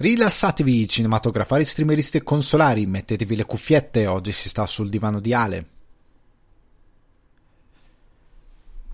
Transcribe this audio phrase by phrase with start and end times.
[0.00, 5.66] Rilassatevi cinematografari, streameristi e consolari, mettetevi le cuffiette, oggi si sta sul divano di Ale.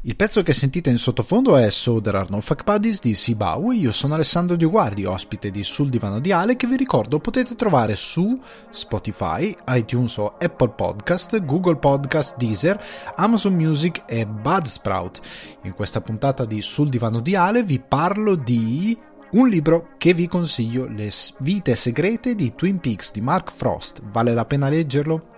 [0.06, 3.70] Il pezzo che sentite in sottofondo è So There Are No Fuck Buddies di Sibau
[3.70, 7.94] io sono Alessandro Dioguardi, ospite di Sul Divano di Ale che vi ricordo potete trovare
[7.96, 8.40] su
[8.70, 12.82] Spotify, iTunes o Apple Podcast, Google Podcast, Deezer,
[13.16, 15.20] Amazon Music e Budsprout.
[15.64, 20.28] In questa puntata di Sul Divano di Ale vi parlo di un libro che vi
[20.28, 24.00] consiglio, Le vite segrete di Twin Peaks di Mark Frost.
[24.12, 25.30] Vale la pena leggerlo?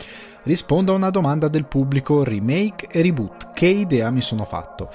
[0.43, 3.53] Rispondo a una domanda del pubblico, remake e reboot.
[3.53, 4.91] Che idea mi sono fatto?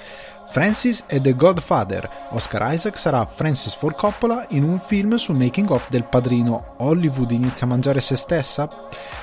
[0.50, 2.08] Francis è The Godfather.
[2.30, 6.74] Oscar Isaac sarà Francis Ford Coppola in un film sul making of del padrino.
[6.78, 8.68] Hollywood inizia a mangiare se stessa?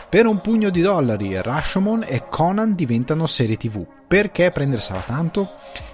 [0.10, 3.86] Per un pugno di dollari, Rashomon e Conan diventano serie tv.
[4.08, 5.52] Perché prendersela tanto?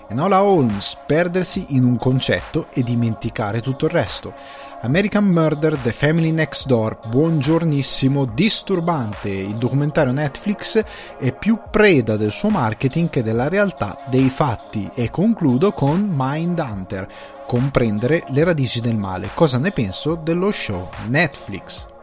[0.08, 4.34] Enola Holmes perdersi in un concetto e dimenticare tutto il resto.
[4.82, 9.30] American Murder, The Family Next Door, buongiornissimo, disturbante.
[9.30, 10.84] Il documentario Netflix
[11.18, 14.90] è più preda del suo marketing che della realtà dei fatti.
[14.94, 17.08] E concludo con Mindhunter,
[17.48, 19.30] comprendere le radici del male.
[19.34, 21.94] Cosa ne penso dello show Netflix?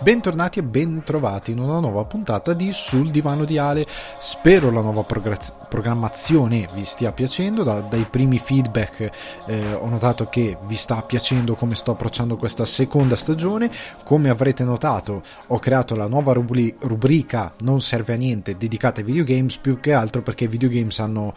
[0.00, 3.86] Bentornati e bentrovati in una nuova puntata di Sul Divano di Ale.
[4.18, 7.62] Spero la nuova programmazione vi stia piacendo.
[7.62, 9.10] Da, dai primi feedback
[9.46, 13.70] eh, ho notato che vi sta piacendo come sto approcciando questa seconda stagione.
[14.04, 19.06] Come avrete notato, ho creato la nuova rubri- rubrica Non serve a niente dedicata ai
[19.06, 21.32] videogames, più che altro perché i videogames hanno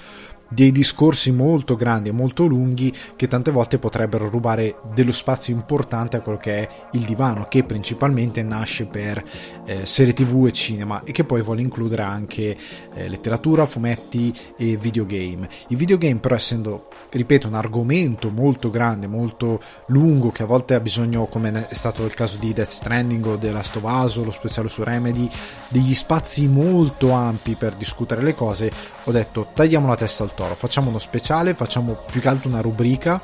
[0.49, 6.17] dei discorsi molto grandi e molto lunghi che tante volte potrebbero rubare dello spazio importante
[6.17, 9.23] a quello che è il divano, che principalmente nasce per
[9.65, 12.57] eh, serie tv e cinema e che poi vuole includere anche
[12.93, 15.49] eh, letteratura, fumetti e videogame.
[15.69, 20.79] I videogame però essendo, ripeto, un argomento molto grande, molto lungo, che a volte ha
[20.79, 24.83] bisogno, come è stato il caso di Death Stranding o della Stovaso, lo speciale su
[24.83, 25.29] Remedy,
[25.69, 28.71] degli spazi molto ampi per discutere le cose,
[29.03, 32.61] ho detto tagliamo la testa al toro, facciamo uno speciale, facciamo più che altro una
[32.61, 33.19] rubrica.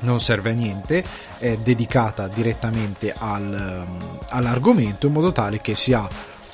[0.00, 1.02] Non serve a niente,
[1.38, 3.86] è dedicata direttamente al,
[4.28, 6.06] all'argomento in modo tale che si ha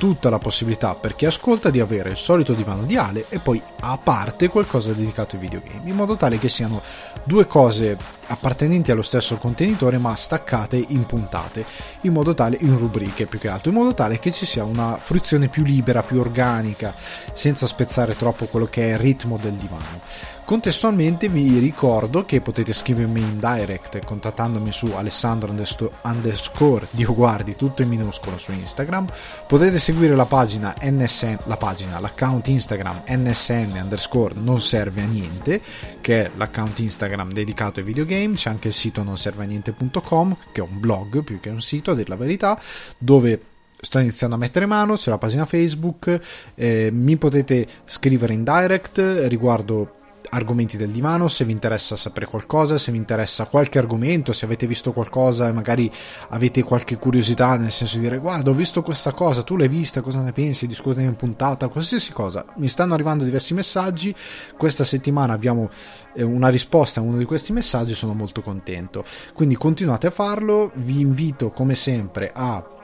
[0.03, 3.63] tutta la possibilità per chi ascolta di avere il solito divano di Ale e poi
[3.83, 6.83] a parte qualcosa dedicato ai videogame, in modo tale che siano
[7.23, 7.97] due cose
[8.27, 11.65] appartenenti allo stesso contenitore ma staccate in puntate,
[12.01, 14.99] in modo tale in rubriche più che altro, in modo tale che ci sia una
[15.01, 16.93] fruizione più libera, più organica,
[17.33, 20.01] senza spezzare troppo quello che è il ritmo del divano.
[20.45, 25.55] Contestualmente vi ricordo che potete scrivermi in direct contattandomi su alessandro
[26.03, 29.07] underscore dioguardi tutto in minuscolo su Instagram.
[29.47, 35.63] Potete seguire la pagina nsn la pagina l'account Instagram nsn underscore non serve a niente
[36.01, 38.35] che è l'account Instagram dedicato ai videogame.
[38.35, 41.63] C'è anche il sito non serve a niente.com che è un blog più che un
[41.63, 42.61] sito a dir la verità
[42.99, 43.41] dove
[43.81, 46.21] sto iniziando a mettere mano, c'è la pagina Facebook,
[46.55, 49.97] eh, mi potete scrivere in direct riguardo
[50.35, 54.67] argomenti del divano, se vi interessa sapere qualcosa, se vi interessa qualche argomento, se avete
[54.67, 55.91] visto qualcosa e magari
[56.31, 60.01] avete qualche curiosità, nel senso di dire guarda ho visto questa cosa, tu l'hai vista,
[60.01, 62.45] cosa ne pensi, discutene in puntata, qualsiasi cosa.
[62.57, 64.15] Mi stanno arrivando diversi messaggi,
[64.57, 65.69] questa settimana abbiamo
[66.15, 69.05] eh, una risposta a uno di questi messaggi, sono molto contento.
[69.35, 72.81] Quindi continuate a farlo, vi invito come sempre a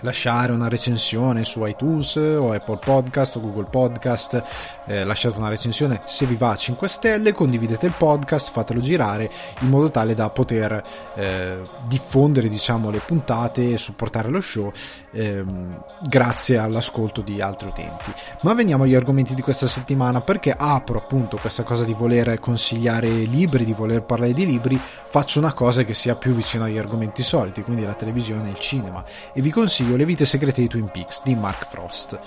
[0.00, 4.42] lasciare una recensione su iTunes o Apple Podcast o Google Podcast.
[4.86, 9.30] Eh, lasciate una recensione se vi va a 5 stelle condividete il podcast fatelo girare
[9.60, 10.82] in modo tale da poter
[11.14, 14.72] eh, diffondere diciamo le puntate e supportare lo show
[15.12, 18.12] ehm, grazie all'ascolto di altri utenti.
[18.42, 23.08] Ma veniamo agli argomenti di questa settimana perché apro appunto questa cosa di voler consigliare
[23.08, 24.80] libri di voler parlare di libri
[25.10, 28.58] faccio una cosa che sia più vicina agli argomenti soliti quindi la televisione e il
[28.58, 29.04] cinema.
[29.32, 32.18] E vi consiglio consiglio Le vite segrete di Twin Peaks di Mark Frost.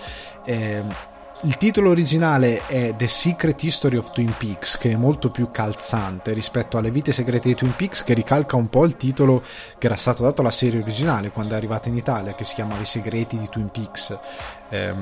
[0.46, 0.82] Eh,
[1.44, 6.34] il titolo originale è The Secret History of Twin Peaks, che è molto più calzante
[6.34, 9.44] rispetto alle vite segrete di Twin Peaks, che ricalca un po' il titolo
[9.78, 12.82] che era stato dato alla serie originale quando è arrivata in Italia, che si chiamava
[12.82, 14.18] I segreti di Twin Peaks.
[14.70, 14.94] Eh,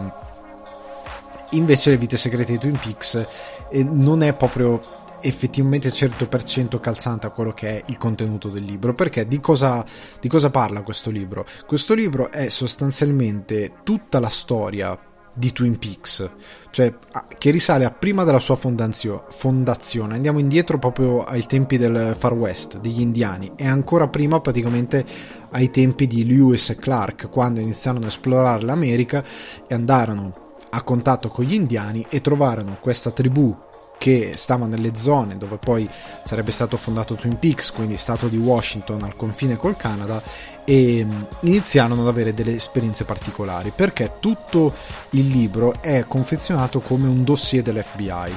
[1.51, 3.25] invece le vite segrete di Twin Peaks
[3.69, 4.81] eh, non è proprio
[5.21, 8.93] effettivamente 100% calzante a quello che è il contenuto del libro.
[8.93, 9.85] Perché di cosa,
[10.19, 11.45] di cosa parla questo libro?
[11.65, 14.97] Questo libro è sostanzialmente tutta la storia
[15.31, 16.29] di Twin Peaks,
[16.69, 16.93] cioè
[17.37, 20.15] che risale a prima della sua fondazione.
[20.15, 25.05] Andiamo indietro proprio ai tempi del Far West, degli indiani, e ancora prima praticamente
[25.51, 29.23] ai tempi di Lewis e Clark, quando iniziarono a esplorare l'America
[29.65, 33.55] e andarono a contatto con gli indiani e trovarono questa tribù
[33.99, 35.87] che stava nelle zone dove poi
[36.23, 40.23] sarebbe stato fondato Twin Peaks, quindi stato di Washington al confine col Canada,
[40.63, 44.73] e mm, iniziarono ad avere delle esperienze particolari perché tutto
[45.11, 48.35] il libro è confezionato come un dossier dell'FBI.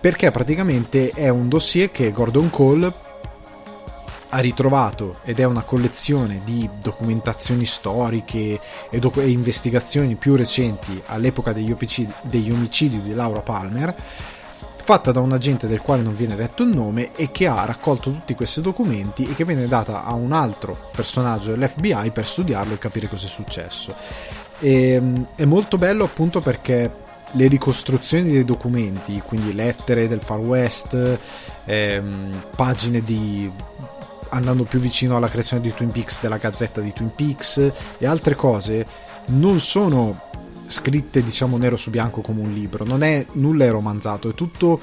[0.00, 2.92] Perché praticamente è un dossier che Gordon Cole
[4.30, 8.58] ha ritrovato ed è una collezione di documentazioni storiche
[8.90, 13.94] e, doc- e investigazioni più recenti all'epoca degli, omicidi, degli omicidi di Laura Palmer
[14.84, 18.10] fatta da un agente del quale non viene detto il nome e che ha raccolto
[18.10, 22.78] tutti questi documenti e che viene data a un altro personaggio dell'FBI per studiarlo e
[22.78, 23.94] capire cosa è successo.
[24.58, 26.90] E, ehm, è molto bello appunto perché
[27.30, 31.18] le ricostruzioni dei documenti, quindi lettere del Far West,
[31.64, 33.50] ehm, pagine di
[34.28, 38.34] andando più vicino alla creazione di Twin Peaks della gazzetta di Twin Peaks e altre
[38.34, 38.86] cose
[39.26, 40.32] non sono
[40.66, 44.80] scritte diciamo nero su bianco come un libro, non è nulla è romanzato, è tutto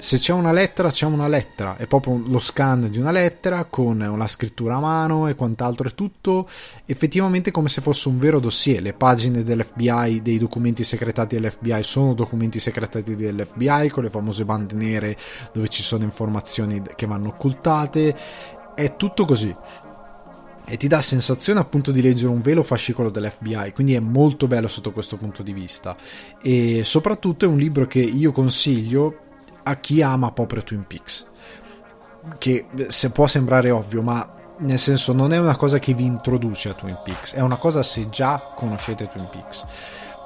[0.00, 4.00] se c'è una lettera c'è una lettera, è proprio lo scan di una lettera con
[4.00, 6.48] una scrittura a mano e quant'altro, è tutto
[6.86, 12.14] effettivamente come se fosse un vero dossier, le pagine dell'FBI, dei documenti segretati dell'FBI sono
[12.14, 15.16] documenti segretati dell'FBI con le famose bande nere
[15.52, 18.16] dove ci sono informazioni che vanno occultate,
[18.76, 19.54] è tutto così
[20.68, 24.68] e ti dà sensazione appunto di leggere un velo fascicolo dell'FBI, quindi è molto bello
[24.68, 25.96] sotto questo punto di vista
[26.42, 29.26] e soprattutto è un libro che io consiglio
[29.62, 31.26] a chi ama proprio Twin Peaks,
[32.38, 36.68] che se può sembrare ovvio, ma nel senso non è una cosa che vi introduce
[36.68, 39.66] a Twin Peaks, è una cosa se già conoscete Twin Peaks.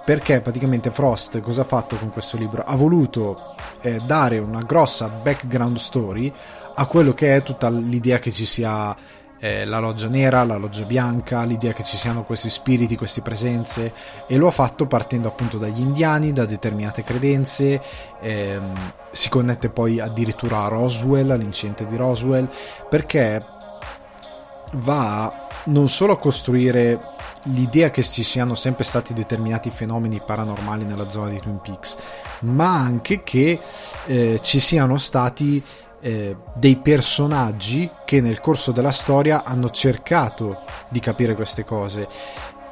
[0.05, 2.65] Perché praticamente Frost cosa ha fatto con questo libro?
[2.65, 6.33] Ha voluto eh, dare una grossa background story
[6.75, 8.97] a quello che è tutta l'idea che ci sia
[9.43, 13.93] eh, la loggia nera, la loggia bianca, l'idea che ci siano questi spiriti, queste presenze
[14.29, 17.83] e lo ha fatto partendo appunto dagli indiani, da determinate credenze,
[18.21, 22.49] ehm, si connette poi addirittura a Roswell, all'incidente di Roswell,
[22.89, 23.45] perché
[24.75, 27.01] va non solo a costruire
[27.47, 31.97] l'idea che ci siano sempre stati determinati fenomeni paranormali nella zona di Twin Peaks,
[32.43, 33.59] ma anche che
[34.07, 35.61] eh, ci siano stati
[36.03, 42.07] eh, dei personaggi che nel corso della storia hanno cercato di capire queste cose.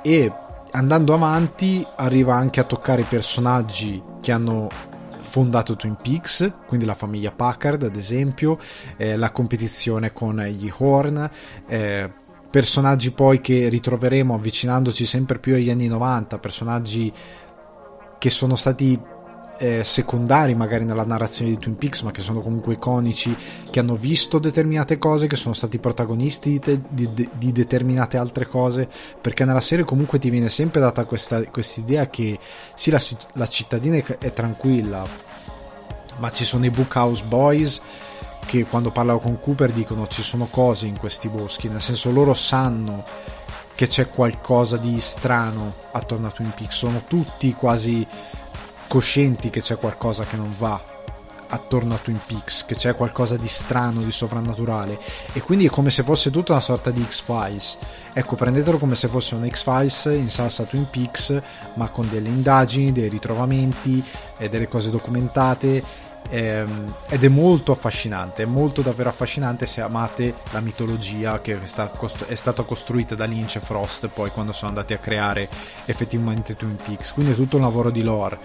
[0.03, 0.33] E
[0.73, 4.69] andando avanti arriva anche a toccare personaggi che hanno
[5.21, 8.59] fondato Twin Peaks, quindi la famiglia Packard ad esempio,
[8.97, 11.31] eh, la competizione con gli Horn,
[11.69, 12.11] eh,
[12.51, 17.13] personaggi poi che ritroveremo avvicinandoci sempre più agli anni 90, personaggi
[18.19, 19.01] che sono stati
[19.63, 23.37] eh, secondari magari nella narrazione di Twin Peaks, ma che sono comunque iconici,
[23.71, 28.89] che hanno visto determinate cose, che sono stati protagonisti di, di, di determinate altre cose,
[29.21, 31.45] perché nella serie comunque ti viene sempre data questa
[31.77, 32.39] idea che
[32.75, 33.01] sì, la,
[33.35, 35.05] la cittadina è, è tranquilla,
[36.17, 37.83] ma ci sono i Bookhouse Boys
[38.47, 42.33] che quando parlano con Cooper dicono ci sono cose in questi boschi, nel senso loro
[42.33, 43.05] sanno
[43.75, 48.07] che c'è qualcosa di strano attorno a Twin Peaks, sono tutti quasi
[48.91, 50.83] coscienti che c'è qualcosa che non va
[51.51, 54.99] attorno a Twin Peaks, che c'è qualcosa di strano, di sovrannaturale
[55.33, 57.79] e quindi è come se fosse tutta una sorta di X-Files.
[58.13, 61.41] Ecco, prendetelo come se fosse un X-Files in salsa Twin Peaks,
[61.75, 64.03] ma con delle indagini, dei ritrovamenti,
[64.37, 70.61] e delle cose documentate ed è molto affascinante, è molto davvero affascinante se amate la
[70.61, 75.49] mitologia che è stata costruita da Lynch e Frost poi quando sono andati a creare
[75.87, 78.39] effettivamente Twin Peaks, quindi è tutto un lavoro di lore.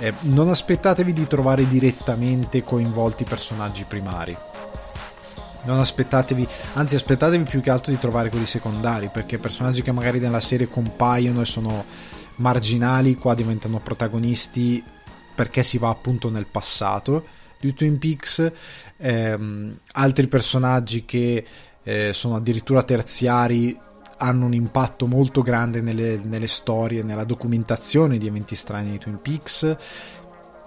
[0.00, 4.36] Eh, non aspettatevi di trovare direttamente coinvolti i personaggi primari.
[5.62, 10.18] Non aspettatevi, anzi aspettatevi più che altro di trovare quelli secondari, perché personaggi che magari
[10.18, 11.84] nella serie compaiono e sono
[12.36, 14.82] marginali, qua diventano protagonisti
[15.40, 17.24] perché si va appunto nel passato
[17.58, 18.52] di Twin Peaks,
[18.98, 21.46] ehm, altri personaggi che
[21.82, 23.74] eh, sono addirittura terziari
[24.18, 29.18] hanno un impatto molto grande nelle, nelle, storie, nella documentazione di eventi strani di Twin
[29.22, 29.76] Peaks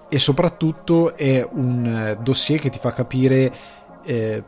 [0.09, 3.53] e soprattutto è un eh, dossier che ti fa capire
[4.03, 4.43] eh,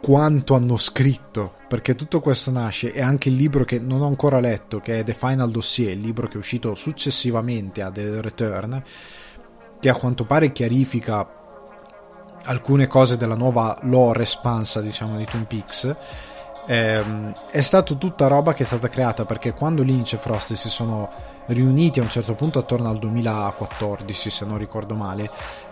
[0.00, 4.40] quanto hanno scritto perché tutto questo nasce e anche il libro che non ho ancora
[4.40, 8.82] letto che è The Final Dossier il libro che è uscito successivamente a The Return
[9.80, 11.26] che a quanto pare chiarifica
[12.44, 15.96] alcune cose della nuova lore espansa diciamo di Twin Peaks
[16.66, 20.68] ehm, è stata tutta roba che è stata creata perché quando Lynch e Frost si
[20.70, 21.10] sono
[21.46, 25.30] riuniti a un certo punto attorno al 2014 se non ricordo male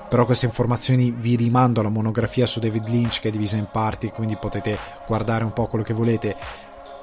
[0.09, 4.11] però queste informazioni vi rimando alla monografia su David Lynch che è divisa in parti
[4.11, 6.37] quindi potete guardare un po' quello che volete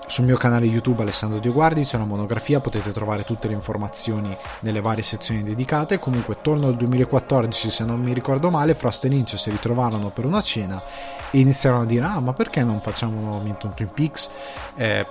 [0.06, 4.82] sul mio canale YouTube Alessandro Dioguardi c'è una monografia, potete trovare tutte le informazioni nelle
[4.82, 6.00] varie sezioni dedicate.
[6.00, 10.26] Comunque, torno al 2014, se non mi ricordo male, Frost e Lynch si ritrovarono per
[10.26, 10.82] una cena
[11.32, 14.30] e iniziarono a dire: Ah, ma perché non facciamo nuovamente un Twin Peaks?
[14.76, 15.06] Eh,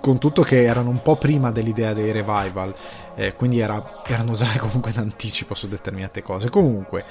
[0.00, 2.74] con tutto che erano un po' prima dell'idea dei revival,
[3.16, 6.48] eh, quindi era, erano già comunque in anticipo su determinate cose.
[6.48, 7.04] Comunque,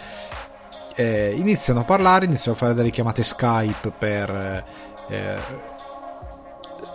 [0.96, 4.63] eh, iniziano a parlare, iniziano a fare delle chiamate Skype per
[5.10, 5.74] eh,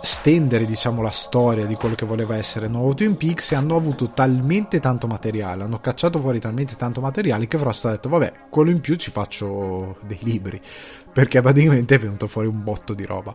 [0.01, 4.09] stendere diciamo la storia di quello che voleva essere nuovo Twin Peaks e hanno avuto
[4.11, 8.71] talmente tanto materiale hanno cacciato fuori talmente tanto materiale che Frost ha detto vabbè quello
[8.71, 10.59] in più ci faccio dei libri
[11.13, 13.33] perché praticamente è venuto fuori un botto di roba.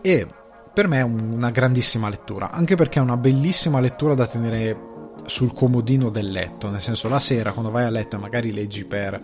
[0.00, 0.26] E
[0.72, 4.90] per me è una grandissima lettura anche perché è una bellissima lettura da tenere
[5.26, 8.84] sul comodino del letto nel senso la sera quando vai a letto e magari leggi
[8.84, 9.20] per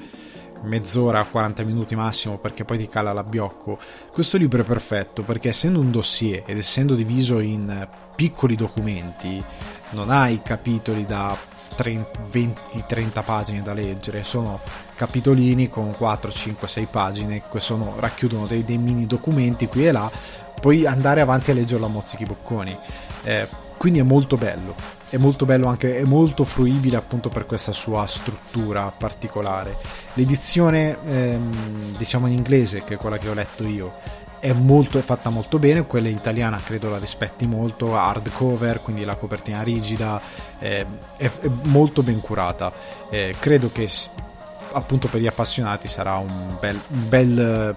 [0.63, 3.79] mezz'ora, 40 minuti massimo perché poi ti cala l'abbiocco.
[4.13, 9.43] Questo libro è perfetto perché essendo un dossier ed essendo diviso in piccoli documenti,
[9.91, 11.37] non hai capitoli da
[11.77, 14.61] 20-30 pagine da leggere, sono
[14.97, 19.93] capitolini con 4, 5, 6 pagine che sono, racchiudono dei, dei, mini documenti qui e
[19.93, 20.11] là,
[20.61, 22.77] puoi andare avanti a leggerlo a mozzichi bocconi.
[23.23, 27.73] Eh, quindi è molto bello è molto bello anche, è molto fruibile appunto per questa
[27.73, 29.77] sua struttura particolare.
[30.15, 33.95] L'edizione, ehm, diciamo in inglese, che è quella che ho letto io,
[34.41, 39.17] è, molto, è fatta molto bene, quella italiana credo la rispetti molto, hardcover, quindi la
[39.17, 40.21] copertina rigida,
[40.59, 40.87] eh,
[41.17, 42.73] è, è, molto ben curata.
[43.11, 43.89] Eh, credo che
[44.73, 47.75] appunto per gli appassionati sarà un bel, un bel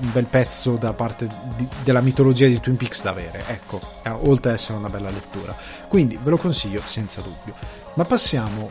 [0.00, 4.10] un bel pezzo da parte di, della mitologia di Twin Peaks da avere, ecco, eh,
[4.10, 5.54] oltre ad essere una bella lettura.
[5.88, 7.54] Quindi ve lo consiglio senza dubbio.
[7.94, 8.70] Ma passiamo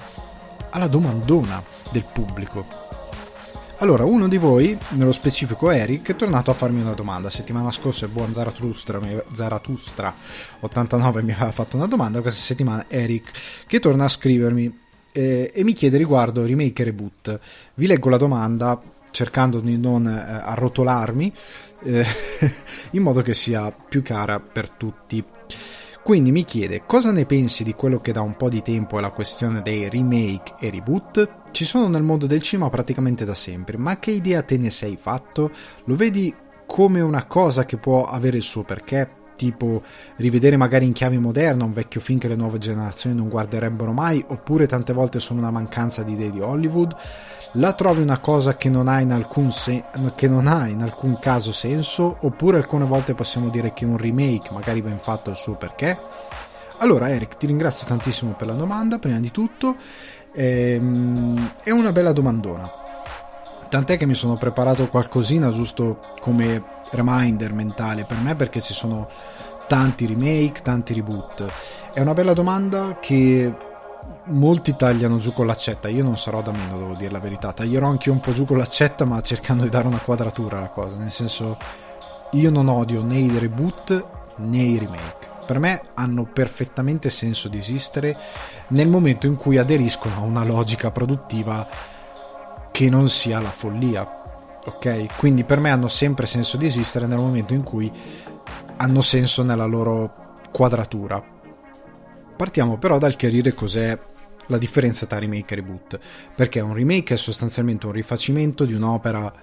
[0.72, 1.62] alla domandona
[1.92, 2.90] del pubblico.
[3.78, 7.32] Allora, uno di voi, nello specifico Eric, è tornato a farmi una domanda.
[7.32, 9.00] Settimana scorsa il buon Zaratustra,
[9.34, 10.14] Zaratustra
[10.60, 13.32] 89 mi aveva fatto una domanda, questa settimana Eric
[13.66, 14.80] che torna a scrivermi
[15.12, 17.40] eh, e mi chiede riguardo remake e reboot.
[17.74, 18.80] Vi leggo la domanda
[19.12, 21.34] cercando di non eh, arrotolarmi
[21.84, 22.06] eh,
[22.92, 25.24] in modo che sia più cara per tutti.
[26.04, 29.02] Quindi mi chiede cosa ne pensi di quello che da un po' di tempo è
[29.02, 31.52] la questione dei remake e reboot?
[31.52, 34.98] Ci sono nel mondo del cinema praticamente da sempre, ma che idea te ne sei
[35.00, 35.52] fatto?
[35.86, 36.34] Lo vedi
[36.66, 39.20] come una cosa che può avere il suo perché?
[39.36, 39.84] Tipo
[40.18, 44.24] rivedere magari in chiave moderna un vecchio film che le nuove generazioni non guarderebbero mai,
[44.28, 46.96] oppure tante volte sono una mancanza di idee di Hollywood?
[47.54, 51.18] La trovi una cosa che non, ha in alcun se- che non ha in alcun
[51.20, 55.38] caso senso, oppure alcune volte possiamo dire che un remake, magari ben fatto, ha il
[55.38, 55.98] suo perché?
[56.78, 59.76] Allora, Eric, ti ringrazio tantissimo per la domanda, prima di tutto.
[60.34, 62.70] Ehm, è una bella domandona.
[63.70, 69.08] Tant'è che mi sono preparato qualcosina giusto come reminder mentale per me perché ci sono
[69.68, 71.46] tanti remake, tanti reboot.
[71.94, 73.54] È una bella domanda che
[74.32, 77.54] molti tagliano giù con l'accetta, io non sarò da meno, devo dire la verità.
[77.54, 80.98] Taglierò anche un po' giù con l'accetta, ma cercando di dare una quadratura alla cosa.
[80.98, 81.58] Nel senso,
[82.32, 84.06] io non odio né i reboot
[84.38, 85.30] né i remake.
[85.46, 88.18] Per me hanno perfettamente senso di esistere
[88.70, 91.68] nel momento in cui aderiscono a una logica produttiva
[92.72, 94.20] che non sia la follia.
[94.66, 95.18] Ok?
[95.18, 97.92] Quindi per me hanno sempre senso di esistere nel momento in cui
[98.78, 101.40] hanno senso nella loro quadratura
[102.42, 103.96] Partiamo però dal chiarire cos'è
[104.52, 106.00] la differenza tra remake e reboot,
[106.36, 109.34] perché un remake è sostanzialmente un rifacimento di un'opera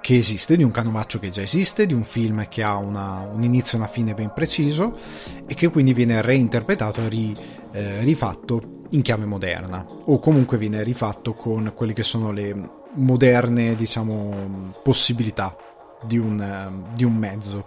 [0.00, 3.42] che esiste, di un canovaccio che già esiste, di un film che ha una, un
[3.42, 4.98] inizio e una fine ben preciso
[5.46, 7.36] e che quindi viene reinterpretato e ri,
[7.72, 12.54] eh, rifatto in chiave moderna o comunque viene rifatto con quelle che sono le
[12.96, 15.56] moderne diciamo possibilità
[16.02, 17.66] di un, di un mezzo.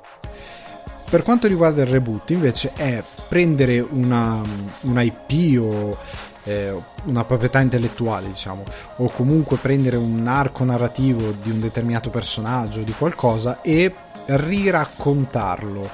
[1.10, 4.42] Per quanto riguarda il reboot, invece, è prendere una,
[4.82, 5.98] una IP o
[6.48, 6.74] eh,
[7.04, 8.64] una proprietà intellettuale, diciamo,
[8.98, 13.94] o comunque prendere un arco narrativo di un determinato personaggio, di qualcosa, e
[14.26, 15.90] riraccontarlo,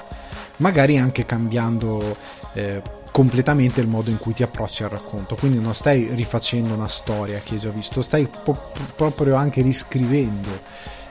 [0.56, 2.16] magari anche cambiando
[2.52, 2.80] eh,
[3.10, 5.34] completamente il modo in cui ti approcci al racconto.
[5.34, 10.48] Quindi non stai rifacendo una storia che hai già visto, stai po- proprio anche riscrivendo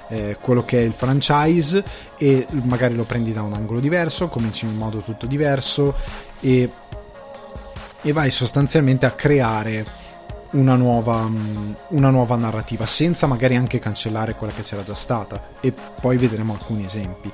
[0.08, 1.84] eh, quello che è il franchise
[2.18, 5.96] e magari lo prendi da un angolo diverso, cominci in modo tutto diverso
[6.40, 6.70] e,
[8.04, 10.02] e vai sostanzialmente a creare
[10.52, 15.50] una nuova, mm, una nuova narrativa senza magari anche cancellare quella che c'era già stata
[15.60, 17.32] e poi vedremo alcuni esempi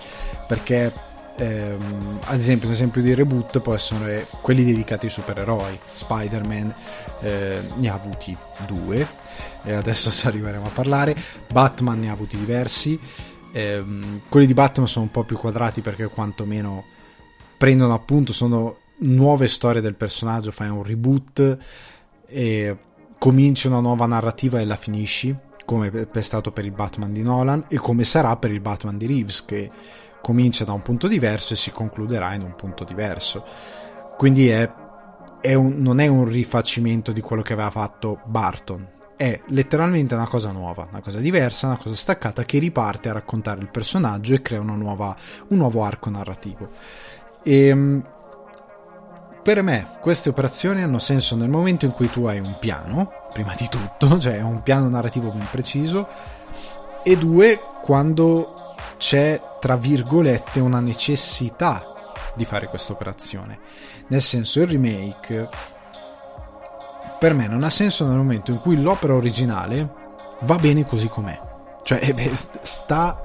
[0.48, 0.94] perché
[1.36, 6.74] ehm, ad esempio un esempio di reboot può essere quelli dedicati ai supereroi Spider-Man
[7.22, 8.36] eh, ne ha avuti
[8.66, 9.06] due
[9.64, 11.16] e adesso ci arriveremo a parlare.
[11.52, 13.00] Batman ne ha avuti diversi.
[13.52, 13.84] Eh,
[14.30, 16.86] quelli di Batman sono un po' più quadrati perché quantomeno
[17.58, 21.58] prendono appunto, sono nuove storie del personaggio, fai un reboot
[22.25, 22.77] e
[23.18, 27.65] cominci una nuova narrativa e la finisci, come è stato per il Batman di Nolan
[27.68, 29.70] e come sarà per il Batman di Reeves, che
[30.22, 33.46] comincia da un punto diverso e si concluderà in un punto diverso.
[34.18, 34.70] Quindi è,
[35.39, 40.29] è un, non è un rifacimento di quello che aveva fatto Barton, è letteralmente una
[40.29, 44.41] cosa nuova, una cosa diversa, una cosa staccata che riparte a raccontare il personaggio e
[44.41, 45.13] crea nuova,
[45.50, 46.70] un nuovo arco narrativo.
[47.44, 48.03] E, ehm,
[49.50, 53.56] per me queste operazioni hanno senso nel momento in cui tu hai un piano, prima
[53.58, 56.08] di tutto, cioè un piano narrativo ben preciso,
[57.01, 61.84] e due, quando c'è, tra virgolette, una necessità
[62.36, 63.58] di fare questa operazione.
[64.10, 65.50] Nel senso, il remake
[67.18, 69.89] per me non ha senso nel momento in cui l'opera originale
[70.41, 71.41] va bene così com'è.
[71.82, 73.20] Cioè, eh beh, sta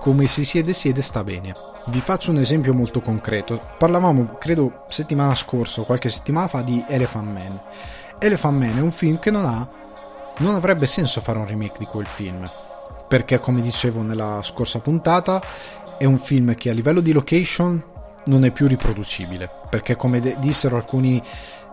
[0.00, 1.54] come si siede, siede, sta bene.
[1.90, 3.58] Vi faccio un esempio molto concreto.
[3.78, 7.60] Parlavamo, credo, settimana scorsa o qualche settimana fa di Elephant Man.
[8.18, 9.66] Elephant Man è un film che non ha.
[10.38, 12.48] Non avrebbe senso fare un remake di quel film.
[13.08, 15.40] Perché, come dicevo nella scorsa puntata,
[15.96, 17.82] è un film che a livello di location
[18.26, 19.48] non è più riproducibile.
[19.70, 21.22] Perché, come de- dissero alcuni.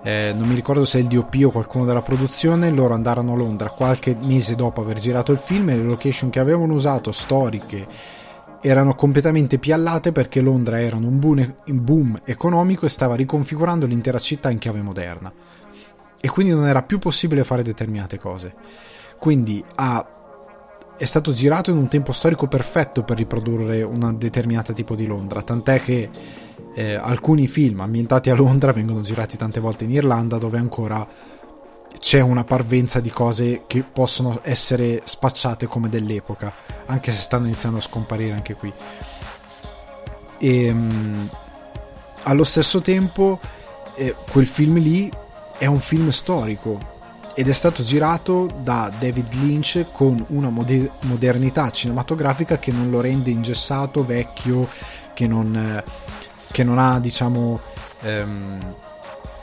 [0.02, 3.70] Eh, non mi ricordo se il DOP o qualcuno della produzione, loro andarono a Londra
[3.70, 7.88] qualche mese dopo aver girato il film e le location che avevano usato, storiche,
[8.68, 14.50] erano completamente piallate perché Londra era un boom, un economico e stava riconfigurando l'intera città
[14.50, 15.32] in chiave moderna.
[16.20, 18.56] E quindi non era più possibile fare determinate cose.
[19.20, 20.08] Quindi ha,
[20.98, 25.44] è stato girato in un tempo storico perfetto per riprodurre una determinata tipo di Londra,
[25.44, 26.10] tant'è che
[26.74, 31.08] eh, alcuni film ambientati a Londra vengono girati tante volte in Irlanda dove ancora
[32.00, 36.54] c'è una parvenza di cose che possono essere spacciate come dell'epoca,
[36.86, 38.72] anche se stanno iniziando a scomparire anche qui.
[40.38, 41.30] E um,
[42.24, 43.40] allo stesso tempo,
[43.96, 45.12] eh, quel film lì
[45.58, 46.94] è un film storico
[47.34, 53.02] ed è stato girato da David Lynch con una moder- modernità cinematografica che non lo
[53.02, 54.68] rende ingessato, vecchio,
[55.14, 55.84] che non, eh,
[56.52, 57.60] che non ha, diciamo.
[58.02, 58.76] Um,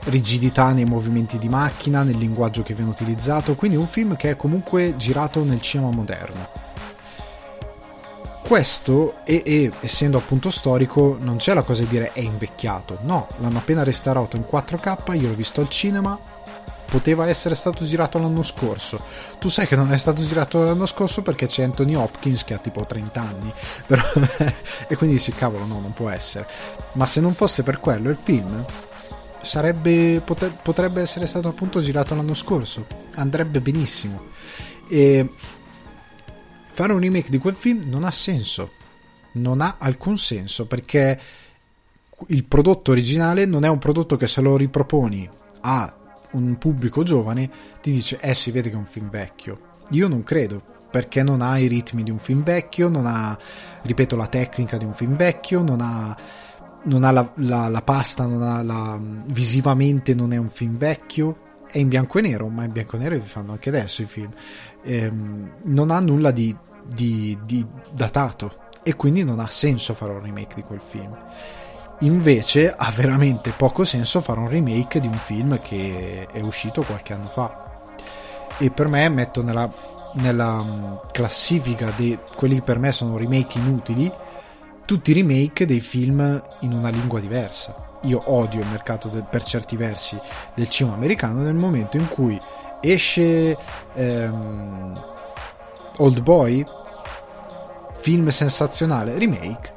[0.05, 4.37] rigidità nei movimenti di macchina, nel linguaggio che viene utilizzato, quindi un film che è
[4.37, 6.71] comunque girato nel cinema moderno.
[8.43, 13.29] Questo, e, e, essendo appunto storico, non c'è la cosa di dire è invecchiato, no,
[13.39, 16.19] l'hanno appena restaurato in 4K, io l'ho visto al cinema,
[16.93, 19.01] poteva essere stato girato l'anno scorso.
[19.39, 22.59] Tu sai che non è stato girato l'anno scorso perché c'è Anthony Hopkins che ha
[22.59, 23.55] tipo 30 anni,
[23.87, 24.03] però,
[24.87, 26.47] e quindi dici cavolo no, non può essere.
[26.93, 28.63] Ma se non fosse per quello il film
[29.43, 34.31] sarebbe, potre, potrebbe essere stato appunto girato l'anno scorso, andrebbe benissimo.
[34.89, 35.29] E
[36.71, 38.71] fare un remake di quel film non ha senso,
[39.33, 41.21] non ha alcun senso perché
[42.29, 45.29] il prodotto originale non è un prodotto che se lo riproponi
[45.63, 45.97] a
[46.33, 47.51] un pubblico giovane
[47.81, 49.71] ti dice eh si vede che è un film vecchio.
[49.91, 53.37] Io non credo perché non ha i ritmi di un film vecchio, non ha,
[53.81, 56.15] ripeto, la tecnica di un film vecchio, non ha
[56.85, 61.51] non ha la, la, la pasta, non ha la, visivamente non è un film vecchio,
[61.71, 64.07] è in bianco e nero, ma in bianco e nero vi fanno anche adesso i
[64.07, 64.31] film.
[64.83, 70.23] Ehm, non ha nulla di, di, di datato e quindi non ha senso fare un
[70.23, 71.17] remake di quel film.
[72.01, 77.13] Invece ha veramente poco senso fare un remake di un film che è uscito qualche
[77.13, 77.81] anno fa.
[78.59, 79.71] E per me metto nella,
[80.15, 84.13] nella classifica di quelli che per me sono remake inutili
[84.93, 86.21] tutti i remake dei film
[86.61, 87.99] in una lingua diversa.
[88.03, 90.19] Io odio il mercato del, per certi versi
[90.55, 92.39] del cinema americano nel momento in cui
[92.79, 93.57] esce
[93.95, 95.05] ehm,
[95.97, 96.63] Old Boy,
[97.95, 99.73] film sensazionale, remake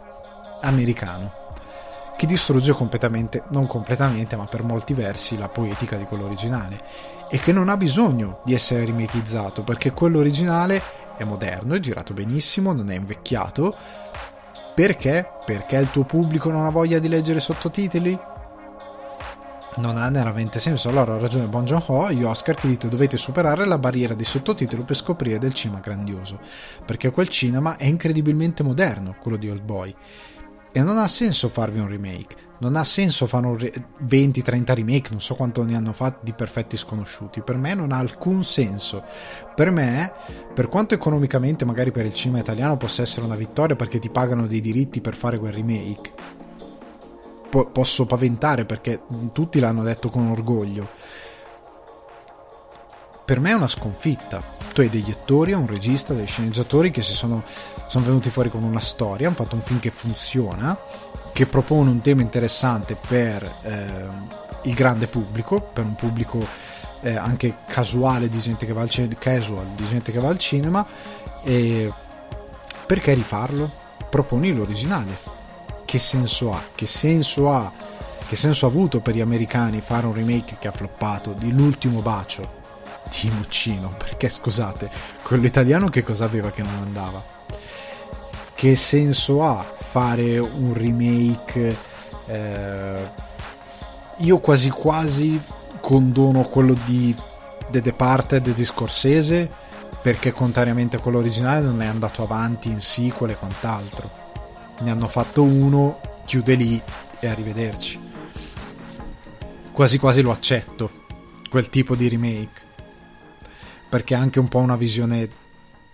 [0.64, 1.44] americano
[2.18, 6.78] che distrugge completamente, non completamente, ma per molti versi la poetica di quello originale
[7.30, 10.82] e che non ha bisogno di essere remakeizzato perché quello originale
[11.16, 13.76] è moderno, è girato benissimo, non è invecchiato
[14.76, 15.26] perché?
[15.46, 18.20] Perché il tuo pubblico non ha voglia di leggere sottotitoli?
[19.78, 20.90] Non ha veramente senso.
[20.90, 24.84] Allora ha ragione Bon Joon-ho e Oscar che dite dovete superare la barriera dei sottotitoli
[24.84, 26.40] per scoprire del cinema grandioso.
[26.86, 29.96] Perché quel cinema è incredibilmente moderno, quello di Old Boy.
[30.74, 32.45] E non ha senso farvi un remake.
[32.58, 33.74] Non ha senso fare un re-
[34.06, 37.42] 20-30 remake, non so quanto ne hanno fatti di perfetti sconosciuti.
[37.42, 39.04] Per me non ha alcun senso.
[39.54, 40.14] Per me,
[40.54, 44.48] per quanto economicamente magari per il cinema italiano possa essere una vittoria perché ti pagano
[44.48, 46.14] dei diritti per fare quel remake,
[47.50, 49.02] po- posso paventare perché
[49.34, 50.90] tutti l'hanno detto con orgoglio.
[53.26, 54.42] Per me è una sconfitta.
[54.74, 57.44] Tu hai degli attori, un regista, dei sceneggiatori che si sono
[57.88, 60.76] sono venuti fuori con una storia, hanno fatto un film che funziona
[61.36, 64.06] che propone un tema interessante per eh,
[64.62, 66.40] il grande pubblico, per un pubblico
[67.02, 70.38] eh, anche casuale di gente che va al cinema, casual di gente che va al
[70.38, 70.86] cinema,
[71.44, 71.92] e
[72.86, 73.70] perché rifarlo?
[74.10, 75.18] Proponi l'originale.
[75.84, 76.62] Che senso ha?
[76.74, 77.70] Che senso ha?
[78.26, 82.00] Che senso ha avuto per gli americani fare un remake che ha floppato di L'ultimo
[82.00, 82.50] bacio
[83.10, 83.94] di Muccino?
[83.98, 84.90] Perché scusate,
[85.22, 87.22] quello italiano che cosa aveva che non andava?
[88.54, 91.74] Che senso ha fare un remake?
[92.26, 93.10] Eh,
[94.18, 95.42] io quasi quasi
[95.80, 97.16] condono quello di
[97.72, 99.50] The Departed di Scorsese
[100.02, 104.10] perché contrariamente a quello originale non è andato avanti in sequel e quant'altro.
[104.82, 106.82] Ne hanno fatto uno, chiude lì
[107.22, 107.98] e arrivederci.
[109.72, 110.92] Quasi quasi lo accetto,
[111.50, 112.62] quel tipo di remake,
[113.88, 115.30] perché ha anche un po' una visione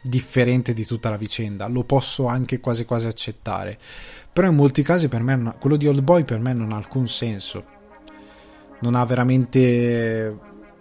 [0.01, 3.77] differente di tutta la vicenda, lo posso anche quasi quasi accettare.
[4.33, 7.07] Però in molti casi per me quello di Old Boy per me non ha alcun
[7.07, 7.79] senso
[8.81, 10.37] non ha veramente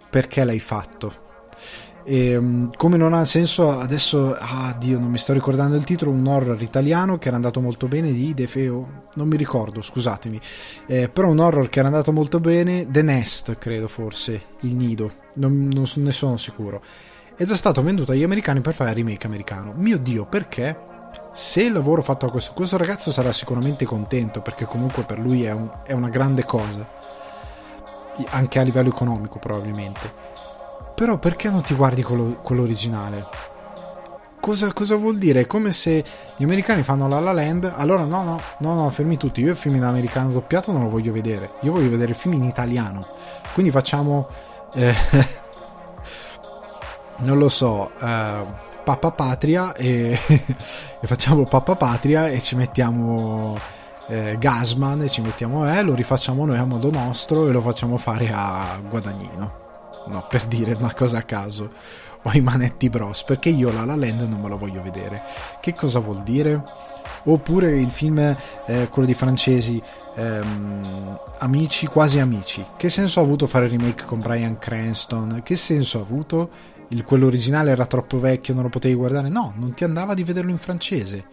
[0.09, 1.29] perché l'hai fatto.
[2.03, 6.11] E, ehm, come non ha senso adesso, ah Dio, non mi sto ricordando il titolo,
[6.11, 10.39] un horror italiano che era andato molto bene di De Feo, non mi ricordo, scusatemi,
[10.87, 15.13] eh, però un horror che era andato molto bene, The Nest, credo forse, Il Nido,
[15.35, 16.81] non, non ne sono sicuro.
[17.41, 19.73] È già stato venduto agli americani per fare il remake americano.
[19.75, 20.77] Mio Dio, perché?
[21.31, 25.43] Se il lavoro fatto a questo, questo ragazzo sarà sicuramente contento perché comunque per lui
[25.45, 26.87] è, un, è una grande cosa
[28.29, 30.13] anche a livello economico probabilmente.
[30.93, 32.69] Però perché non ti guardi quello, quello?
[34.39, 35.39] Cosa, cosa, vuol dire?
[35.39, 39.17] È come se gli americani fanno la La Land, allora no, no, no, no, fermi
[39.17, 42.17] tutti, io il film in americano doppiato non lo voglio vedere, io voglio vedere il
[42.17, 43.07] film in italiano.
[43.55, 44.27] Quindi facciamo...
[44.73, 44.93] Eh,
[47.21, 47.91] non lo so...
[47.99, 53.57] Eh, Pappa Patria e, e facciamo Pappa Patria e ci mettiamo
[54.07, 57.97] eh, Gasman e ci mettiamo eh, lo rifacciamo noi a modo nostro e lo facciamo
[57.97, 59.59] fare a Guadagnino.
[60.07, 61.69] No, per dire una cosa a caso.
[62.23, 65.23] O ai Manetti Bros, perché io La La Land non me lo voglio vedere.
[65.59, 66.61] Che cosa vuol dire?
[67.23, 68.19] Oppure il film,
[68.65, 69.81] eh, quello di francesi,
[70.15, 72.63] ehm, Amici, quasi amici.
[72.77, 75.41] Che senso ha avuto fare il remake con Brian Cranston?
[75.43, 76.49] Che senso ha avuto?
[76.91, 79.29] Il, quello originale era troppo vecchio, non lo potevi guardare?
[79.29, 81.25] No, non ti andava di vederlo in francese.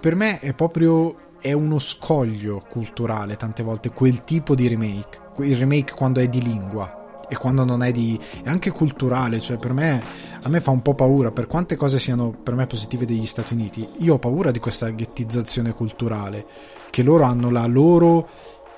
[0.00, 5.20] Per me è proprio è uno scoglio culturale tante volte quel tipo di remake.
[5.38, 8.18] Il remake quando è di lingua e quando non è di.
[8.42, 10.02] è anche culturale, cioè per me.
[10.42, 13.52] a me fa un po' paura, per quante cose siano per me positive degli Stati
[13.52, 16.46] Uniti, io ho paura di questa ghettizzazione culturale,
[16.90, 18.28] che loro hanno la loro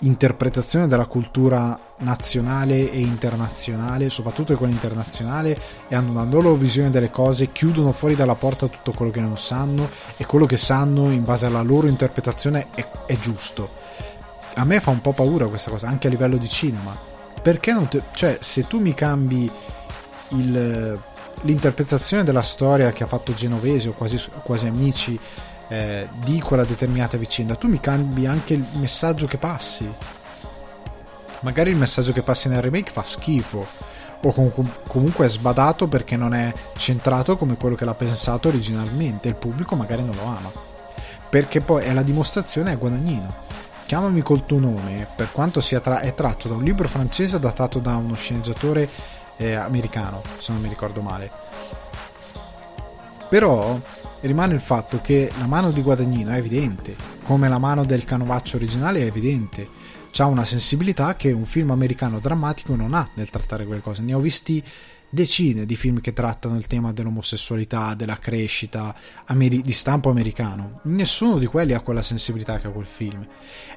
[0.01, 5.59] interpretazione della cultura nazionale e internazionale, soprattutto quella internazionale,
[5.89, 9.37] e hanno una loro visione delle cose, chiudono fuori dalla porta tutto quello che non
[9.37, 13.71] sanno e quello che sanno in base alla loro interpretazione è, è giusto.
[14.55, 16.97] A me fa un po' paura questa cosa, anche a livello di cinema.
[17.43, 19.51] Perché non te, cioè, se tu mi cambi
[20.29, 20.99] il,
[21.43, 25.19] l'interpretazione della storia che ha fatto Genovese o quasi, quasi amici
[25.70, 29.88] eh, di quella determinata vicenda, tu mi cambi anche il messaggio che passi.
[31.40, 33.66] Magari il messaggio che passi nel remake fa schifo,
[34.22, 39.28] o com- comunque è sbadato perché non è centrato come quello che l'ha pensato originalmente,
[39.28, 40.50] il pubblico magari non lo ama.
[41.30, 43.48] Perché poi è la dimostrazione a Guadagnino.
[43.87, 47.78] Chiamami col tuo nome, per quanto sia tra- è tratto da un libro francese adattato
[47.78, 48.88] da uno sceneggiatore
[49.37, 51.30] eh, americano, se non mi ricordo male.
[53.28, 53.78] Però
[54.22, 58.56] rimane il fatto che la mano di Guadagnino è evidente, come la mano del canovaccio
[58.56, 59.78] originale è evidente.
[60.11, 64.02] C'ha una sensibilità che un film americano drammatico non ha nel trattare quelle cose.
[64.02, 64.62] Ne ho visti
[65.09, 68.94] decine di film che trattano il tema dell'omosessualità, della crescita
[69.26, 70.80] ameri- di stampo americano.
[70.85, 73.26] Nessuno di quelli ha quella sensibilità che ha quel film.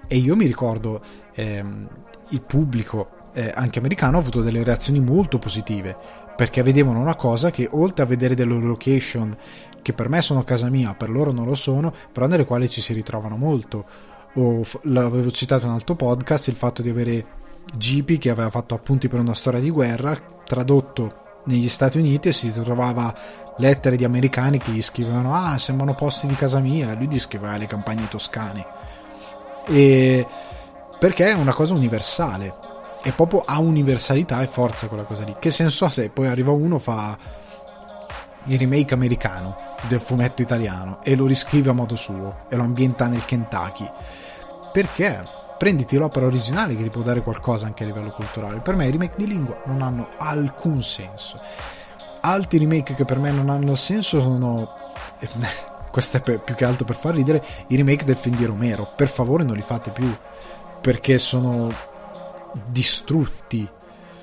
[0.07, 1.01] E io mi ricordo
[1.33, 1.87] ehm,
[2.29, 7.51] il pubblico eh, anche americano ha avuto delle reazioni molto positive perché vedevano una cosa
[7.51, 9.35] che oltre a vedere delle location
[9.83, 12.81] che per me sono casa mia, per loro non lo sono, però nelle quali ci
[12.81, 13.85] si ritrovano molto.
[14.35, 17.41] O l'avevo citato in un altro podcast, il fatto di avere
[17.75, 22.31] Gipi che aveva fatto appunti per una storia di guerra, tradotto negli Stati Uniti e
[22.31, 23.13] si trovava
[23.57, 27.57] lettere di americani che gli scrivevano ah sembrano posti di casa mia e lui descriveva
[27.57, 28.65] le campagne toscane.
[29.65, 30.25] E
[30.99, 32.71] perché è una cosa universale
[33.03, 35.35] è proprio a universalità e forza quella cosa lì.
[35.37, 37.17] Che senso ha se poi arriva uno fa
[38.45, 43.07] il remake americano del fumetto italiano e lo riscrive a modo suo e lo ambienta
[43.07, 43.89] nel Kentucky.
[44.71, 45.23] Perché?
[45.57, 48.59] Prenditi l'opera originale che ti può dare qualcosa anche a livello culturale.
[48.59, 51.39] Per me i remake di lingua non hanno alcun senso.
[52.21, 54.67] Altri remake che per me non hanno senso sono
[55.93, 58.91] questo è più che altro per far ridere, i remake del film di Romero.
[58.95, 60.11] Per favore non li fate più,
[60.81, 61.71] perché sono
[62.65, 63.67] distrutti,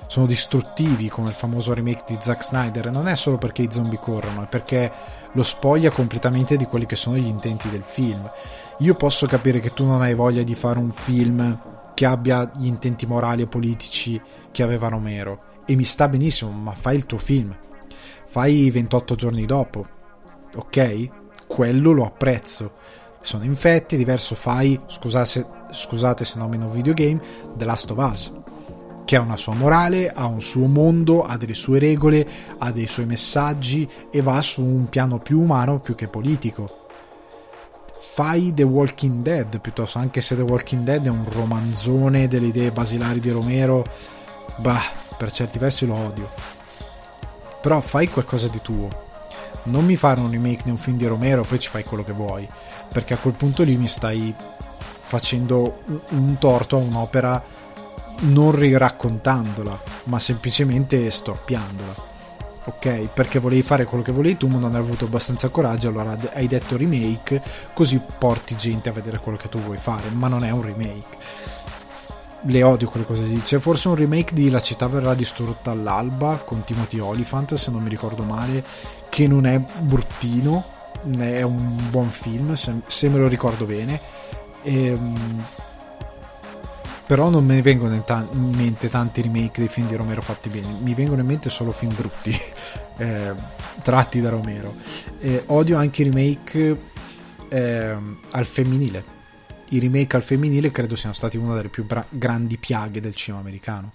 [0.05, 2.91] sono distruttivi come il famoso remake di Zack Snyder.
[2.91, 4.91] Non è solo perché i zombie corrono, è perché
[5.33, 8.29] lo spoglia completamente di quelli che sono gli intenti del film.
[8.79, 11.59] Io posso capire che tu non hai voglia di fare un film
[11.93, 14.19] che abbia gli intenti morali e politici
[14.51, 15.43] che aveva Romero.
[15.65, 17.55] E mi sta benissimo, ma fai il tuo film.
[18.25, 19.85] Fai 28 giorni dopo.
[20.55, 21.09] Ok?
[21.47, 22.73] Quello lo apprezzo.
[23.21, 27.21] Sono infetti, diverso fai, scusate, scusate se nomino videogame,
[27.55, 28.31] The Last of Us
[29.05, 32.87] che ha una sua morale, ha un suo mondo, ha delle sue regole, ha dei
[32.87, 36.87] suoi messaggi e va su un piano più umano più che politico.
[37.99, 42.71] Fai The Walking Dead piuttosto, anche se The Walking Dead è un romanzone delle idee
[42.71, 43.85] basilari di Romero,
[44.57, 44.81] bah,
[45.17, 46.29] per certi versi lo odio.
[47.61, 49.09] Però fai qualcosa di tuo.
[49.63, 52.13] Non mi fare un remake di un film di Romero, poi ci fai quello che
[52.13, 52.47] vuoi,
[52.91, 54.33] perché a quel punto lì mi stai
[55.11, 57.43] facendo un torto a un'opera
[58.21, 62.09] non riraccontandola, ma semplicemente storpiandola.
[62.63, 66.15] Ok, perché volevi fare quello che volevi tu, ma non hai avuto abbastanza coraggio, allora
[66.33, 67.41] hai detto remake,
[67.73, 71.17] così porti gente a vedere quello che tu vuoi fare, ma non è un remake.
[72.43, 73.41] Le odio quelle cose lì.
[73.41, 77.81] C'è forse un remake di La città verrà distrutta all'alba con Timothy Oliphant, se non
[77.81, 78.63] mi ricordo male,
[79.09, 80.63] che non è bruttino,
[81.17, 83.99] è un buon film, se, me lo ricordo bene.
[84.63, 85.43] Ehm,
[87.11, 90.47] però non mi vengono in, ta- in, mente tanti remake dei film di Romero fatti
[90.47, 92.33] bene, mi vengono in mente solo film brutti
[92.99, 93.33] eh,
[93.83, 94.73] tratti da Romero.
[95.19, 96.81] Eh, odio anche i remake
[97.49, 97.95] eh,
[98.29, 99.03] al femminile.
[99.71, 103.41] I remake al femminile credo siano stati una delle più bra- grandi piaghe del cinema
[103.41, 103.91] americano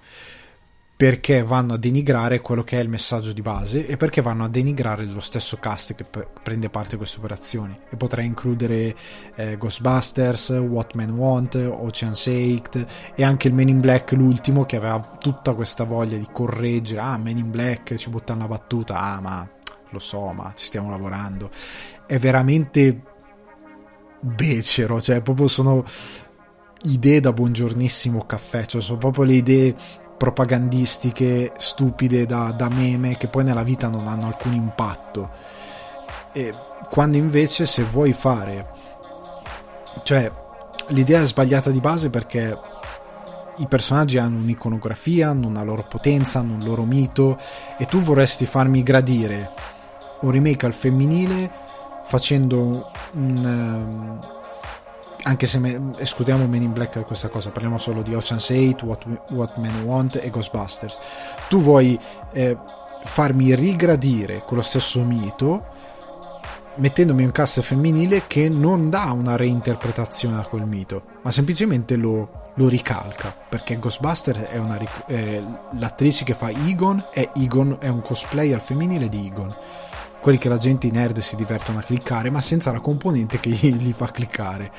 [0.97, 4.49] perché vanno a denigrare quello che è il messaggio di base e perché vanno a
[4.49, 7.79] denigrare lo stesso cast che p- prende parte a queste operazioni.
[7.91, 8.97] E potrei includere
[9.35, 14.77] eh, Ghostbusters, What Men Want, Ocean's 8 e anche il Men in Black, l'ultimo, che
[14.77, 17.01] aveva tutta questa voglia di correggere.
[17.01, 18.99] Ah, Men in Black, ci buttano la battuta.
[18.99, 19.47] Ah, ma
[19.91, 21.51] lo so, ma ci stiamo lavorando.
[22.07, 23.03] È veramente
[24.21, 25.85] becero, cioè proprio sono
[26.85, 29.75] idee da buongiornissimo caffè, cioè sono proprio le idee
[30.17, 35.31] propagandistiche stupide da, da, meme che poi nella vita non hanno alcun impatto.
[36.33, 36.55] E
[36.91, 38.67] quando invece se vuoi fare,
[40.03, 40.31] cioè
[40.89, 42.57] l'idea è sbagliata di base perché
[43.57, 47.39] i personaggi hanno un'iconografia, hanno una loro potenza, hanno un loro mito
[47.79, 49.51] e tu vorresti farmi gradire
[50.21, 51.51] un remake al femminile
[52.05, 54.36] facendo un, um,
[55.27, 58.87] anche se me, escludiamo Men in Black da questa cosa, parliamo solo di Ocean's 8,
[58.87, 60.97] What, What Men Want e Ghostbusters.
[61.49, 61.99] Tu vuoi
[62.33, 62.57] eh,
[63.05, 65.75] farmi rigradire quello stesso mito
[66.77, 72.53] mettendomi un cast femminile che non dà una reinterpretazione a quel mito, ma semplicemente lo,
[72.55, 73.35] lo ricalca.
[73.49, 78.61] Perché Ghostbusters è una, eh, l'attrice che fa Egon è Egon, è un cosplay al
[78.61, 79.55] femminile di Egon
[80.27, 83.49] quelli che la gente i nerd si divertono a cliccare, ma senza la componente che
[83.49, 84.73] gli fa cliccare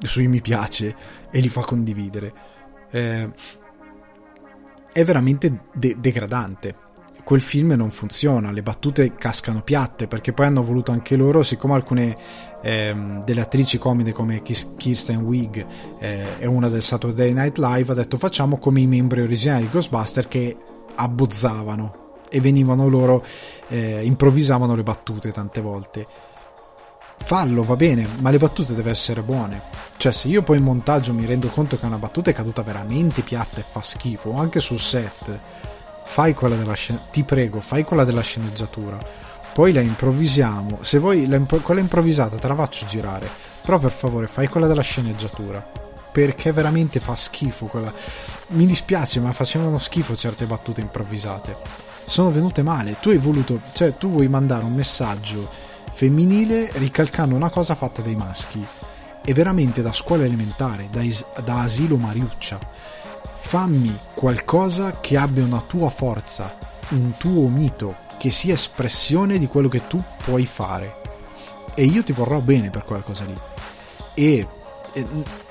[0.00, 0.96] sui mi piace
[1.30, 2.32] e li fa condividere.
[2.90, 3.30] Eh,
[4.92, 6.74] è veramente de- degradante.
[7.22, 11.74] Quel film non funziona, le battute cascano piatte perché poi hanno voluto anche loro, siccome
[11.74, 12.16] alcune
[12.60, 15.64] ehm, delle attrici comide come Kirsten Wig
[16.00, 19.70] eh, è una del Saturday Night Live, ha detto facciamo come i membri originali di
[19.70, 20.56] Ghostbuster che
[20.96, 23.24] abbozzavano e venivano loro,
[23.68, 26.06] eh, improvvisavano le battute tante volte
[27.18, 29.62] fallo, va bene, ma le battute devono essere buone.
[29.96, 33.22] Cioè, se io poi in montaggio mi rendo conto che una battuta è caduta veramente
[33.22, 35.36] piatta e fa schifo, anche sul set,
[36.04, 38.98] fai quella della scena, ti prego, fai quella della sceneggiatura.
[39.52, 40.78] Poi la improvvisiamo.
[40.82, 43.28] Se vuoi imp- quella improvvisata te la faccio girare.
[43.62, 45.66] Però per favore, fai quella della sceneggiatura.
[46.12, 47.92] Perché veramente fa schifo quella.
[48.48, 51.85] Mi dispiace, ma facevano schifo certe battute improvvisate.
[52.06, 52.96] Sono venute male.
[53.00, 55.50] Tu hai voluto, cioè, tu vuoi mandare un messaggio
[55.92, 58.64] femminile ricalcando una cosa fatta dai maschi.
[59.22, 62.58] È veramente da scuola elementare, da, is- da asilo Mariuccia.
[63.38, 66.56] Fammi qualcosa che abbia una tua forza,
[66.90, 71.00] un tuo mito, che sia espressione di quello che tu puoi fare.
[71.74, 73.36] E io ti vorrò bene per quella cosa lì.
[74.14, 74.46] E,
[74.92, 75.06] e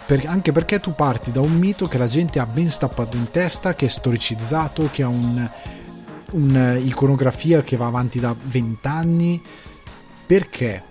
[0.06, 3.30] per, anche perché tu parti da un mito che la gente ha ben stappato in
[3.32, 5.50] testa, che è storicizzato, che ha un,
[6.32, 9.42] un'iconografia che va avanti da vent'anni
[10.26, 10.84] perché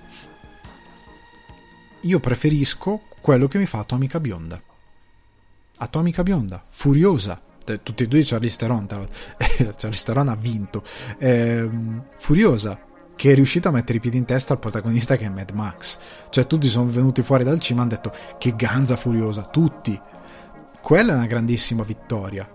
[2.01, 4.61] io preferisco quello che mi fa Atomica Bionda.
[5.79, 7.41] Atomica Bionda, furiosa.
[7.65, 10.85] Tutti e due Charlize Theron, Charlize Theron ha vinto.
[11.19, 11.67] Eh,
[12.17, 12.79] furiosa,
[13.17, 15.99] che è riuscito a mettere i piedi in testa al protagonista che è Mad Max.
[16.29, 19.99] Cioè tutti sono venuti fuori dal cima e hanno detto che ganza furiosa, tutti.
[20.83, 22.47] Quella è una grandissima vittoria.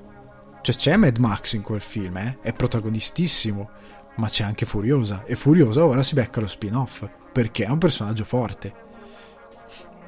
[0.61, 2.37] Cioè c'è Mad Max in quel film, eh?
[2.41, 3.69] è protagonistissimo,
[4.15, 8.25] ma c'è anche Furiosa e Furiosa ora si becca lo spin-off perché è un personaggio
[8.25, 8.87] forte.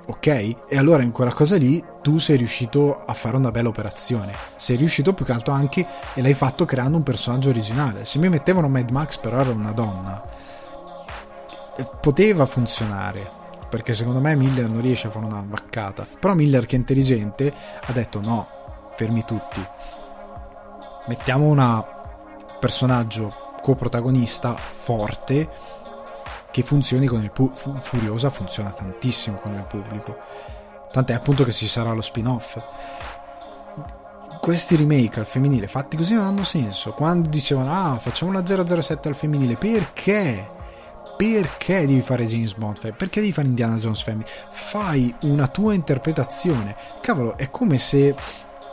[0.08, 0.28] Ok?
[0.28, 4.34] E allora in quella cosa lì tu sei riuscito a fare una bella operazione.
[4.58, 8.04] Sei riuscito più che altro anche e l'hai fatto creando un personaggio originale.
[8.04, 10.22] Se mi mettevano Mad Max però era una donna,
[12.02, 13.40] poteva funzionare.
[13.70, 16.06] Perché secondo me Miller non riesce a fare una vaccata.
[16.20, 17.54] Però Miller che è intelligente
[17.86, 18.48] ha detto no,
[18.92, 19.66] fermi tutti.
[21.06, 21.84] Mettiamo un
[22.60, 25.50] personaggio coprotagonista forte
[26.52, 27.74] che funzioni con il pubblico.
[27.80, 30.18] Furiosa funziona tantissimo con il pubblico.
[30.92, 32.60] Tant'è appunto che ci sarà lo spin-off.
[34.40, 36.94] Questi remake al femminile fatti così non hanno senso.
[36.94, 40.50] Quando dicevano ah facciamo una 007 al femminile, perché?
[41.18, 42.94] Perché devi fare James Bond?
[42.96, 44.26] Perché devi fare Indiana Jones Family?
[44.50, 46.76] Fai una tua interpretazione.
[47.00, 48.16] Cavolo, è come se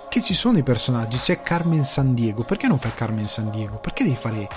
[0.08, 3.76] che ci sono i personaggi, c'è Carmen San Diego, perché non fai Carmen San Diego?
[3.78, 4.48] Perché devi fare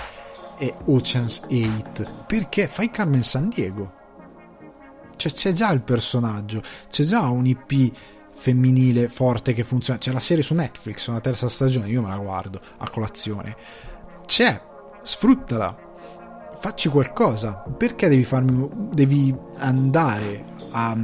[0.58, 4.00] è Ocean's 8 perché fai Carmen San Diego
[5.22, 6.62] cioè c'è già il personaggio.
[6.90, 7.96] C'è già un IP
[8.34, 9.98] femminile forte che funziona.
[9.98, 13.56] C'è la serie su Netflix una terza stagione io me la guardo a colazione.
[14.26, 14.60] C'è
[15.02, 15.90] sfruttala.
[16.54, 17.52] Facci qualcosa.
[17.52, 20.96] Perché devi farmi devi andare a,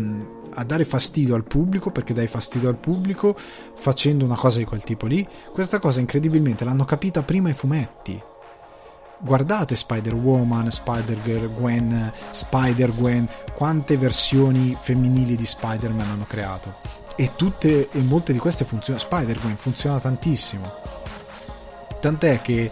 [0.54, 3.36] a dare fastidio al pubblico perché dai fastidio al pubblico
[3.74, 8.22] facendo una cosa di quel tipo lì questa cosa incredibilmente l'hanno capita prima i fumetti
[9.18, 16.74] guardate Spider-Woman, Spider-Girl, Gwen, Spider-Gwen, quante versioni femminili di Spider-Man hanno creato.
[17.16, 19.04] E tutte e molte di queste funzionano.
[19.04, 20.72] Spider-Gwen funziona tantissimo.
[22.00, 22.70] Tant'è che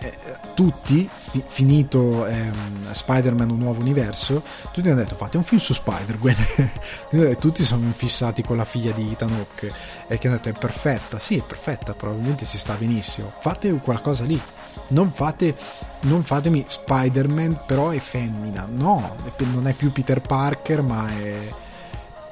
[0.00, 0.16] eh,
[0.54, 5.74] tutti, fi- finito ehm, Spider-Man un nuovo universo, tutti hanno detto fate un film su
[5.74, 7.36] Spider-Gwen.
[7.38, 9.72] tutti sono infissati con la figlia di Ethan Hawke
[10.08, 11.18] e che hanno detto è perfetta.
[11.18, 13.32] Sì, è perfetta, probabilmente si sta benissimo.
[13.38, 14.40] Fate qualcosa lì
[14.88, 15.54] non, fate,
[16.00, 18.66] non fatemi Spider-Man, però è femmina.
[18.70, 19.16] No,
[19.52, 21.52] non è più Peter Parker, ma è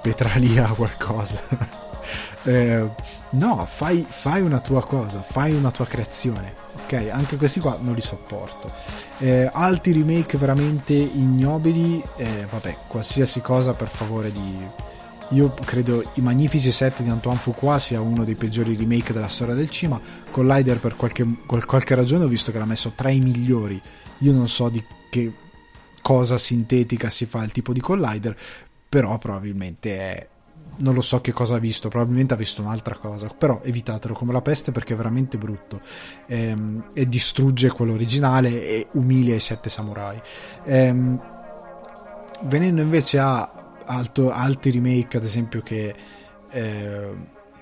[0.00, 1.77] Petralia qualcosa.
[2.48, 2.88] Eh,
[3.30, 6.54] no, fai, fai, una tua cosa, fai una tua creazione.
[6.82, 8.70] Ok, anche questi qua non li sopporto.
[9.18, 14.86] Eh, altri remake veramente ignobili, eh, vabbè, qualsiasi cosa per favore di
[15.30, 19.54] io credo I Magnifici 7 di Antoine Fuqua sia uno dei peggiori remake della storia
[19.54, 20.00] del cinema.
[20.30, 23.80] Collider, per qualche, qualche ragione, ho visto che l'ha messo tra i migliori.
[24.18, 25.30] Io non so di che
[26.00, 28.34] cosa sintetica si fa il tipo di Collider,
[28.88, 30.28] però probabilmente è.
[30.80, 34.32] Non lo so che cosa ha visto, probabilmente ha visto un'altra cosa, però evitatelo come
[34.32, 35.80] la peste perché è veramente brutto
[36.26, 40.20] ehm, e distrugge quello originale e umilia i sette samurai.
[40.64, 41.20] Ehm,
[42.42, 45.94] venendo invece a alto, altri remake, ad esempio, che
[46.50, 47.16] eh,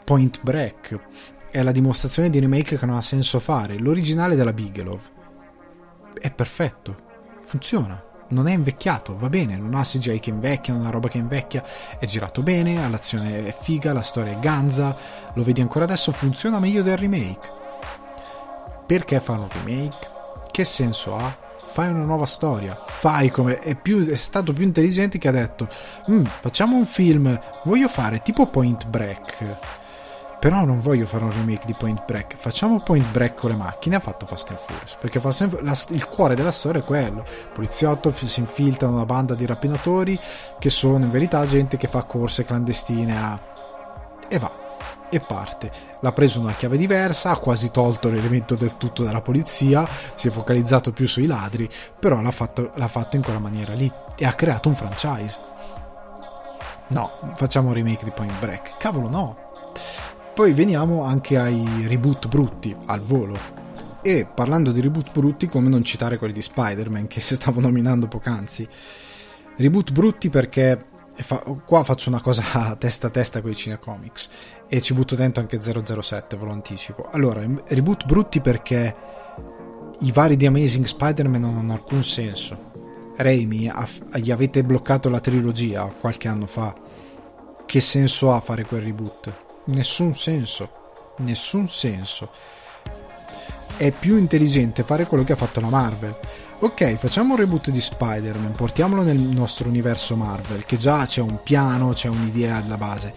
[0.05, 0.99] Point Break
[1.51, 3.79] è la dimostrazione di remake che non ha senso fare.
[3.79, 5.01] L'originale della Bigelow
[6.21, 6.97] è perfetto,
[7.47, 8.06] funziona.
[8.29, 11.63] Non è invecchiato, va bene, non ha CGI che invecchia, non ha roba che invecchia,
[11.99, 14.97] è girato bene, l'azione è figa, la storia è ganza,
[15.35, 17.51] lo vedi ancora adesso, funziona meglio del remake.
[18.87, 20.11] Perché fare un remake?
[20.51, 21.45] Che senso ha?
[21.77, 25.69] fai una nuova storia, fai come è, più, è stato più intelligente che ha detto
[26.11, 29.45] mm, facciamo un film, voglio fare tipo Point Break.
[30.39, 32.37] Però non voglio fare un remake di Point Break.
[32.37, 33.97] Facciamo Point Break con le macchine.
[33.97, 34.97] Ha fatto Fast and Furious.
[35.01, 39.07] Perché Fast and, la, il cuore della storia è quello: poliziotto si infiltra in una
[39.07, 40.19] banda di rapinatori
[40.59, 43.41] che sono in verità gente che fa corse clandestine a.
[44.29, 44.65] e va
[45.09, 45.71] e parte.
[46.01, 50.31] L'ha preso una chiave diversa, ha quasi tolto l'elemento del tutto dalla polizia, si è
[50.31, 51.69] focalizzato più sui ladri,
[51.99, 55.39] però l'ha fatto, l'ha fatto in quella maniera lì e ha creato un franchise.
[56.89, 58.77] No, facciamo un remake di Point Break.
[58.79, 59.37] Cavolo, no.
[60.37, 63.39] Poi veniamo anche ai reboot brutti al volo.
[64.03, 68.69] E parlando di reboot brutti, come non citare quelli di Spider-Man che stavo nominando poc'anzi.
[69.57, 72.43] Reboot brutti perché Fa, qua faccio una cosa
[72.77, 74.29] testa a testa con i Cinecomics
[74.69, 77.09] e ci butto dentro anche 007, ve lo anticipo.
[77.11, 78.95] Allora, reboot brutti perché
[80.01, 82.73] i vari di Amazing Spider-Man non hanno alcun senso.
[83.17, 83.73] Raimi,
[84.17, 86.75] gli avete bloccato la trilogia qualche anno fa.
[87.65, 89.45] Che senso ha fare quel reboot?
[89.67, 90.71] Nessun senso.
[91.19, 92.31] Nessun senso.
[93.77, 96.17] È più intelligente fare quello che ha fatto la Marvel
[96.59, 101.43] ok, facciamo un reboot di Spider-Man, portiamolo nel nostro universo Marvel, che già c'è un
[101.43, 103.13] piano, c'è un'idea alla base.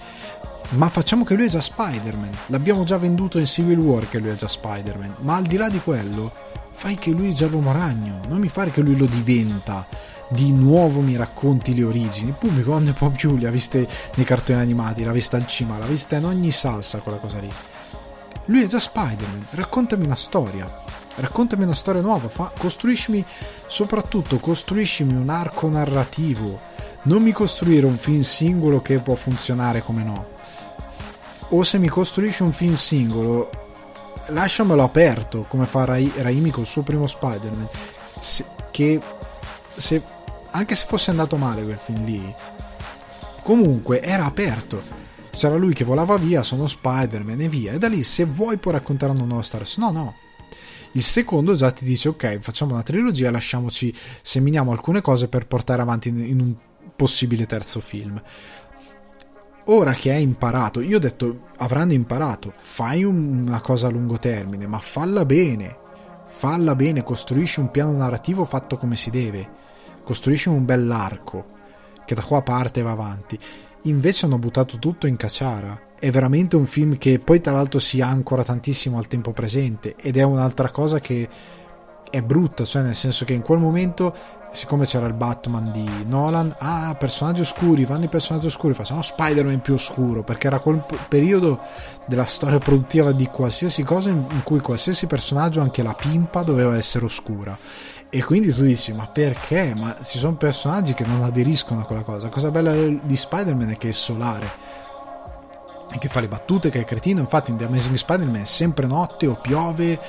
[0.71, 2.31] Ma facciamo che lui è già Spider-Man.
[2.47, 5.15] L'abbiamo già venduto in Civil War che lui è già Spider-Man.
[5.19, 6.31] Ma al di là di quello,
[6.73, 9.87] fai che lui sia l'uomo ragno, non mi fare che lui lo diventa.
[10.29, 12.35] Di nuovo mi racconti le origini.
[12.37, 15.79] Pubblico non ne può più, le ha viste nei cartoni animati, l'ha vista al cinema,
[15.79, 17.51] l'ha vista in ogni salsa quella cosa lì.
[18.45, 20.67] Lui è già Spider-Man, raccontami una storia.
[21.15, 23.25] Raccontami una storia nuova, fa, costruiscimi,
[23.67, 26.59] soprattutto costruiscimi un arco narrativo.
[27.03, 30.25] Non mi costruire un film singolo che può funzionare come no.
[31.49, 33.49] O se mi costruisci un film singolo,
[34.27, 37.67] lasciamelo aperto come fa Ra- Raimi col suo primo Spider-Man
[38.19, 38.99] se, che
[39.75, 40.01] se,
[40.51, 42.35] anche se fosse andato male quel film lì
[43.49, 44.79] comunque era aperto.
[45.31, 48.75] C'era lui che volava via sono Spider-Man e via e da lì se vuoi puoi
[48.75, 49.65] raccontare una nuova storia.
[49.77, 50.15] No no.
[50.91, 53.91] Il secondo già ti dice ok facciamo una trilogia lasciamoci
[54.21, 56.55] seminiamo alcune cose per portare avanti in, un
[56.95, 58.21] possibile terzo film.
[59.65, 64.67] Ora che hai imparato, io ho detto avranno imparato, fai una cosa a lungo termine,
[64.67, 65.75] ma falla bene,
[66.27, 69.58] falla bene, costruisci un piano narrativo fatto come si deve,
[70.09, 71.45] costruisci un bell'arco
[72.03, 73.37] che da qua parte e va avanti.
[73.83, 75.79] Invece hanno buttato tutto in cacciara.
[75.99, 80.17] È veramente un film che poi tra l'altro si ancora tantissimo al tempo presente ed
[80.17, 81.29] è un'altra cosa che
[82.09, 84.15] è brutta, cioè nel senso che in quel momento
[84.51, 89.61] siccome c'era il Batman di Nolan, ah, personaggi oscuri, vanno i personaggi oscuri, facciamo Spider-Man
[89.61, 91.59] più oscuro, perché era quel periodo
[92.07, 97.05] della storia produttiva di qualsiasi cosa in cui qualsiasi personaggio, anche la pimpa, doveva essere
[97.05, 97.57] oscura.
[98.11, 99.73] E quindi tu dici, ma perché?
[99.75, 102.27] Ma ci sono personaggi che non aderiscono a quella cosa.
[102.27, 104.49] La cosa bella di Spider-Man è che è solare.
[105.91, 107.19] E che fa le battute, che è cretino.
[107.19, 109.99] Infatti in The Amazing Spider-Man è sempre notte o piove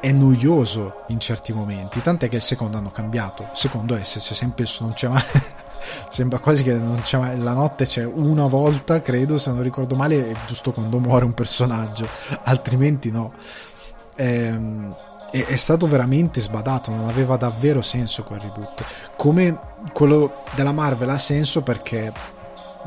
[0.00, 3.42] è noioso in certi momenti, tant'è che il secondo hanno cambiato.
[3.44, 5.22] Il secondo è se c'è sempre non c'è mai
[6.08, 9.96] sembra quasi che non c'è mai la notte c'è una volta, credo, se non ricordo
[9.96, 12.06] male, è giusto quando muore un personaggio,
[12.44, 13.32] altrimenti no.
[14.16, 14.94] Ehm,
[15.30, 18.84] è, è stato veramente sbadato, non aveva davvero senso quel reboot.
[19.16, 19.58] Come
[19.92, 22.12] quello della Marvel ha senso perché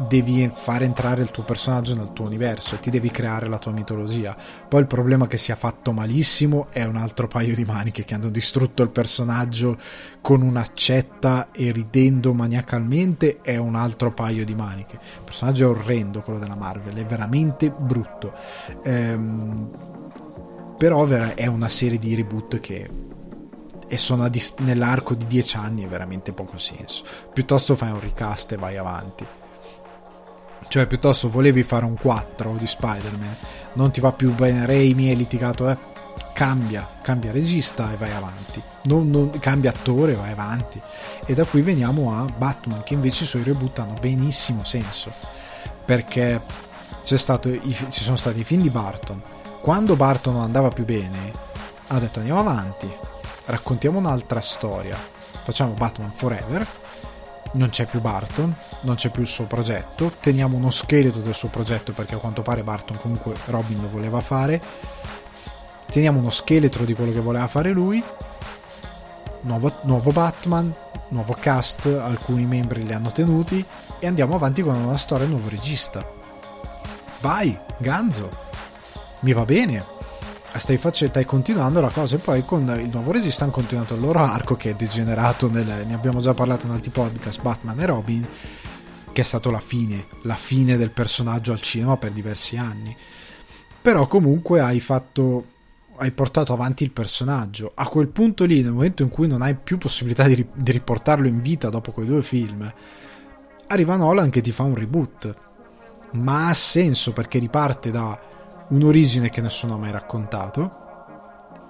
[0.08, 3.72] devi fare entrare il tuo personaggio nel tuo universo e ti devi creare la tua
[3.72, 4.36] mitologia.
[4.68, 8.30] Poi il problema che sia fatto malissimo è un altro paio di maniche che hanno
[8.30, 9.78] distrutto il personaggio
[10.22, 14.96] con un'accetta e ridendo maniacalmente è un altro paio di maniche.
[14.96, 18.34] Il personaggio è orrendo quello della Marvel, è veramente brutto.
[18.84, 19.98] Ehm,
[20.80, 22.90] però è una serie di reboot che
[23.90, 27.04] e sono dist- nell'arco di dieci anni è veramente poco senso.
[27.34, 29.26] Piuttosto fai un recast e vai avanti.
[30.70, 33.36] Cioè, piuttosto volevi fare un 4 di Spider-Man,
[33.74, 35.78] non ti va più bene Raimi, hai litigato, eh?
[36.32, 38.62] Cambia, cambia regista e vai avanti.
[38.84, 40.80] Non, non, cambia attore e vai avanti.
[41.26, 45.12] E da qui veniamo a Batman, che invece i suoi reboot hanno benissimo senso.
[45.84, 46.40] Perché
[47.02, 49.22] i, ci sono stati i film di Barton.
[49.62, 51.32] Quando Barton non andava più bene,
[51.88, 52.90] ha detto andiamo avanti,
[53.46, 54.98] raccontiamo un'altra storia.
[55.44, 56.68] Facciamo Batman Forever
[57.54, 61.50] non c'è più Barton, non c'è più il suo progetto, teniamo uno scheletro del suo
[61.50, 64.62] progetto perché a quanto pare Barton comunque Robin lo voleva fare,
[65.90, 68.04] teniamo uno scheletro di quello che voleva fare lui,
[69.42, 70.74] nuovo, nuovo Batman,
[71.10, 73.66] nuovo cast, alcuni membri li hanno tenuti
[73.98, 76.06] e andiamo avanti con una storia nuovo regista.
[77.22, 78.30] Vai, Ganzo,
[79.22, 79.98] mi va bene.
[80.56, 82.16] Stai, facendo, stai continuando la cosa.
[82.16, 85.86] E poi con il nuovo regista hanno continuato il loro arco che è degenerato nel,
[85.86, 88.28] ne abbiamo già parlato in altri podcast Batman e Robin
[89.12, 92.96] che è stato la fine la fine del personaggio al cinema per diversi anni.
[93.82, 95.46] Però comunque hai fatto
[95.98, 97.72] hai portato avanti il personaggio.
[97.76, 101.28] A quel punto lì nel momento in cui non hai più possibilità di, di riportarlo
[101.28, 102.72] in vita dopo quei due film
[103.68, 105.36] arriva Nolan che ti fa un reboot.
[106.12, 108.20] Ma ha senso perché riparte da
[108.70, 110.88] un'origine che nessuno ha mai raccontato,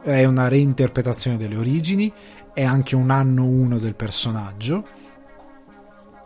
[0.01, 2.11] è una reinterpretazione delle origini,
[2.53, 4.85] è anche un anno uno del personaggio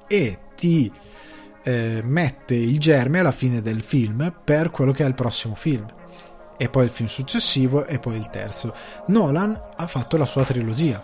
[0.08, 0.92] e ti
[1.64, 5.86] eh, mette il germe alla fine del film per quello che è il prossimo film
[6.58, 8.74] e poi il film successivo e poi il terzo.
[9.08, 11.04] Nolan ha fatto la sua trilogia.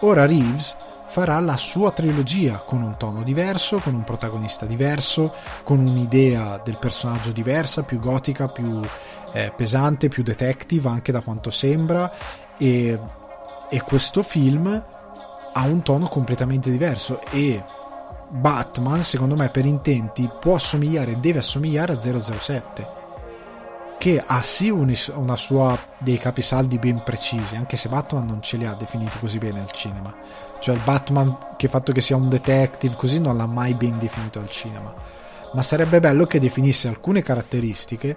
[0.00, 0.76] Ora Reeves
[1.16, 6.76] farà la sua trilogia con un tono diverso, con un protagonista diverso, con un'idea del
[6.76, 8.82] personaggio diversa, più gotica, più
[9.32, 12.12] eh, pesante, più detective anche da quanto sembra.
[12.58, 13.00] E,
[13.70, 14.84] e questo film
[15.54, 17.22] ha un tono completamente diverso.
[17.30, 17.64] E
[18.28, 23.04] Batman secondo me per intenti può assomigliare, deve assomigliare a 007
[23.98, 28.66] che ha sì una sua dei capisaldi ben precisi anche se Batman non ce li
[28.66, 30.14] ha definiti così bene al cinema
[30.66, 34.40] cioè il Batman che fatto che sia un detective così non l'ha mai ben definito
[34.40, 34.92] al cinema
[35.52, 38.16] ma sarebbe bello che definisse alcune caratteristiche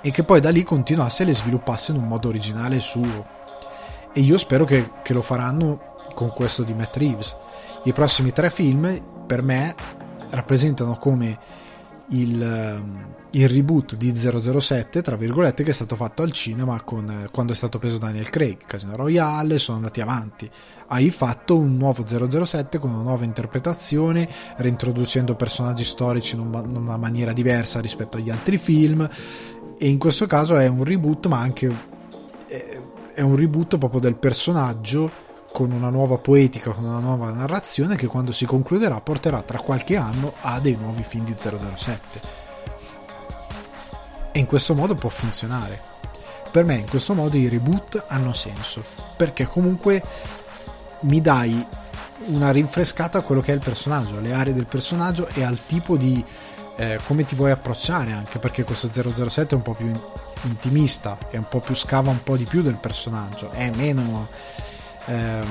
[0.00, 3.24] e che poi da lì continuasse e le sviluppasse in un modo originale suo
[4.12, 7.36] e io spero che, che lo faranno con questo di Matt Reeves.
[7.84, 9.72] I prossimi tre film per me
[10.30, 11.38] rappresentano come
[12.08, 17.28] il, ehm, il, reboot di 007, tra virgolette, che è stato fatto al cinema con,
[17.30, 20.50] quando è stato preso Daniel Craig, Casino Royale, sono andati avanti.
[20.86, 27.32] Hai fatto un nuovo 007 con una nuova interpretazione, reintroducendo personaggi storici in, una maniera
[27.32, 29.08] diversa rispetto agli altri film.
[29.78, 31.92] E in questo caso è un reboot, ma anche
[33.14, 35.22] è un reboot proprio del personaggio
[35.52, 39.96] con una nuova poetica, con una nuova narrazione che quando si concluderà porterà tra qualche
[39.96, 42.43] anno a dei nuovi film di 007.
[44.36, 45.80] E in questo modo può funzionare.
[46.50, 48.82] Per me in questo modo i reboot hanno senso,
[49.16, 50.02] perché comunque
[51.02, 51.64] mi dai
[52.26, 55.96] una rinfrescata a quello che è il personaggio, alle aree del personaggio e al tipo
[55.96, 56.24] di
[56.74, 59.92] eh, come ti vuoi approcciare anche perché questo 007 è un po' più
[60.42, 64.26] intimista, è un po' più scava un po' di più del personaggio, è meno,
[65.06, 65.46] ehm,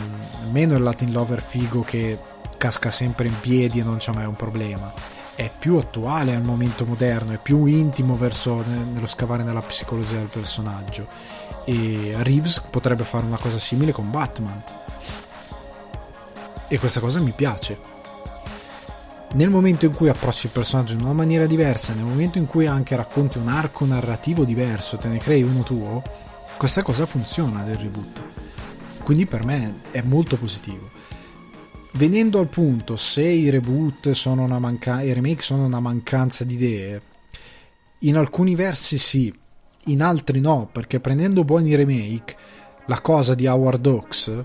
[0.52, 2.20] meno il Latin Lover figo che
[2.58, 5.22] casca sempre in piedi e non c'è mai un problema.
[5.36, 10.28] È più attuale al momento moderno, è più intimo verso nello scavare nella psicologia del
[10.28, 11.08] personaggio.
[11.66, 14.62] E Reeves potrebbe fare una cosa simile con Batman.
[16.68, 17.94] E questa cosa mi piace
[19.34, 22.68] nel momento in cui approcci il personaggio in una maniera diversa, nel momento in cui
[22.68, 26.04] anche racconti un arco narrativo diverso, te ne crei uno tuo,
[26.56, 28.22] questa cosa funziona del reboot.
[29.02, 30.93] Quindi per me è molto positivo.
[31.96, 36.56] Venendo al punto, se i reboot sono una mancanza, i remake sono una mancanza di
[36.56, 37.02] idee,
[38.00, 39.32] in alcuni versi sì,
[39.86, 42.36] in altri no, perché prendendo buoni remake,
[42.88, 44.44] la cosa di Howard Hawks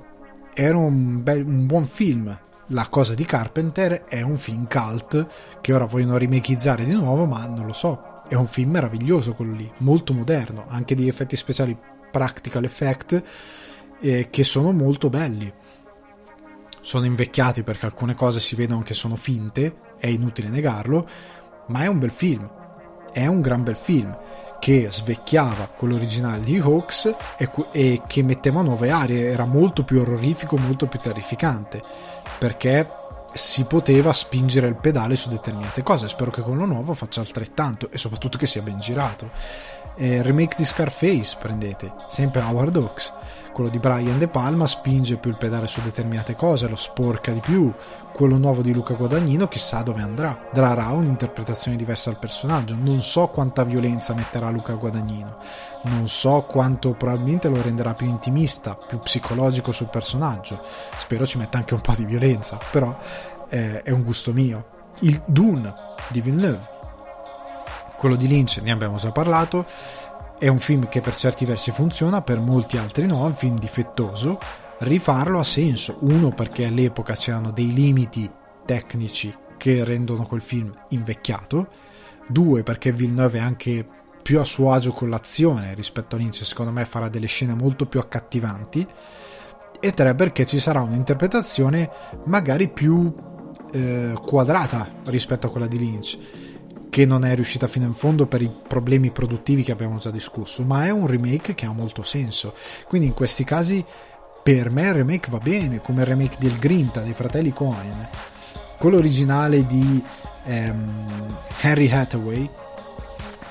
[0.53, 5.26] era un, bel, un buon film, la cosa di Carpenter è un film cult
[5.62, 8.24] che ora vogliono remakizzare di nuovo, ma non lo so.
[8.28, 11.74] È un film meraviglioso quello lì, molto moderno, anche di effetti speciali
[12.11, 13.22] practical effect
[14.01, 15.51] eh, che sono molto belli.
[16.89, 21.07] Sono invecchiati perché alcune cose si vedono che sono finte, è inutile negarlo,
[21.66, 22.51] ma è un bel film.
[23.12, 24.16] È un gran bel film
[24.59, 30.01] che svecchiava quello originale di Hawks e, e che metteva nuove aree, era molto più
[30.01, 31.82] orrorifico, molto più terrificante
[32.39, 32.89] perché
[33.34, 36.09] si poteva spingere il pedale su determinate cose.
[36.09, 39.30] Spero che quello nuovo faccia altrettanto e soprattutto che sia ben girato.
[39.95, 43.12] Eh, remake di Scarface, prendete, sempre Howard Hawks.
[43.59, 47.40] Quello di Brian De Palma spinge più il pedale su determinate cose, lo sporca di
[47.40, 47.72] più.
[48.12, 50.46] Quello nuovo di Luca Guadagnino chissà dove andrà.
[50.52, 52.76] Darà un'interpretazione diversa al personaggio.
[52.80, 55.38] Non so quanta violenza metterà Luca Guadagnino.
[55.82, 60.62] Non so quanto probabilmente lo renderà più intimista, più psicologico sul personaggio.
[60.94, 62.96] Spero ci metta anche un po' di violenza, però
[63.48, 64.66] eh, è un gusto mio.
[65.00, 65.74] Il Dune
[66.06, 66.76] di Villeneuve.
[67.96, 69.66] Quello di Lynch ne abbiamo già parlato
[70.39, 73.59] è un film che per certi versi funziona, per molti altri no, è un film
[73.59, 74.39] difettoso.
[74.78, 78.30] Rifarlo ha senso, uno perché all'epoca c'erano dei limiti
[78.64, 81.66] tecnici che rendono quel film invecchiato,
[82.28, 83.86] due perché Villeneuve è anche
[84.22, 87.86] più a suo agio con l'azione rispetto a Lynch, secondo me farà delle scene molto
[87.86, 88.86] più accattivanti,
[89.80, 91.91] e tre perché ci sarà un'interpretazione
[92.26, 93.12] magari più
[93.72, 96.18] eh, quadrata rispetto a quella di Lynch
[96.91, 100.62] che non è riuscita fino in fondo per i problemi produttivi che abbiamo già discusso,
[100.62, 102.55] ma è un remake che ha molto senso.
[102.86, 103.84] Quindi in questi casi
[104.43, 108.09] per me il remake va bene, come il remake del Grinta dei fratelli Cohen.
[108.78, 110.03] Quello originale di
[110.45, 112.49] ehm, Harry Hathaway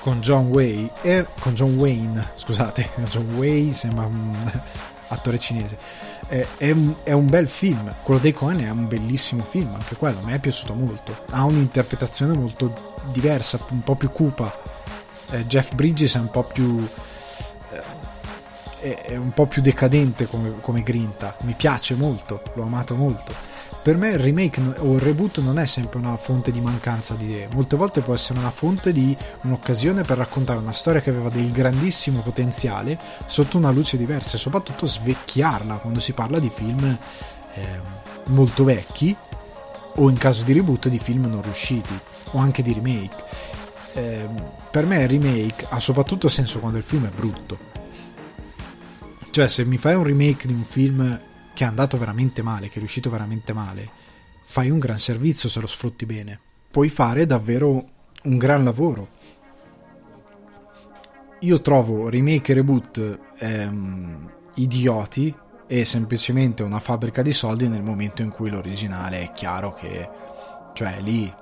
[0.00, 4.34] con John Wayne, eh, con John Wayne, scusate, John Wayne sembra un
[5.08, 5.78] attore cinese.
[6.28, 9.96] Eh, è, un, è, un, bel film, quello dei Cohen è un bellissimo film, anche
[9.96, 11.16] quello, a me è piaciuto molto.
[11.30, 14.76] Ha un'interpretazione molto diversa, un po' più cupa.
[15.30, 16.86] Eh, Jeff Bridges è un po' più
[18.80, 21.36] eh, è un po' più decadente come, come, grinta.
[21.40, 23.32] Mi piace molto, l'ho amato molto.
[23.82, 27.24] Per me il remake o il reboot non è sempre una fonte di mancanza di
[27.24, 31.30] idee, molte volte può essere una fonte di un'occasione per raccontare una storia che aveva
[31.30, 36.84] del grandissimo potenziale sotto una luce diversa e soprattutto svecchiarla quando si parla di film
[37.54, 37.80] eh,
[38.26, 39.16] molto vecchi
[39.94, 41.98] o in caso di reboot di film non riusciti
[42.32, 43.24] o anche di remake.
[43.94, 44.28] Eh,
[44.70, 47.58] per me il remake ha soprattutto senso quando il film è brutto.
[49.30, 51.20] Cioè, se mi fai un remake di un film
[51.54, 53.88] che è andato veramente male, che è riuscito veramente male,
[54.44, 56.38] fai un gran servizio se lo sfrutti bene.
[56.70, 57.88] Puoi fare davvero
[58.22, 59.16] un gran lavoro.
[61.40, 65.34] Io trovo remake e reboot ehm, idioti
[65.66, 70.08] e semplicemente una fabbrica di soldi nel momento in cui l'originale è chiaro che
[70.72, 71.32] cioè lì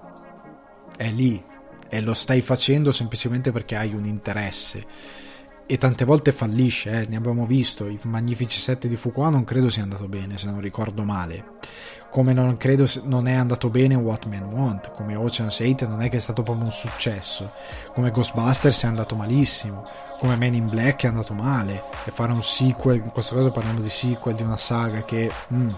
[0.97, 1.43] è lì
[1.89, 4.85] e lo stai facendo semplicemente perché hai un interesse.
[5.69, 9.69] E tante volte fallisce, eh, ne abbiamo visto, i Magnifici 7 di Fuqua non credo
[9.69, 11.55] sia andato bene, se non ricordo male,
[12.09, 16.09] come non credo non è andato bene What Men Want, come Ocean's 8 non è
[16.09, 17.51] che è stato proprio un successo,
[17.93, 19.85] come Ghostbusters è andato malissimo,
[20.21, 23.81] come Men in Black è andato male, e fare un sequel, in questo caso parliamo
[23.81, 25.31] di sequel di una saga che...
[25.53, 25.71] Mm,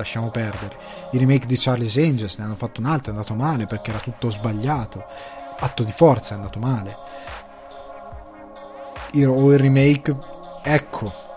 [0.00, 0.76] lasciamo perdere.
[1.10, 4.00] I remake di Charlie's Angels ne hanno fatto un altro, è andato male perché era
[4.00, 5.04] tutto sbagliato.
[5.58, 6.96] Atto di forza è andato male.
[9.26, 10.16] O il remake
[10.62, 11.28] ecco.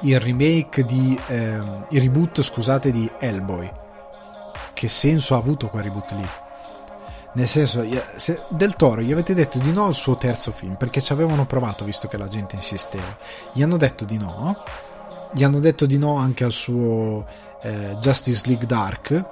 [0.00, 1.58] Il remake di eh,
[1.88, 3.70] il reboot scusate di Hellboy.
[4.74, 6.28] Che senso ha avuto quel reboot lì?
[7.32, 7.84] Nel senso
[8.16, 11.46] se del Toro gli avete detto di no al suo terzo film perché ci avevano
[11.46, 13.16] provato visto che la gente insisteva.
[13.52, 14.62] Gli hanno detto di no
[15.36, 17.26] gli hanno detto di no anche al suo
[17.60, 19.26] eh, Justice League Dark.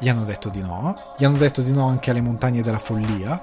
[0.00, 1.14] Gli hanno detto di no.
[1.16, 3.40] Gli hanno detto di no anche alle montagne della follia.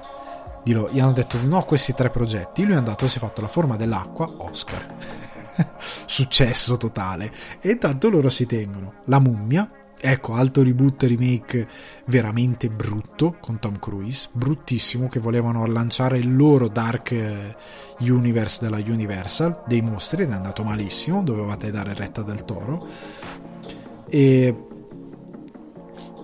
[0.62, 3.20] Gli hanno detto di no a questi tre progetti, lui è andato e si è
[3.20, 4.96] fatto la forma dell'acqua, Oscar.
[6.04, 7.32] Successo totale.
[7.58, 8.92] E intanto loro si tengono.
[9.06, 9.66] La mummia,
[10.00, 11.68] ecco, alto reboot remake
[12.06, 17.56] veramente brutto con Tom Cruise, bruttissimo, che volevano lanciare il loro Dark eh,
[17.98, 22.86] Universe della Universal, dei mostri, ed è andato malissimo, dovevate dare retta del toro.
[24.08, 24.56] E,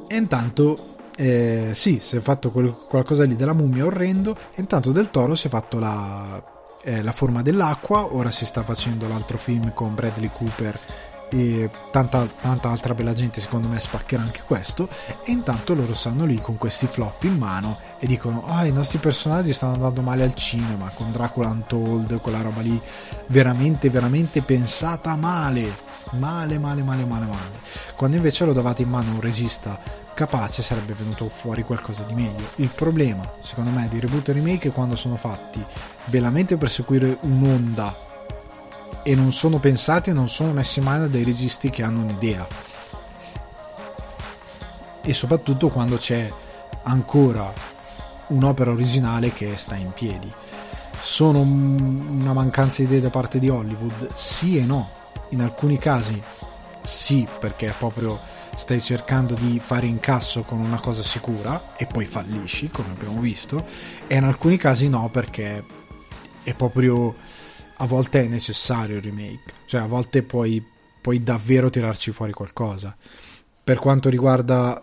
[0.07, 4.91] e intanto eh, sì, si è fatto quel, qualcosa lì della mummia orrendo e intanto
[4.91, 6.43] del toro si è fatto la,
[6.83, 10.79] eh, la forma dell'acqua, ora si sta facendo l'altro film con Bradley Cooper
[11.35, 14.89] e tanta, tanta altra bella gente secondo me spaccherà anche questo.
[15.24, 18.99] E intanto loro stanno lì con questi flop in mano e dicono ah i nostri
[18.99, 22.80] personaggi stanno andando male al cinema con Dracula Untold quella roba lì
[23.26, 25.93] veramente veramente pensata male.
[26.11, 27.59] Male male male male male.
[27.97, 29.80] Quando invece lo davate in mano a un regista
[30.14, 32.51] capace sarebbe venuto fuori qualcosa di meglio.
[32.57, 35.64] Il problema, secondo me, di reboot e remake è quando sono fatti
[36.05, 38.12] bellamente per seguire un'onda
[39.05, 42.47] e non sono pensati e non sono messi in mano dai registi che hanno un'idea.
[45.03, 46.33] E soprattutto quando c'è
[46.85, 47.53] ancora
[48.29, 50.33] un'opera originale che sta in piedi.
[50.99, 54.13] Sono una mancanza di idee da parte di Hollywood?
[54.15, 54.89] Sì e no.
[55.31, 56.21] In alcuni casi
[56.81, 58.19] sì, perché proprio
[58.55, 63.67] stai cercando di fare incasso con una cosa sicura e poi fallisci, come abbiamo visto,
[64.07, 65.63] e in alcuni casi no perché
[66.43, 67.15] è proprio
[67.77, 70.64] a volte è necessario il remake, cioè a volte puoi,
[71.01, 72.97] puoi davvero tirarci fuori qualcosa.
[73.64, 74.83] Per quanto riguarda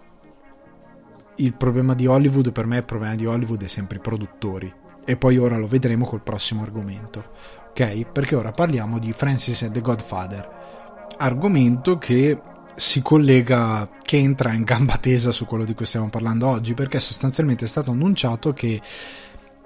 [1.35, 4.73] il problema di Hollywood, per me il problema di Hollywood è sempre i produttori.
[5.03, 7.31] E poi ora lo vedremo col prossimo argomento.
[7.69, 8.05] Ok?
[8.11, 11.07] Perché ora parliamo di Francis and the Godfather.
[11.17, 12.39] Argomento che
[12.75, 16.99] si collega, che entra in gamba tesa su quello di cui stiamo parlando oggi, perché
[16.99, 18.81] sostanzialmente è stato annunciato che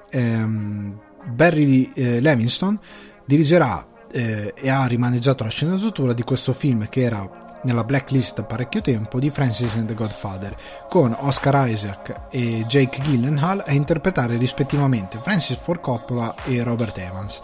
[0.09, 2.79] ehm, Barry eh, Levinston
[3.25, 8.79] dirigerà eh, e ha rimaneggiato la sceneggiatura di questo film che era nella blacklist parecchio
[8.79, 10.55] tempo di Francis and the Godfather,
[10.87, 17.41] con Oscar Isaac e Jake Gyllenhaal a interpretare rispettivamente Francis Ford Coppola e Robert Evans.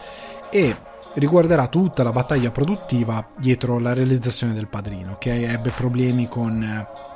[0.50, 0.78] E
[1.16, 6.62] riguarderà tutta la battaglia produttiva dietro la realizzazione del padrino, che ebbe problemi con...
[6.62, 7.10] Eh,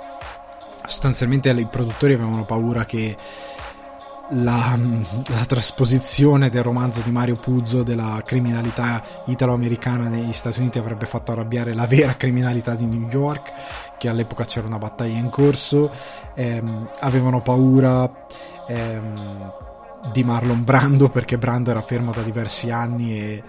[0.85, 3.17] sostanzialmente i produttori avevano paura che
[4.29, 4.77] la,
[5.27, 11.31] la, trasposizione del romanzo di Mario Puzzo della criminalità italo-americana negli Stati Uniti avrebbe fatto
[11.31, 13.51] arrabbiare la vera criminalità di New York,
[13.97, 15.91] che all'epoca c'era una battaglia in corso,
[16.33, 18.25] ehm, avevano paura
[18.67, 19.53] ehm,
[20.11, 23.43] di Marlon Brando perché Brando era fermo da diversi anni e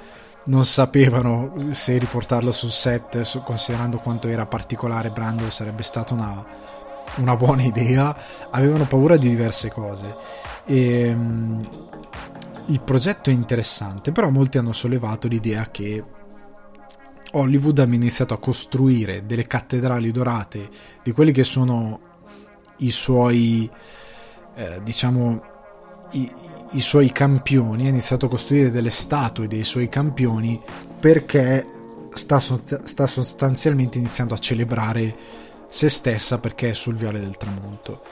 [0.44, 6.44] non sapevano se riportarlo sul set, considerando quanto era particolare Brando sarebbe stata una,
[7.16, 8.14] una buona idea,
[8.50, 10.54] avevano paura di diverse cose.
[10.66, 11.68] E, um,
[12.66, 16.02] il progetto è interessante, però molti hanno sollevato l'idea che
[17.32, 20.68] Hollywood abbia iniziato a costruire delle cattedrali dorate
[21.02, 22.00] di quelli che sono
[22.78, 23.70] i suoi,
[24.54, 25.42] eh, diciamo,
[26.12, 26.32] i,
[26.72, 30.60] i suoi campioni, ha iniziato a costruire delle statue dei suoi campioni
[30.98, 31.66] perché
[32.12, 35.16] sta, sta sostanzialmente iniziando a celebrare
[35.68, 38.02] se stessa perché è sul viale del tramonto.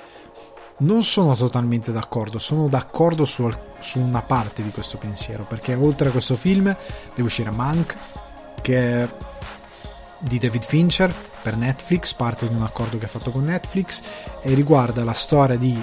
[0.77, 3.49] Non sono totalmente d'accordo, sono d'accordo su,
[3.79, 7.97] su, una parte di questo pensiero, perché oltre a questo film deve uscire Mank,
[8.61, 9.09] che è
[10.19, 14.03] di David Fincher per Netflix, parte di un accordo che ha fatto con Netflix
[14.43, 15.81] e riguarda la storia di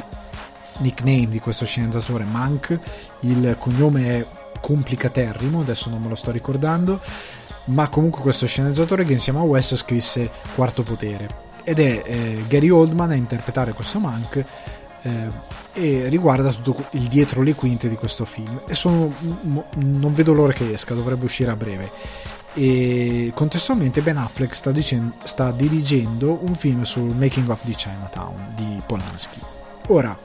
[0.78, 2.78] nickname di questo sceneggiatore Mank,
[3.22, 4.26] il cognome è
[4.60, 7.00] complicaterrimo, adesso non me lo sto ricordando,
[7.66, 11.50] ma comunque questo sceneggiatore che insieme a Wes scrisse Quarto Potere.
[11.64, 14.44] Ed è eh, Gary Oldman a interpretare questo Mank
[15.04, 15.30] eh,
[15.74, 18.62] e riguarda tutto il dietro le quinte di questo film.
[18.68, 19.14] E sono,
[19.76, 21.91] non vedo l'ora che esca, dovrebbe uscire a breve.
[22.54, 28.54] E contestualmente Ben Affleck sta, dicendo, sta dirigendo un film sul making of di Chinatown
[28.56, 29.39] di Polanski.
[29.88, 30.18] Ora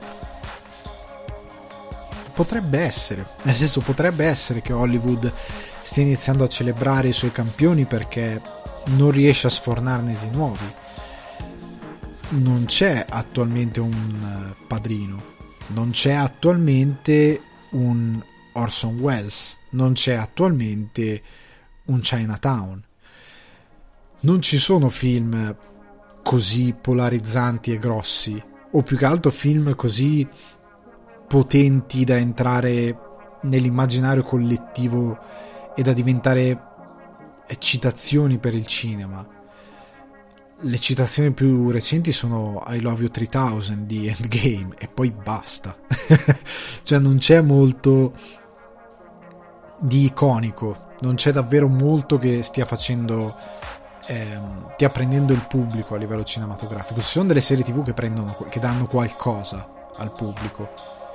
[2.34, 5.32] potrebbe essere nel senso potrebbe essere che Hollywood
[5.80, 8.38] stia iniziando a celebrare i suoi campioni perché
[8.96, 10.70] non riesce a sfornarne di nuovi
[12.28, 15.34] non c'è attualmente un padrino.
[15.68, 18.22] Non c'è attualmente un
[18.52, 21.22] Orson Welles, non c'è attualmente
[21.86, 22.82] un Chinatown.
[24.20, 25.56] Non ci sono film
[26.22, 30.26] così polarizzanti e grossi, o più che altro film così
[31.28, 32.98] potenti da entrare
[33.42, 35.18] nell'immaginario collettivo
[35.76, 36.62] e da diventare
[37.58, 39.35] citazioni per il cinema
[40.60, 45.76] le citazioni più recenti sono I Love You 3000 di Endgame e poi basta.
[46.82, 48.12] cioè non c'è molto
[49.78, 53.34] di iconico, non c'è davvero molto che stia facendo
[54.06, 57.00] ehm, stia prendendo il pubblico a livello cinematografico.
[57.00, 60.70] Ci sono delle serie TV che prendono che danno qualcosa al pubblico,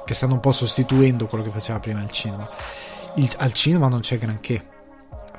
[0.05, 2.47] che stanno un po' sostituendo quello che faceva prima il cinema.
[3.15, 4.70] Il, al cinema non c'è granché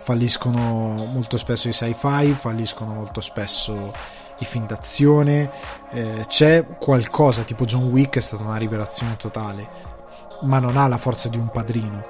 [0.02, 3.92] falliscono molto spesso i sci-fi, falliscono molto spesso
[4.38, 5.50] i film d'azione,
[5.90, 9.68] eh, c'è qualcosa tipo John Wick è stata una rivelazione totale,
[10.42, 12.04] ma non ha la forza di un padrino.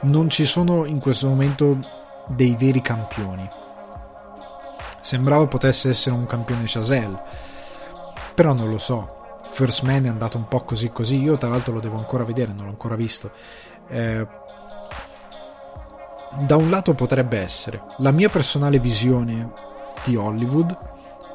[0.00, 1.78] Non ci sono in questo momento
[2.26, 3.48] dei veri campioni.
[5.00, 7.22] Sembrava potesse essere un campione Chazelle,
[8.34, 9.14] però non lo so.
[9.44, 12.52] First Man è andato un po' così così, io tra l'altro lo devo ancora vedere,
[12.52, 13.30] non l'ho ancora visto.
[13.88, 14.26] Eh,
[16.46, 19.52] da un lato potrebbe essere la mia personale visione
[20.04, 20.76] di Hollywood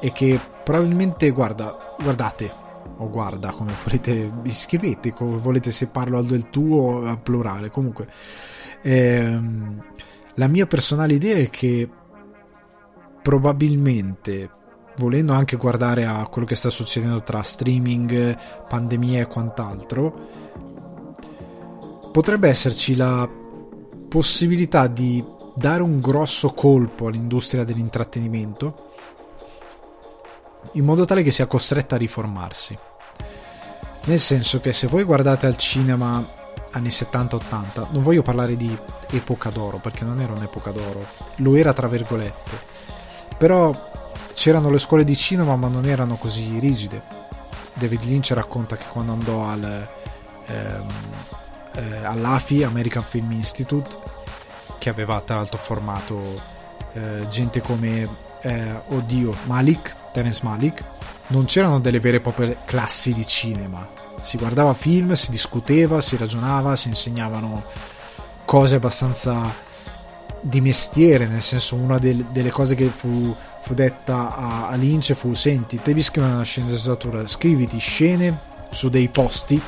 [0.00, 2.62] è che probabilmente guarda guardate
[2.98, 7.70] o guarda come volete scrivete come volete se parlo del tuo a plurale.
[7.70, 8.08] Comunque
[8.82, 9.82] ehm,
[10.34, 11.88] la mia personale idea è che
[13.22, 14.50] probabilmente
[14.96, 18.36] volendo anche guardare a quello che sta succedendo tra streaming
[18.68, 20.42] pandemia e quant'altro
[22.12, 23.28] potrebbe esserci la
[24.14, 25.24] possibilità di
[25.56, 28.90] dare un grosso colpo all'industria dell'intrattenimento
[30.74, 32.78] in modo tale che sia costretta a riformarsi.
[34.04, 36.24] Nel senso che se voi guardate al cinema
[36.70, 38.78] anni 70-80, non voglio parlare di
[39.10, 41.04] epoca d'oro perché non era un'epoca d'oro,
[41.38, 42.56] lo era tra virgolette,
[43.36, 43.74] però
[44.32, 47.02] c'erano le scuole di cinema ma non erano così rigide.
[47.72, 49.88] David Lynch racconta che quando andò al,
[50.46, 50.86] ehm,
[51.74, 54.03] eh, all'AFI, American Film Institute,
[54.84, 56.42] che aveva tra l'altro formato
[56.92, 58.06] eh, gente come,
[58.42, 60.84] eh, oddio, Malik, Terence Malik,
[61.28, 63.88] non c'erano delle vere e proprie classi di cinema.
[64.20, 67.64] Si guardava film, si discuteva, si ragionava, si insegnavano
[68.44, 69.50] cose abbastanza
[70.42, 75.14] di mestiere, nel senso una del, delle cose che fu, fu detta a, a Lynch
[75.14, 79.62] fu senti, devi scrivere una sceneggiatura, scriviti scene su dei post-it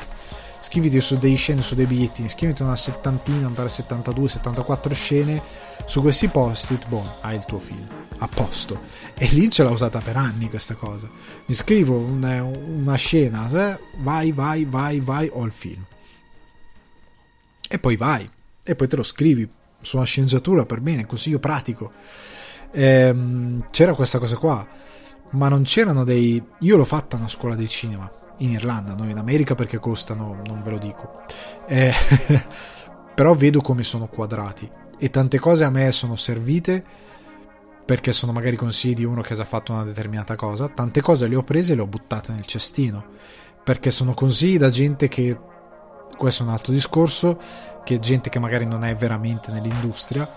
[0.67, 5.41] scriviti su dei scene, su dei bigliettini, scriviti una settantina, per 72, 74 scene
[5.85, 7.87] su questi post-it, boh, hai il tuo film,
[8.17, 8.81] a posto.
[9.13, 11.07] E lì ce l'ha usata per anni questa cosa.
[11.45, 15.85] Mi scrivo una, una scena, eh, vai, vai, vai, vai, ho il film.
[17.69, 18.29] E poi vai,
[18.61, 19.49] e poi te lo scrivi
[19.79, 21.93] su una sceneggiatura per bene, consiglio pratico.
[22.71, 24.67] Ehm, c'era questa cosa qua,
[25.29, 26.43] ma non c'erano dei...
[26.59, 30.61] Io l'ho fatta una scuola di cinema in Irlanda, non in America perché costano, non
[30.61, 31.23] ve lo dico.
[31.67, 31.93] Eh,
[33.15, 34.69] però vedo come sono quadrati
[34.99, 36.83] e tante cose a me sono servite
[37.85, 41.27] perché sono magari consigli di uno che ha già fatto una determinata cosa, tante cose
[41.27, 43.05] le ho prese e le ho buttate nel cestino
[43.63, 45.37] perché sono consigli da gente che
[46.15, 47.39] questo è un altro discorso
[47.83, 50.29] che gente che magari non è veramente nell'industria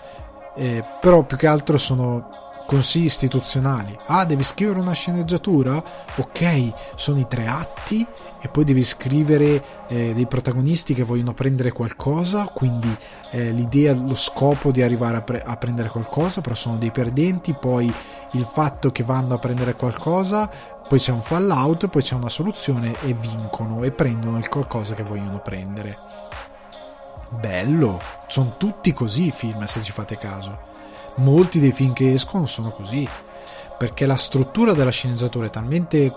[0.55, 3.99] eh, però più che altro sono consigli istituzionali.
[4.07, 5.83] Ah, devi scrivere una sceneggiatura?
[6.19, 8.07] Ok, sono i tre atti
[8.41, 12.97] e poi devi scrivere eh, dei protagonisti che vogliono prendere qualcosa, quindi
[13.33, 17.57] eh, l'idea, lo scopo di arrivare a, pre- a, prendere qualcosa, però sono dei perdenti,
[17.59, 17.93] poi
[18.33, 20.49] il fatto che vanno a prendere qualcosa,
[20.89, 25.03] poi c'è un fallout, poi c'è una soluzione e vincono e prendono il qualcosa che
[25.03, 25.99] vogliono prendere.
[27.31, 30.70] Bello, sono tutti così i film se ci fate caso
[31.17, 33.09] molti dei film che escono sono così,
[33.79, 36.13] perché la struttura della sceneggiatura è talmente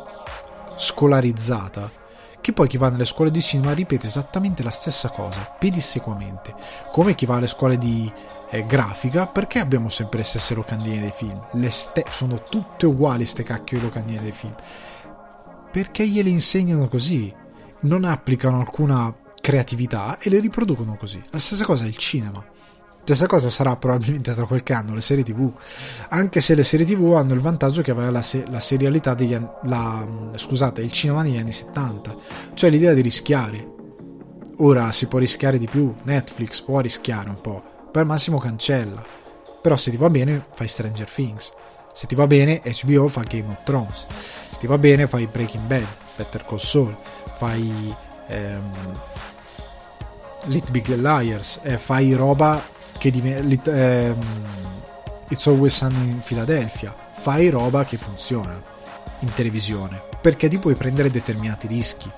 [0.76, 2.02] scolarizzata
[2.41, 6.54] che poi chi va nelle scuole di cinema ripete esattamente la stessa cosa, pedissequamente,
[6.91, 8.12] come chi va alle scuole di
[8.50, 11.41] eh, grafica, perché abbiamo sempre le stesse locandine dei film?
[11.70, 14.54] Ste- sono tutte uguali ste cacchio di locandine dei film.
[15.72, 17.34] Perché gliele insegnano così?
[17.84, 21.22] non applicano alcuna creatività e le riproducono così.
[21.30, 22.44] La stessa cosa è il cinema.
[23.04, 25.51] Stessa cosa sarà probabilmente tra qualche anno le serie tv,
[26.08, 29.34] anche se le serie tv hanno il vantaggio che aveva la, se- la serialità degli
[29.34, 32.16] anni, la, scusate, il cinema negli anni 70,
[32.54, 33.72] cioè l'idea di rischiare.
[34.60, 39.04] Ora si può rischiare di più, Netflix può rischiare un po', poi al massimo cancella.
[39.62, 41.51] Però se ti va bene fai Stranger Things,
[41.91, 44.08] se ti va bene HBO fa Game of Thrones,
[44.49, 46.95] se ti va bene fai Breaking Bad, Better Call Saul,
[47.36, 47.93] fai
[48.28, 48.72] ehm,
[50.45, 54.18] Lit Big Liars, eh, fai roba che diventa ehm,
[55.30, 56.94] It's Always Sunny in Philadelphia.
[56.94, 58.62] Fai roba che funziona
[59.20, 62.10] in televisione perché ti puoi prendere determinati rischi.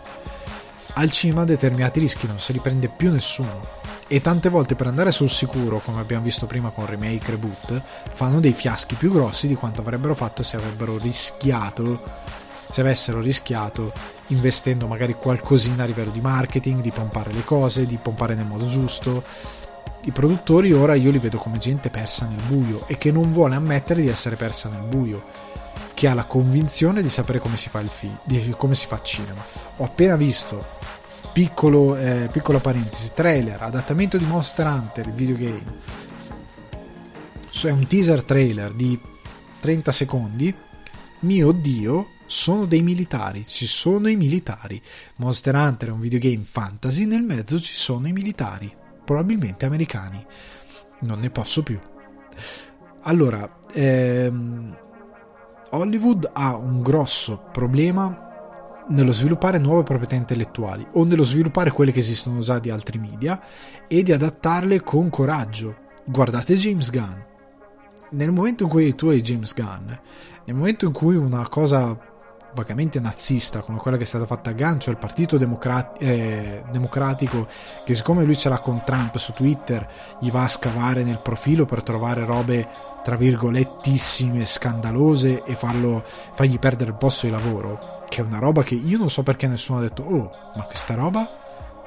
[0.94, 3.84] Al cinema determinati rischi non se li prende più nessuno.
[4.08, 7.82] E tante volte per andare sul sicuro come abbiamo visto prima con remake reboot
[8.14, 12.04] fanno dei fiaschi più grossi di quanto avrebbero fatto se avrebbero rischiato
[12.70, 13.92] se avessero rischiato
[14.28, 18.68] investendo magari qualcosina a livello di marketing di pompare le cose di pompare nel modo
[18.68, 19.24] giusto
[20.06, 23.56] i produttori ora io li vedo come gente persa nel buio e che non vuole
[23.56, 25.24] ammettere di essere persa nel buio,
[25.95, 29.01] che ha la convinzione di sapere come si fa il film, di come si fa
[29.01, 29.43] cinema.
[29.78, 30.64] Ho appena visto,
[31.34, 35.74] piccolo, eh, piccola parentesi, trailer, adattamento di Monster Hunter, il videogame.
[37.64, 38.99] È un teaser trailer di
[39.60, 40.53] 30 secondi.
[41.22, 44.80] Mio dio, sono dei militari, ci sono i militari.
[45.16, 50.26] Monster Hunter è un videogame fantasy, nel mezzo ci sono i militari probabilmente americani.
[51.01, 51.80] Non ne posso più.
[53.01, 54.76] Allora, ehm,
[55.70, 58.24] Hollywood ha un grosso problema
[58.88, 63.41] nello sviluppare nuove proprietà intellettuali o nello sviluppare quelle che esistono già di altri media
[63.88, 65.76] e di adattarle con coraggio.
[66.06, 67.20] Guardate James Gunn.
[68.12, 69.88] Nel momento in cui tu hai James Gunn,
[70.45, 71.97] nel momento in cui una cosa
[72.56, 77.47] vagamente nazista come quella che è stata fatta a gancio il partito democrat- eh, democratico
[77.84, 79.88] che siccome lui ce l'ha con Trump su Twitter
[80.20, 82.68] gli va a scavare nel profilo per trovare robe
[83.03, 86.03] tra virgolettissime scandalose e farlo,
[86.34, 89.47] fargli perdere il posto di lavoro che è una roba che io non so perché
[89.47, 91.43] nessuno ha detto oh ma questa roba?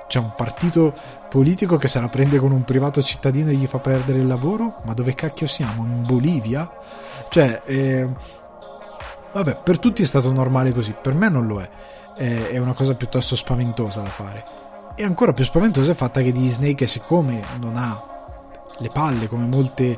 [0.08, 0.94] C'è un partito
[1.28, 4.80] politico che se la prende con un privato cittadino e gli fa perdere il lavoro?
[4.86, 5.84] Ma dove cacchio siamo?
[5.84, 6.70] In Bolivia?
[7.28, 8.08] Cioè eh,
[9.32, 11.68] Vabbè, per tutti è stato normale così, per me non lo è.
[12.14, 14.44] È una cosa piuttosto spaventosa da fare.
[14.96, 18.02] E ancora più spaventosa è il fatto che Disney, che siccome non ha
[18.78, 19.96] le palle come molte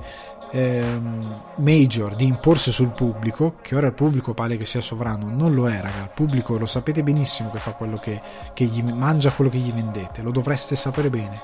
[0.50, 5.54] ehm, major di imporsi sul pubblico, che ora il pubblico pare che sia sovrano, non
[5.54, 6.02] lo è, raga.
[6.02, 8.20] Il pubblico lo sapete benissimo che fa quello che,
[8.52, 11.40] che gli mangia quello che gli vendete, lo dovreste sapere bene.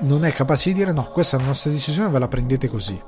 [0.00, 3.02] Non è capace di dire no, questa è la nostra decisione, ve la prendete così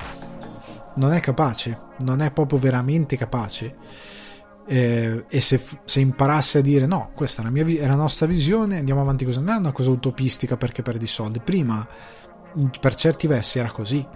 [0.96, 3.76] non è capace, non è proprio veramente capace.
[4.66, 8.26] Eh, e se, se, imparasse a dire no, questa è la, mia, è la nostra
[8.26, 11.40] visione, andiamo avanti così, non è una cosa utopistica perché perdi soldi.
[11.40, 11.86] Prima,
[12.80, 14.06] per certi versi, era così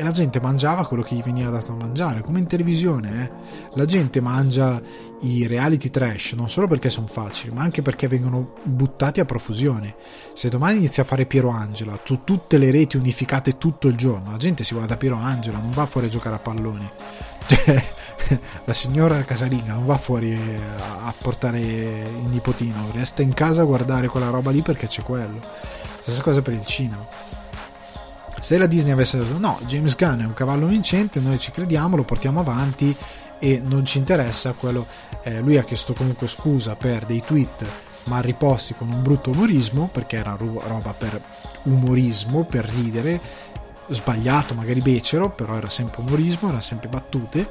[0.00, 3.24] e la gente mangiava quello che gli veniva dato a mangiare, come in televisione.
[3.24, 3.30] Eh?
[3.74, 4.80] La gente mangia
[5.22, 9.96] i reality trash non solo perché sono facili, ma anche perché vengono buttati a profusione.
[10.34, 14.30] Se domani inizia a fare Piero Angela su tutte le reti unificate tutto il giorno,
[14.30, 16.90] la gente si guarda Piero Angela, non va fuori a giocare a pallone.
[18.28, 23.64] Cioè, la signora casalinga non va fuori a portare il nipotino, resta in casa a
[23.64, 25.40] guardare quella roba lì perché c'è quello.
[25.98, 27.27] Stessa cosa per il cinema
[28.40, 31.96] se la Disney avesse detto no, James Gunn è un cavallo vincente, noi ci crediamo,
[31.96, 32.94] lo portiamo avanti
[33.38, 34.86] e non ci interessa quello,
[35.22, 37.66] eh, lui ha chiesto comunque scusa per dei tweet
[38.08, 41.20] ma riposti con un brutto umorismo, perché era roba per
[41.64, 43.20] umorismo, per ridere,
[43.88, 47.48] sbagliato, magari becero, però era sempre umorismo, era sempre battute.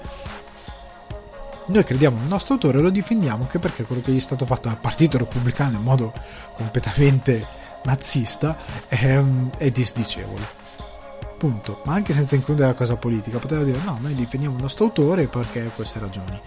[1.68, 4.46] Noi crediamo nel nostro autore e lo difendiamo anche perché quello che gli è stato
[4.46, 6.14] fatto dal Partito Repubblicano in modo
[6.56, 7.46] completamente
[7.84, 8.58] nazista
[8.88, 9.22] è,
[9.58, 10.67] è disdicevole
[11.38, 14.86] punto, ma anche senza includere la cosa politica, poteva dire no, noi difendiamo il nostro
[14.86, 16.40] autore perché ha queste ragioni.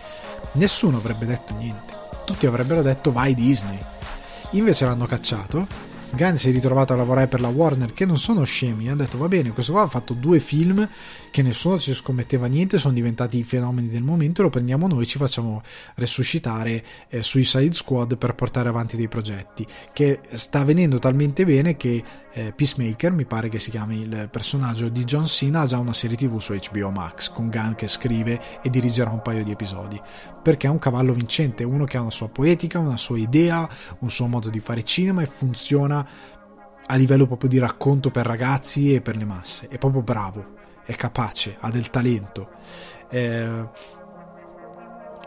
[0.52, 3.78] Nessuno avrebbe detto niente, tutti avrebbero detto vai Disney.
[4.50, 8.42] Invece l'hanno cacciato Gunn si è ritrovato a lavorare per la Warner che non sono
[8.42, 10.86] scemi hanno detto va bene questo qua ha fatto due film
[11.30, 15.18] che nessuno ci scommetteva niente sono diventati i fenomeni del momento lo prendiamo noi ci
[15.18, 15.62] facciamo
[15.94, 22.02] resuscitare eh, Suicide Squad per portare avanti dei progetti che sta venendo talmente bene che
[22.32, 25.92] eh, Peacemaker mi pare che si chiami il personaggio di John Cena ha già una
[25.92, 30.00] serie tv su HBO Max con Gunn che scrive e dirigerà un paio di episodi
[30.42, 33.68] perché è un cavallo vincente uno che ha una sua poetica una sua idea
[34.00, 36.06] un suo modo di fare cinema e funziona
[36.90, 39.68] a livello proprio di racconto per ragazzi e per le masse.
[39.68, 40.58] È proprio bravo,
[40.90, 42.48] è capace, ha del talento.
[43.08, 43.68] Eh,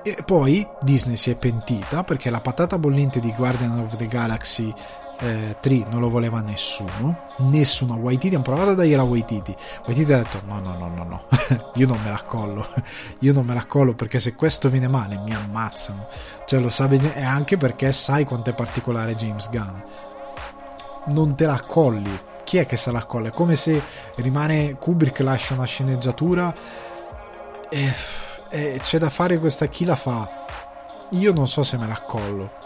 [0.06, 4.74] E poi Disney si è pentita perché la patata bollente di Guardian of the Galaxy
[5.20, 7.96] eh, 3 non lo voleva nessuno, nessuno.
[7.96, 9.56] Waititi hanno provato a dargli la Waititi.
[9.86, 11.24] Waititi ha detto: No, no, no, no, no,
[11.76, 12.68] io non me la collo.
[13.20, 16.08] io non me la collo perché se questo viene male mi ammazzano.
[16.46, 19.80] Cioè, lo sa e anche perché sai quanto è particolare James Gunn.
[21.14, 22.20] Non te la colli.
[22.44, 23.30] Chi è che se la colla?
[23.30, 23.82] È come se
[24.16, 26.54] rimane Kubrick lascia una sceneggiatura
[27.70, 27.94] e
[28.50, 30.46] eh, c'è da fare questa chi la fa.
[31.10, 32.62] Io non so se me la collo.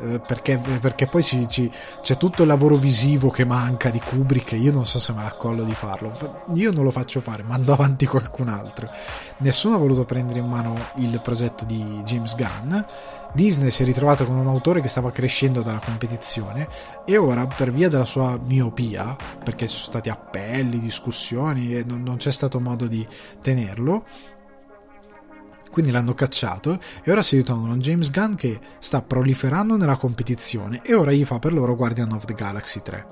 [0.00, 1.70] Eh, perché, perché, poi ci, ci,
[2.00, 4.52] c'è tutto il lavoro visivo che manca di Kubrick.
[4.52, 6.12] Io non so se me la collo di farlo.
[6.54, 8.90] Io non lo faccio fare, mando avanti qualcun altro.
[9.38, 12.78] Nessuno ha voluto prendere in mano il progetto di James Gunn.
[13.34, 16.68] Disney si è ritrovato con un autore che stava crescendo dalla competizione
[17.04, 22.02] e ora per via della sua miopia, perché ci sono stati appelli, discussioni e non,
[22.02, 23.06] non c'è stato modo di
[23.40, 24.04] tenerlo,
[25.70, 30.94] quindi l'hanno cacciato e ora si ritrovano James Gunn che sta proliferando nella competizione e
[30.94, 33.06] ora gli fa per loro Guardian of the Galaxy 3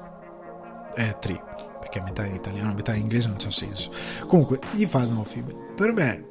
[0.94, 1.42] eh 3
[1.80, 3.90] perché metà in italiano metà in inglese non c'ha senso.
[4.26, 5.74] Comunque gli fanno film.
[5.74, 6.26] Per me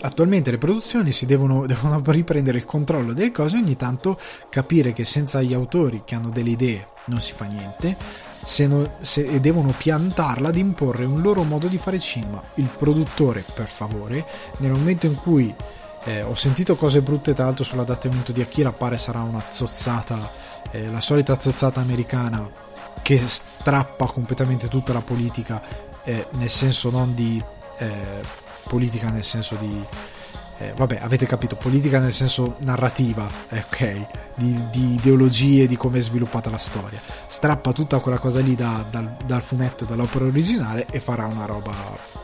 [0.00, 4.18] attualmente le produzioni si devono, devono riprendere il controllo delle cose e ogni tanto
[4.48, 7.96] capire che senza gli autori che hanno delle idee non si fa niente
[8.42, 12.40] se no, se, e devono piantarla di imporre un loro modo di fare cinema.
[12.54, 14.24] Il produttore, per favore,
[14.58, 15.54] nel momento in cui
[16.04, 20.30] eh, ho sentito cose brutte tra l'altro sull'adattamento di Akira, pare sarà una zozzata,
[20.70, 22.48] eh, la solita zozzata americana
[23.02, 25.60] che strappa completamente tutta la politica,
[26.04, 27.42] eh, nel senso non di
[27.78, 29.84] eh, politica, nel senso di
[30.58, 36.00] eh, vabbè, avete capito, politica nel senso narrativa, ok, di, di, ideologie, di come è
[36.00, 37.00] sviluppata la storia.
[37.26, 41.72] Strappa tutta quella cosa lì da, dal, dal, fumetto, dall'opera originale e farà una roba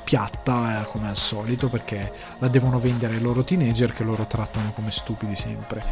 [0.03, 4.73] piatta eh, come al solito perché la devono vendere ai loro teenager che loro trattano
[4.75, 5.83] come stupidi sempre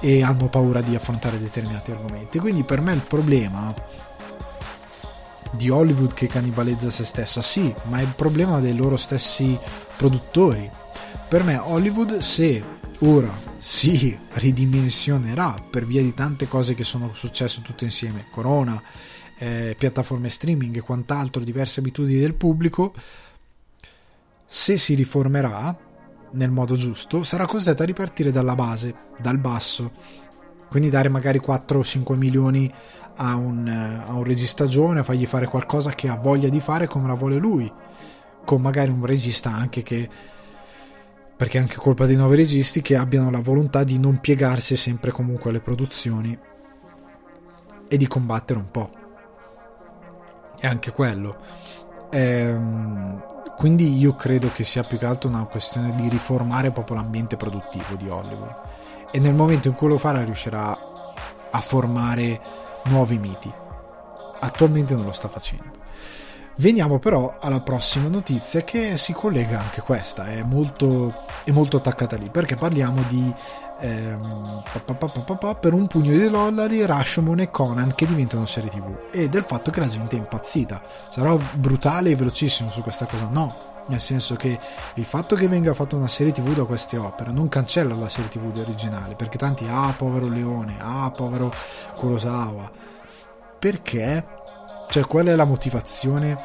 [0.00, 2.38] e hanno paura di affrontare determinati argomenti.
[2.38, 3.74] Quindi per me il problema
[5.56, 9.58] di Hollywood che cannibalezza se stessa, sì, ma è il problema dei loro stessi
[9.96, 10.70] produttori
[11.28, 12.62] per me Hollywood se
[13.00, 18.80] ora si ridimensionerà per via di tante cose che sono successe tutte insieme, corona,
[19.38, 22.94] eh, piattaforme streaming e quant'altro, diverse abitudini del pubblico,
[24.46, 25.76] se si riformerà
[26.30, 30.24] nel modo giusto, sarà costretta a ripartire dalla base, dal basso.
[30.68, 32.72] Quindi dare magari 4 o 5 milioni
[33.16, 37.06] a un, a un regista giovane, fargli fare qualcosa che ha voglia di fare come
[37.06, 37.70] la vuole lui,
[38.44, 40.08] con magari un regista anche che
[41.36, 45.10] perché è anche colpa dei nuovi registi che abbiano la volontà di non piegarsi sempre
[45.10, 46.36] comunque alle produzioni
[47.88, 48.90] e di combattere un po'.
[50.58, 51.36] È anche quello.
[52.10, 53.22] Ehm,
[53.58, 57.96] quindi io credo che sia più che altro una questione di riformare proprio l'ambiente produttivo
[57.96, 58.65] di Hollywood.
[59.16, 60.78] E nel momento in cui lo farà riuscirà
[61.50, 62.38] a formare
[62.84, 63.50] nuovi miti.
[64.40, 65.70] Attualmente non lo sta facendo.
[66.56, 71.14] Veniamo però alla prossima notizia che si collega anche questa, è molto,
[71.44, 73.32] è molto attaccata lì, perché parliamo di
[73.80, 78.68] ehm, pa, pa, pa, per un pugno di dollari Rashomon e Conan che diventano serie
[78.68, 80.82] tv e del fatto che la gente è impazzita.
[81.08, 83.28] Sarò brutale e velocissimo su questa cosa?
[83.30, 84.58] No, nel senso che
[84.94, 88.30] il fatto che venga fatta una serie tv da queste opere non cancella la serie
[88.30, 91.52] tv originale, perché tanti, ah povero Leone, ah povero
[91.94, 92.70] Kurosawa,
[93.58, 94.24] perché
[94.88, 96.38] cioè, qual è la motivazione?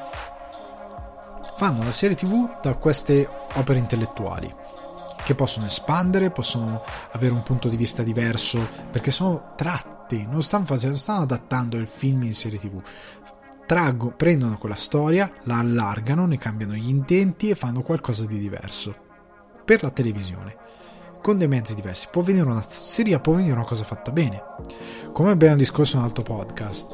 [1.55, 4.53] Fanno la serie TV da queste opere intellettuali
[5.23, 10.65] che possono espandere, possono avere un punto di vista diverso perché sono tratti, non stanno,
[10.65, 12.81] facendo, non stanno adattando il film in serie TV.
[13.71, 18.93] Traggo, prendono quella storia, la allargano, ne cambiano gli intenti e fanno qualcosa di diverso
[19.63, 20.57] per la televisione
[21.21, 22.09] con dei mezzi diversi.
[22.11, 24.43] Può venire una serie, può venire una cosa fatta bene.
[25.13, 26.91] Come abbiamo discorso in un altro podcast,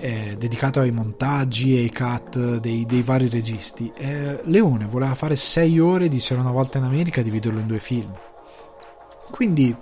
[0.00, 3.90] eh, dedicato ai montaggi e ai cut dei, dei vari registi.
[3.96, 7.80] Eh, Leone voleva fare 6 ore di C'era una volta in America dividerlo in due
[7.80, 8.12] film.
[9.30, 9.74] Quindi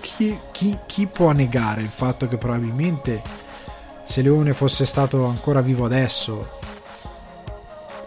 [0.00, 3.46] chi, chi, chi può negare il fatto che probabilmente
[4.08, 6.56] se Leone fosse stato ancora vivo adesso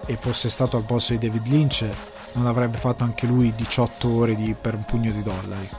[0.08, 1.88] e fosse stato al posto di David Lynch
[2.34, 5.70] non avrebbe fatto anche lui 18 ore di, per un pugno di dollari.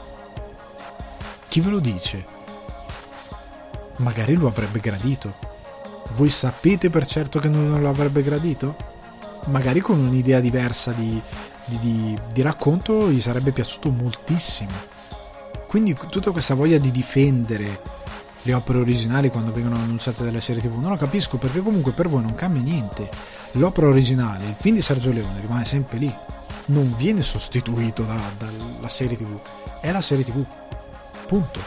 [1.49, 2.41] Chi ve lo dice?
[3.97, 5.33] magari lo avrebbe gradito.
[6.15, 8.75] Voi sapete per certo che non lo avrebbe gradito?
[9.45, 11.21] Magari con un'idea diversa di,
[11.65, 14.71] di, di, di racconto gli sarebbe piaciuto moltissimo.
[15.67, 18.01] Quindi tutta questa voglia di difendere
[18.43, 20.79] le opere originali quando vengono annunciate dalle serie tv.
[20.79, 23.09] Non lo capisco perché comunque per voi non cambia niente.
[23.53, 26.13] L'opera originale il film di Sergio Leone rimane sempre lì.
[26.65, 29.37] Non viene sostituito da, dalla serie tv,
[29.81, 30.45] è la serie tv,
[31.27, 31.59] punto.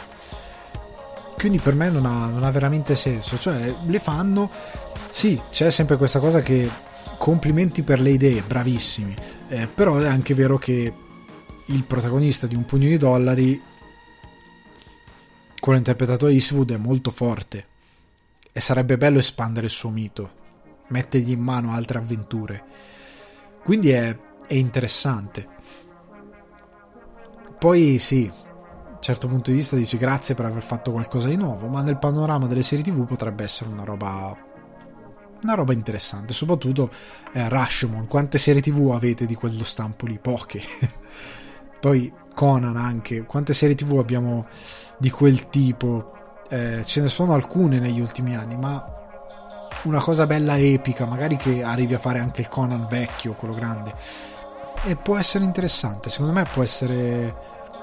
[1.35, 4.49] Quindi per me non ha, non ha veramente senso, cioè le fanno,
[5.11, 6.67] sì, c'è sempre questa cosa che
[7.17, 9.15] complimenti per le idee, bravissimi,
[9.49, 10.91] eh, però è anche vero che
[11.65, 13.61] il protagonista di un pugno di dollari,
[15.59, 17.65] quello interpretato da Eastwood, è molto forte
[18.51, 20.31] e sarebbe bello espandere il suo mito,
[20.87, 22.63] mettergli in mano altre avventure.
[23.63, 25.47] Quindi è, è interessante.
[27.59, 31.35] Poi sì, a un certo punto di vista dici grazie per aver fatto qualcosa di
[31.35, 34.45] nuovo, ma nel panorama delle serie TV potrebbe essere una roba
[35.43, 36.89] una roba interessante, soprattutto
[37.33, 40.17] eh, Rashomon, quante serie TV avete di quello stampo lì?
[40.17, 40.61] Poche.
[41.79, 44.47] Poi Conan anche, quante serie TV abbiamo
[44.97, 46.11] di quel tipo?
[46.49, 48.95] Eh, ce ne sono alcune negli ultimi anni, ma
[49.83, 53.93] una cosa bella epica, magari che arrivi a fare anche il Conan vecchio, quello grande.
[54.83, 57.35] E può essere interessante, secondo me può essere,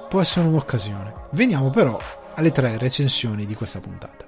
[0.08, 1.12] può essere un'occasione.
[1.30, 1.98] Veniamo però
[2.34, 4.24] alle tre recensioni di questa puntata.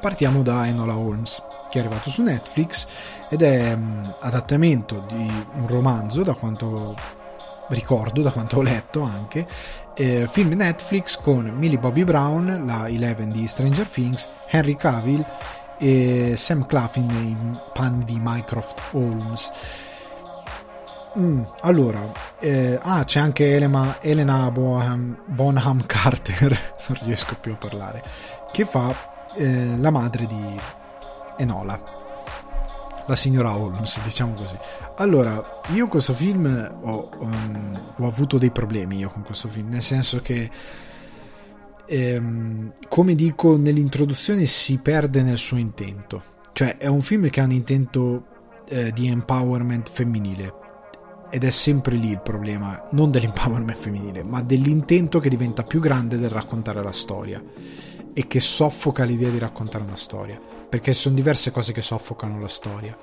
[0.00, 2.86] Partiamo da Enola Holmes, che è arrivato su Netflix
[3.28, 6.96] ed è um, adattamento di un romanzo, da quanto
[7.70, 9.46] ricordo, da quanto ho letto anche,
[9.94, 15.24] eh, film Netflix con Millie Bobby Brown, la Eleven di Stranger Things, Henry Cavill
[15.78, 17.36] e Sam Claflin nei
[17.72, 19.52] panni di Mycroft Holmes.
[21.18, 27.56] Mm, allora, eh, ah, c'è anche Elena, Elena Bonham, Bonham, Carter, non riesco più a
[27.56, 28.02] parlare,
[28.52, 28.94] che fa
[29.34, 30.60] eh, la madre di
[31.36, 31.99] Enola,
[33.06, 34.56] la signora Holmes, diciamo così.
[34.96, 36.46] Allora, io questo film
[36.82, 40.50] ho, um, ho avuto dei problemi io con questo film, nel senso che
[41.86, 46.22] ehm, come dico nell'introduzione si perde nel suo intento.
[46.52, 48.24] Cioè è un film che ha un intento
[48.68, 50.54] eh, di empowerment femminile.
[51.32, 56.18] Ed è sempre lì il problema non dell'empowerment femminile ma dell'intento che diventa più grande
[56.18, 57.42] del raccontare la storia.
[58.12, 62.48] E che soffoca l'idea di raccontare una storia perché sono diverse cose che soffocano la
[62.48, 62.96] storia.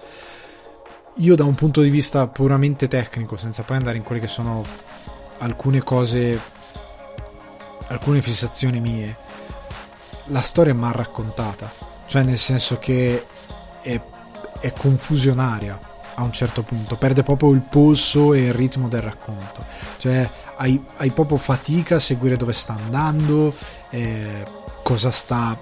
[1.18, 4.64] Io da un punto di vista puramente tecnico senza poi andare in quelle che sono
[5.40, 6.56] alcune cose
[7.88, 9.16] alcune fissazioni mie,
[10.26, 11.72] la storia è mal raccontata,
[12.06, 13.26] cioè nel senso che
[13.82, 14.00] è,
[14.60, 15.80] è confusionaria
[16.16, 19.64] a un certo punto, perde proprio il polso e il ritmo del racconto,
[19.98, 23.54] cioè hai, hai proprio fatica a seguire dove sta andando,
[23.90, 24.46] eh,
[24.84, 25.58] cosa sta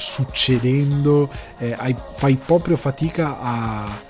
[0.00, 4.08] succedendo, eh, hai, fai proprio fatica a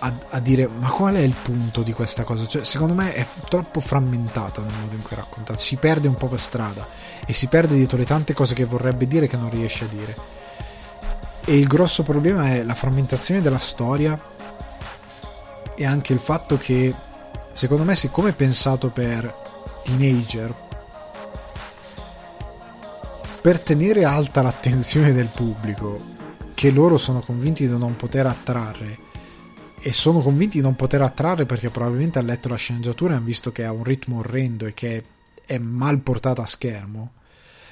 [0.00, 2.46] a, a, dire ma qual è il punto di questa cosa?
[2.46, 6.16] Cioè, secondo me è troppo frammentata nel modo in cui è raccontata, si perde un
[6.16, 6.86] po' per strada
[7.24, 10.16] e si perde dietro le tante cose che vorrebbe dire che non riesce a dire.
[11.44, 14.18] E il grosso problema è la frammentazione della storia
[15.74, 16.92] e anche il fatto che,
[17.52, 19.32] secondo me, siccome è pensato per
[19.84, 20.52] teenager,
[23.48, 25.98] per tenere alta l'attenzione del pubblico,
[26.52, 28.98] che loro sono convinti di non poter attrarre,
[29.80, 33.24] e sono convinti di non poter attrarre perché probabilmente hanno letto la sceneggiatura e hanno
[33.24, 35.02] visto che ha un ritmo orrendo e che
[35.46, 37.12] è mal portata a schermo.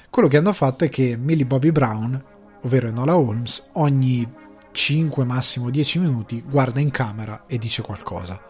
[0.09, 2.23] Quello che hanno fatto è che Millie Bobby Brown,
[2.63, 4.27] ovvero Enola Holmes, ogni
[4.71, 8.41] 5 massimo 10 minuti guarda in camera e dice qualcosa.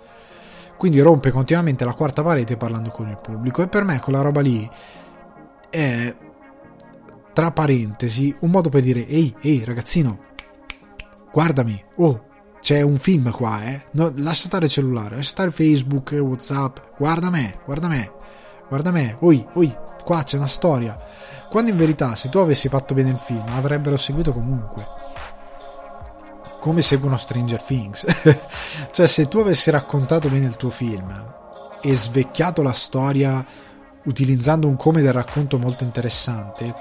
[0.77, 4.39] Quindi rompe continuamente la quarta parete parlando con il pubblico e per me quella roba
[4.39, 4.71] lì
[5.69, 6.15] è
[7.37, 10.17] tra parentesi un modo per dire ehi ehi ragazzino
[11.31, 12.23] guardami oh
[12.59, 13.83] c'è un film qua, eh.
[13.91, 16.77] No, lascia stare il cellulare, lascia stare Facebook, Whatsapp.
[16.97, 18.11] Guarda me, guarda me,
[18.67, 19.15] guarda me.
[19.19, 19.73] Oi, oi,
[20.03, 20.99] qua c'è una storia.
[21.49, 24.85] Quando in verità, se tu avessi fatto bene il film, avrebbero seguito comunque.
[26.59, 28.05] Come seguono Stranger Things.
[28.91, 31.35] cioè, se tu avessi raccontato bene il tuo film
[31.79, 33.45] e svecchiato la storia
[34.05, 36.73] utilizzando un come del racconto molto interessante,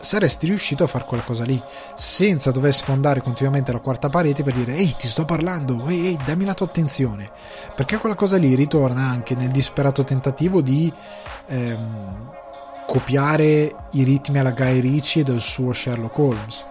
[0.00, 1.60] saresti riuscito a fare quella cosa lì
[1.94, 6.18] senza dover sfondare continuamente la quarta parete per dire ehi ti sto parlando ehi, ehi
[6.24, 7.30] dammi la tua attenzione.
[7.74, 10.92] Perché quella cosa lì ritorna anche nel disperato tentativo di
[11.46, 12.30] ehm,
[12.86, 16.66] copiare i ritmi alla Guy Ritchie del suo Sherlock Holmes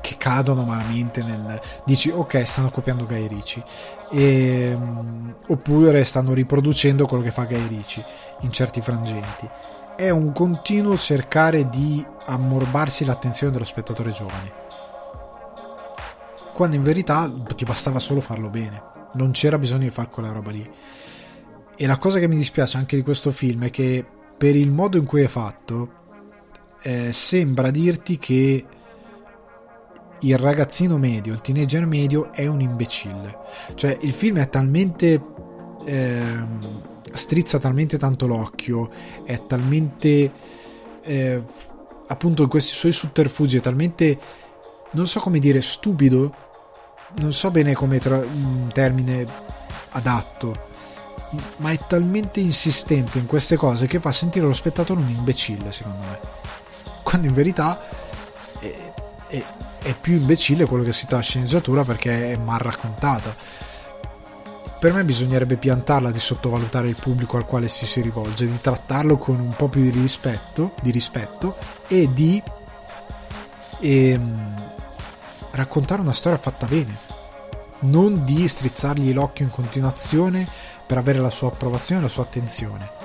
[0.00, 3.64] che cadono malamente nel dici ok stanno copiando Guy Ritchie.
[4.10, 8.04] E, um, oppure stanno riproducendo quello che fa Guy Ritchie
[8.40, 9.48] in certi frangenti
[9.96, 14.52] è un continuo cercare di ammorbarsi l'attenzione dello spettatore giovane.
[16.52, 18.82] Quando in verità ti bastava solo farlo bene,
[19.14, 20.70] non c'era bisogno di fare quella roba lì.
[21.76, 24.04] E la cosa che mi dispiace anche di questo film è che
[24.36, 26.04] per il modo in cui è fatto,
[26.82, 28.66] eh, sembra dirti che
[30.20, 33.36] il ragazzino medio, il teenager medio è un imbecille.
[33.74, 35.22] Cioè il film è talmente
[35.84, 36.46] eh,
[37.12, 38.90] strizza talmente tanto l'occhio,
[39.24, 40.32] è talmente
[41.02, 41.42] eh,
[42.06, 44.18] appunto in questi suoi sotterfugi, è talmente
[44.92, 46.34] non so come dire stupido,
[47.18, 49.26] non so bene come tra- un termine
[49.90, 50.74] adatto,
[51.58, 55.98] ma è talmente insistente in queste cose che fa sentire lo spettatore un imbecille, secondo
[55.98, 56.18] me.
[57.02, 57.80] Quando in verità
[58.58, 58.92] è,
[59.28, 59.44] è,
[59.82, 63.34] è più imbecille quello che si fa a sceneggiatura perché è mal raccontata
[64.78, 69.16] per me bisognerebbe piantarla di sottovalutare il pubblico al quale si si rivolge, di trattarlo
[69.16, 71.56] con un po' più di rispetto, di rispetto
[71.88, 72.42] e di
[73.80, 74.64] ehm,
[75.52, 76.94] raccontare una storia fatta bene,
[77.80, 80.46] non di strizzargli l'occhio in continuazione
[80.86, 83.04] per avere la sua approvazione e la sua attenzione.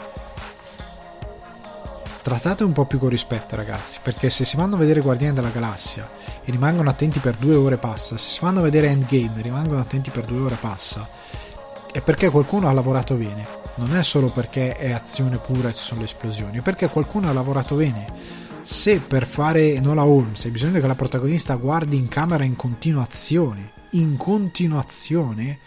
[2.22, 5.50] Trattate un po' più con rispetto, ragazzi, perché se si vanno a vedere Guardiani della
[5.50, 6.08] Galassia
[6.44, 9.80] e rimangono attenti per due ore passa, se si vanno a vedere Endgame e rimangono
[9.80, 11.08] attenti per due ore passa,
[11.92, 13.60] è perché qualcuno ha lavorato bene.
[13.76, 17.30] Non è solo perché è azione pura e ci sono le esplosioni, è perché qualcuno
[17.30, 18.06] ha lavorato bene.
[18.62, 23.72] Se per fare Nola Holmes hai bisogno che la protagonista guardi in camera in continuazione,
[23.92, 25.60] in continuazione,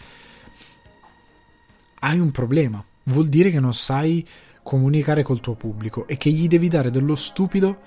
[1.99, 2.83] hai un problema.
[3.03, 4.25] Vuol dire che non sai
[4.63, 7.77] comunicare col tuo pubblico e che gli devi dare dello stupido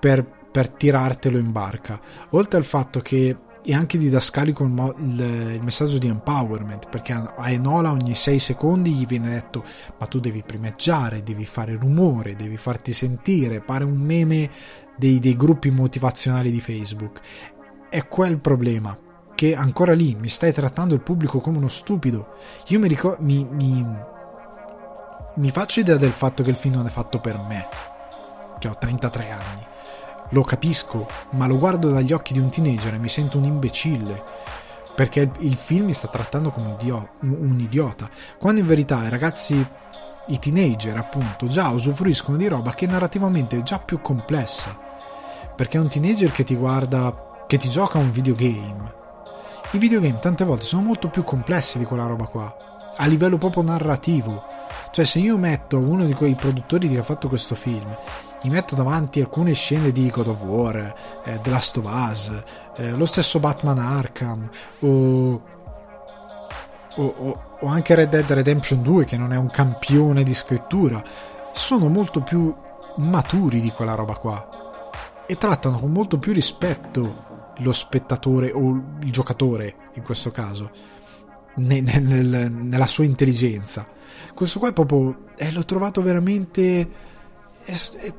[0.00, 2.00] per, per tirartelo in barca.
[2.30, 3.36] Oltre al fatto che
[3.66, 5.20] e anche didascalico il, mo- il,
[5.54, 9.64] il, messaggio di empowerment perché a Enola ogni 6 secondi gli viene detto
[9.98, 14.50] ma tu devi primeggiare, devi fare rumore, devi farti sentire, pare un meme
[14.96, 17.20] dei, dei gruppi motivazionali di Facebook.
[17.88, 18.96] È quel problema
[19.34, 22.34] che ancora lì mi stai trattando il pubblico come uno stupido.
[22.68, 23.84] Io mi, ricor- mi, mi,
[25.36, 27.66] mi faccio idea del fatto che il film non è fatto per me
[28.58, 29.72] che ho 33 anni
[30.30, 34.22] lo capisco, ma lo guardo dagli occhi di un teenager e mi sento un imbecille.
[34.94, 36.76] Perché il film mi sta trattando come
[37.20, 38.08] un, idiota.
[38.38, 39.66] Quando in verità i ragazzi,
[40.28, 44.78] i teenager appunto, già usufruiscono di roba che narrativamente è già più complessa.
[45.54, 48.92] Perché è un teenager che ti guarda, che ti gioca un videogame.
[49.72, 52.56] I videogame tante volte sono molto più complessi di quella roba qua.
[52.96, 54.44] A livello proprio narrativo.
[54.92, 57.96] Cioè, se io metto uno di quei produttori che ha fatto questo film
[58.44, 60.94] mi metto davanti alcune scene di God of War,
[61.24, 62.42] eh, The Last of Us,
[62.76, 64.50] eh, lo stesso Batman Arkham
[64.80, 65.42] o,
[66.94, 71.02] o, o, anche Red Dead Redemption 2 che non è un campione di scrittura,
[71.52, 72.54] sono molto più
[72.96, 74.46] maturi di quella roba qua
[75.26, 80.70] e trattano con molto più rispetto lo spettatore o il giocatore in questo caso
[81.54, 83.86] nel, nel, nella sua intelligenza.
[84.34, 87.12] Questo qua è proprio eh, l'ho trovato veramente
[87.64, 88.12] è, è,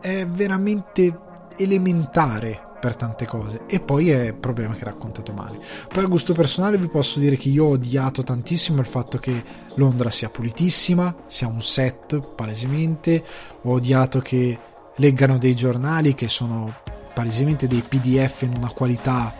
[0.00, 1.18] è veramente
[1.56, 3.62] elementare per tante cose.
[3.66, 5.58] E poi è il problema che è raccontato male.
[5.88, 9.42] Poi a gusto personale vi posso dire che io ho odiato tantissimo il fatto che
[9.74, 13.24] Londra sia pulitissima sia un set palesemente.
[13.62, 14.58] Ho odiato che
[14.96, 16.74] leggano dei giornali che sono
[17.12, 19.34] palesemente dei pdf in una qualità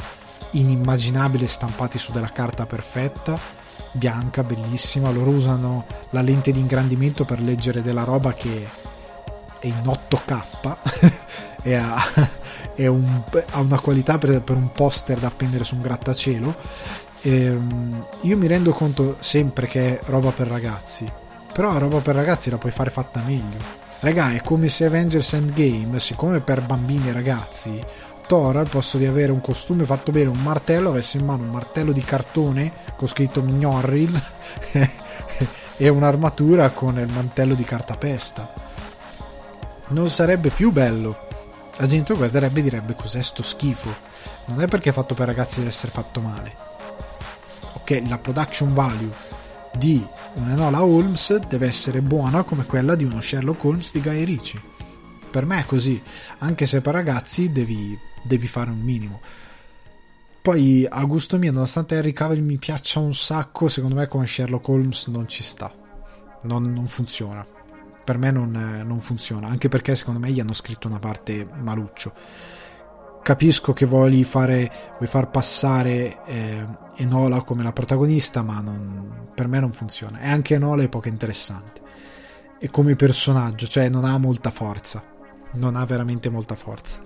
[0.52, 3.39] inimmaginabile stampati su della carta perfetta.
[3.93, 5.10] Bianca bellissima.
[5.10, 8.66] Loro usano la lente di ingrandimento per leggere della roba che
[9.59, 10.76] è in 8K
[11.62, 11.97] e ha,
[12.89, 16.55] un, ha, una qualità per, per, un poster da appendere su un grattacielo.
[17.22, 21.10] Ehm, io mi rendo conto sempre che è roba per ragazzi,
[21.52, 23.86] però la roba per ragazzi la puoi fare fatta meglio.
[24.01, 27.85] Raga, è come se Avengers Endgame, siccome per bambini e ragazzi,
[28.28, 31.51] Thor al posto di avere un costume fatto bene, un martello, avesse in mano un
[31.51, 34.22] martello di cartone con scritto Mjorril
[35.76, 38.68] e un'armatura con il mantello di cartapesta
[39.89, 41.27] non sarebbe più bello.
[41.77, 43.94] La gente lo guarderebbe e direbbe cos'è sto schifo.
[44.47, 46.55] Non è perché è fatto per ragazzi deve essere fatto male.
[47.74, 49.12] Ok, la production value
[49.74, 50.05] di
[50.35, 54.60] un'Enola Holmes deve essere buona come quella di uno Sherlock Holmes di Guy Ricci.
[55.31, 56.02] Per me è così,
[56.39, 59.20] anche se per ragazzi devi, devi fare un minimo.
[60.43, 64.66] Poi a gusto mio, nonostante Harry Cavill mi piaccia un sacco, secondo me come Sherlock
[64.69, 65.73] Holmes non ci sta.
[66.43, 67.56] Non, non funziona
[68.09, 72.10] per me non, non, funziona, anche perché secondo me gli hanno scritto una parte maluccio.
[73.22, 76.66] Capisco che vuoi, fare, vuoi far passare eh,
[76.97, 80.20] Enola come la protagonista, ma non, per me non funziona.
[80.20, 81.82] E anche Enola è poco interessante.
[82.59, 85.02] E come personaggio, cioè non ha molta forza.
[85.52, 87.02] Non ha veramente molta forza.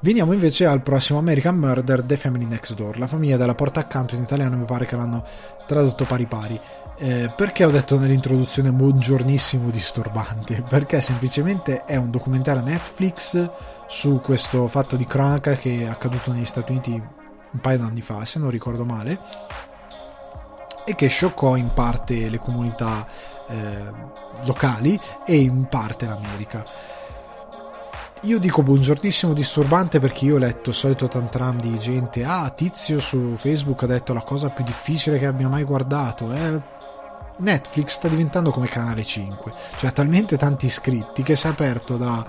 [0.00, 4.14] Veniamo invece al prossimo American Murder The Family Next Door, la famiglia della porta accanto
[4.14, 5.24] in italiano mi pare che l'hanno
[5.66, 6.60] tradotto pari pari.
[6.96, 10.62] Eh, perché ho detto nell'introduzione buongiornissimo disturbante?
[10.62, 13.50] Perché semplicemente è un documentario Netflix
[13.88, 18.24] su questo fatto di cronaca che è accaduto negli Stati Uniti un paio d'anni fa,
[18.24, 19.18] se non ricordo male.
[20.84, 23.06] e che scioccò in parte le comunità
[23.48, 23.90] eh,
[24.44, 26.64] locali e in parte l'America.
[28.22, 32.98] Io dico buongiornissimo disturbante perché io ho letto il solito tantram di gente, ah tizio
[32.98, 36.58] su Facebook ha detto la cosa più difficile che abbia mai guardato, eh,
[37.38, 41.96] Netflix sta diventando come Canale 5, cioè ha talmente tanti iscritti che si è aperto
[41.96, 42.24] da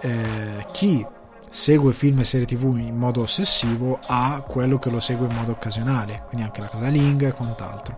[0.00, 1.04] eh, chi
[1.50, 5.52] segue film e serie tv in modo ossessivo a quello che lo segue in modo
[5.52, 7.96] occasionale, quindi anche la casalinga e quant'altro.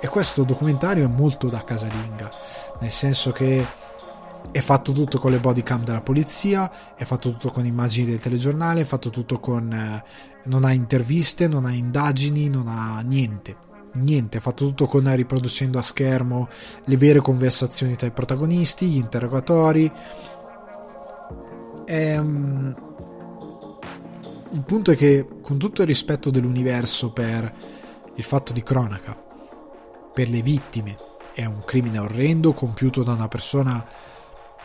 [0.00, 2.30] E questo documentario è molto da casalinga,
[2.80, 3.64] nel senso che
[4.50, 8.80] è fatto tutto con le bodycam della polizia, è fatto tutto con immagini del telegiornale,
[8.80, 9.72] è fatto tutto con...
[9.72, 13.70] Eh, non ha interviste, non ha indagini, non ha niente.
[13.94, 16.48] Niente, è fatto tutto con riproducendo a schermo
[16.84, 19.90] le vere conversazioni tra i protagonisti, gli interrogatori.
[21.84, 22.74] Ehm,
[24.52, 27.54] il punto è che, con tutto il rispetto dell'universo per
[28.14, 29.14] il fatto di cronaca,
[30.12, 30.96] per le vittime,
[31.34, 33.84] è un crimine orrendo compiuto da una persona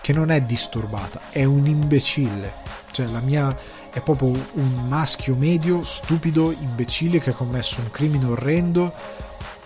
[0.02, 2.54] che non è disturbata, è un imbecille.
[2.92, 3.56] Cioè, la mia
[3.98, 8.94] è proprio un maschio medio, stupido, imbecille che ha commesso un crimine orrendo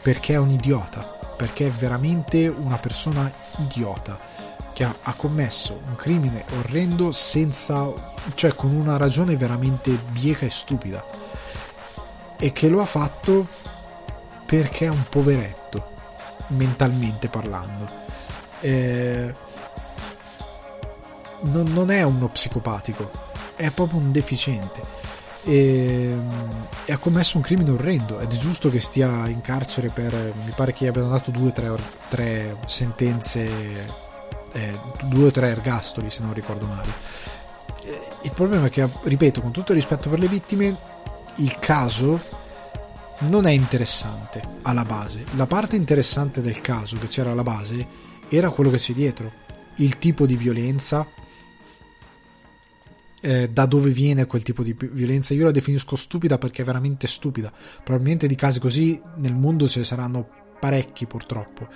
[0.01, 1.01] perché è un idiota,
[1.35, 4.17] perché è veramente una persona idiota
[4.71, 7.91] che ha, ha commesso un crimine orrendo senza,
[8.35, 11.03] cioè con una ragione veramente bieca e stupida
[12.37, 13.45] e che lo ha fatto
[14.45, 15.91] perché è un poveretto
[16.47, 17.89] mentalmente parlando.
[18.61, 19.33] Eh,
[21.41, 23.30] non, non è uno psicopatico,
[23.61, 24.81] è proprio un deficiente.
[25.43, 26.15] E,
[26.85, 28.19] e, ha commesso un crimine orrendo.
[28.19, 31.49] Ed è giusto che stia in carcere per mi pare che gli abbiano dato due
[31.49, 31.71] o tre,
[32.09, 33.47] tre, sentenze
[34.51, 36.89] eh, due o tre ergastoli se non ricordo male.
[37.83, 40.75] Eh, il problema è che ripeto con tutto il rispetto per le vittime
[41.35, 42.19] il caso
[43.19, 45.23] non è interessante alla base.
[45.35, 47.85] La parte interessante del caso che c'era alla base
[48.27, 49.31] era quello che c'è dietro.
[49.75, 51.05] Il tipo di violenza
[53.21, 55.33] eh, da dove viene quel tipo di violenza.
[55.33, 57.51] Io la definisco stupida perché è veramente stupida.
[57.83, 60.27] Probabilmente di casi così nel mondo ce ne saranno
[60.59, 61.67] parecchi purtroppo.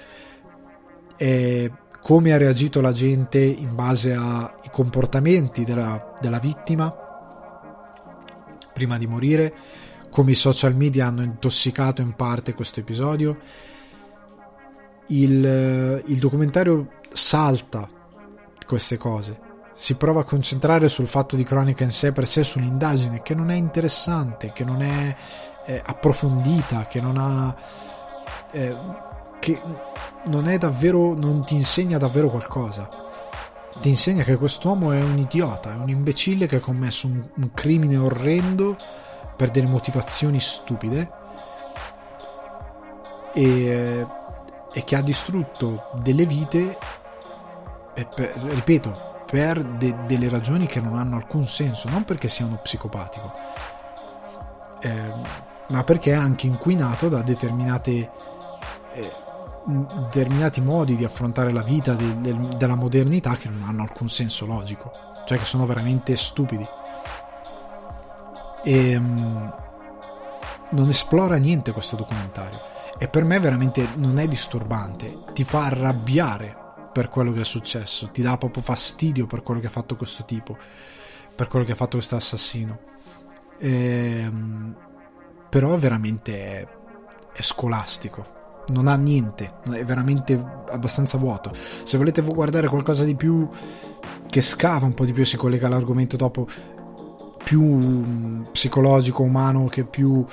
[1.17, 6.93] E come ha reagito la gente in base ai comportamenti della, della vittima
[8.73, 9.53] prima di morire,
[10.09, 13.37] come i social media hanno intossicato in parte questo episodio.
[15.07, 17.87] Il, il documentario salta
[18.65, 19.44] queste cose
[19.75, 23.51] si prova a concentrare sul fatto di cronaca in sé per sé, sull'indagine che non
[23.51, 25.15] è interessante, che non è
[25.65, 27.55] eh, approfondita, che non ha.
[28.51, 28.75] Eh,
[29.39, 29.61] che
[30.27, 31.13] non è davvero.
[31.13, 32.89] non ti insegna davvero qualcosa.
[33.79, 37.51] Ti insegna che quest'uomo è un idiota, è un imbecille che ha commesso un, un
[37.53, 38.77] crimine orrendo
[39.35, 41.11] per delle motivazioni stupide
[43.33, 44.07] e,
[44.71, 46.77] e che ha distrutto delle vite.
[47.93, 52.59] Per, ripeto, per de- delle ragioni che non hanno alcun senso, non perché sia uno
[52.61, 53.33] psicopatico,
[54.81, 55.11] eh,
[55.67, 59.11] ma perché è anche inquinato da eh,
[60.09, 64.45] determinati modi di affrontare la vita de- de- della modernità che non hanno alcun senso
[64.45, 64.91] logico,
[65.25, 66.67] cioè che sono veramente stupidi.
[68.63, 69.53] E um,
[70.69, 72.59] non esplora niente questo documentario
[72.97, 76.63] e per me veramente non è disturbante, ti fa arrabbiare
[76.95, 80.23] per quello che è successo, ti dà proprio fastidio per quello che ha fatto questo
[80.23, 80.57] tipo,
[81.35, 82.79] per quello che ha fatto questo assassino.
[83.57, 84.75] E, ehm,
[85.49, 86.67] però veramente è,
[87.33, 91.51] è scolastico, non ha niente, è veramente abbastanza vuoto.
[91.83, 93.45] Se volete guardare qualcosa di più
[94.25, 96.47] che scava un po' di più, si collega all'argomento dopo
[97.43, 100.25] più mm, psicologico, umano, che, più,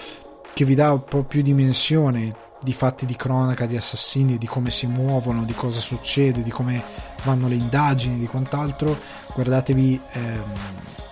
[0.55, 4.70] che vi dà un po' più dimensione di fatti di cronaca, di assassini, di come
[4.70, 6.82] si muovono, di cosa succede, di come
[7.24, 8.97] vanno le indagini, di quant'altro,
[9.34, 10.52] guardatevi, ehm,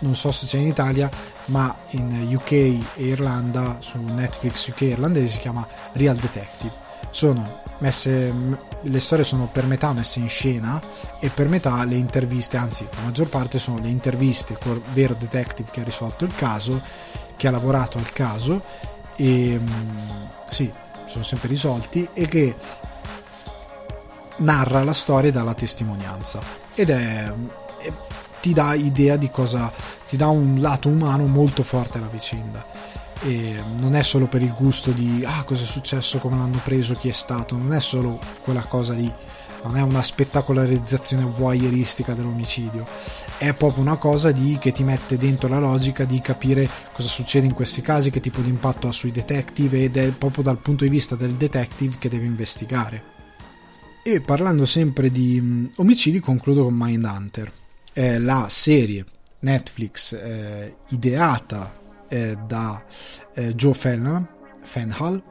[0.00, 1.10] non so se c'è in Italia,
[1.46, 6.72] ma in UK e Irlanda, su Netflix UK irlandese si chiama Real Detective.
[7.10, 8.32] Sono messe,
[8.82, 10.80] le storie sono per metà messe in scena
[11.18, 15.70] e per metà le interviste, anzi la maggior parte sono le interviste col vero detective
[15.72, 16.80] che ha risolto il caso,
[17.36, 18.62] che ha lavorato al caso.
[19.16, 19.66] E mm,
[20.48, 20.70] sì,
[21.10, 22.54] sono sempre risolti e che
[24.36, 26.40] narra la storia dalla testimonianza.
[26.74, 27.32] Ed è,
[27.78, 27.92] è,
[28.40, 29.72] ti dà idea di cosa
[30.08, 32.64] ti dà un lato umano molto forte alla vicenda.
[33.22, 36.94] E non è solo per il gusto di ah cosa è successo come l'hanno preso
[36.94, 37.56] chi è stato.
[37.56, 39.12] Non è solo quella cosa lì.
[39.62, 42.86] Non è una spettacolarizzazione voyeuristica dell'omicidio
[43.40, 47.46] è proprio una cosa di, che ti mette dentro la logica di capire cosa succede
[47.46, 50.84] in questi casi, che tipo di impatto ha sui detective ed è proprio dal punto
[50.84, 53.02] di vista del detective che deve investigare.
[54.02, 57.50] E parlando sempre di um, omicidi concludo con Mindhunter,
[57.94, 59.06] è la serie
[59.38, 61.74] Netflix eh, ideata
[62.08, 62.84] eh, da
[63.32, 64.26] eh, Joe Fenhal,
[64.60, 65.22] Fenhal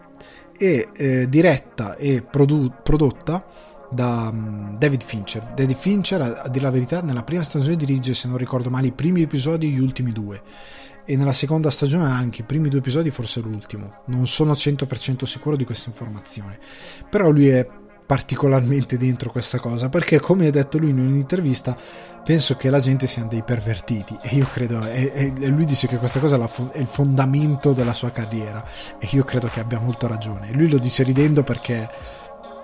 [0.57, 3.59] e eh, diretta e produ- prodotta
[3.90, 5.52] da um, David Fincher.
[5.56, 8.91] David Fincher, a, dire la verità, nella prima stagione dirige, se non ricordo male, i
[8.91, 10.41] primi episodi e gli ultimi due.
[11.06, 14.02] E nella seconda stagione anche i primi due episodi, forse l'ultimo.
[14.06, 16.60] Non sono 100% sicuro di questa informazione.
[17.10, 17.68] Però lui è
[18.10, 21.78] particolarmente dentro questa cosa perché come ha detto lui in un'intervista
[22.24, 26.20] penso che la gente siano dei pervertiti e io credo e lui dice che questa
[26.20, 26.36] cosa
[26.72, 28.66] è il fondamento della sua carriera
[28.98, 31.88] e io credo che abbia molto ragione lui lo dice ridendo perché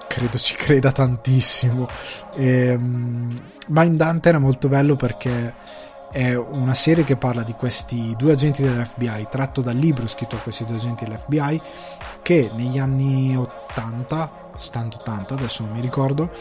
[0.08, 1.88] credo ci creda tantissimo.
[2.36, 3.34] E, um,
[3.68, 5.54] Mindhunter è molto bello perché
[6.12, 10.40] è una serie che parla di questi due agenti dell'FBI, tratto dal libro scritto a
[10.40, 11.62] questi due agenti dell'FBI,
[12.22, 16.32] che negli anni 80, stanno 80, adesso non mi ricordo,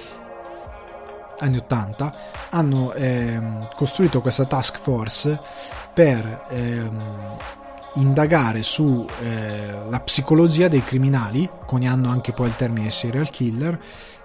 [1.39, 2.15] anni 80,
[2.51, 5.41] hanno ehm, costruito questa task force
[5.93, 7.36] per ehm,
[7.95, 13.79] indagare sulla eh, psicologia dei criminali, coniando anche poi il termine serial killer,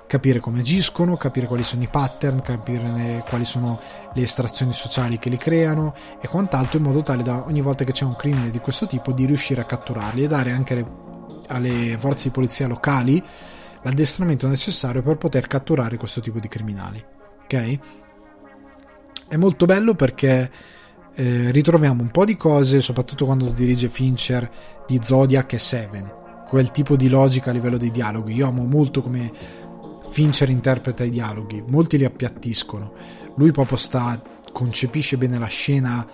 [0.08, 3.80] capire come agiscono, capire quali sono i pattern, capire quali sono
[4.14, 7.92] le estrazioni sociali che li creano e quant'altro, in modo tale da ogni volta che
[7.92, 10.92] c'è un crimine di questo tipo di riuscire a catturarli e dare anche alle,
[11.48, 13.24] alle forze di polizia locali
[13.82, 17.04] l'addestramento necessario per poter catturare questo tipo di criminali.
[17.44, 17.80] Ok?
[19.28, 20.52] È molto bello perché
[21.20, 24.50] eh, ritroviamo un po' di cose, soprattutto quando dirige Fincher,
[24.88, 26.14] di Zodiac e Seven.
[26.48, 28.34] Quel tipo di logica a livello dei dialoghi.
[28.34, 29.30] Io amo molto come
[30.12, 32.94] Fincher interpreta i dialoghi, molti li appiattiscono.
[33.36, 34.20] Lui proprio sta,
[34.54, 36.08] concepisce bene la scena,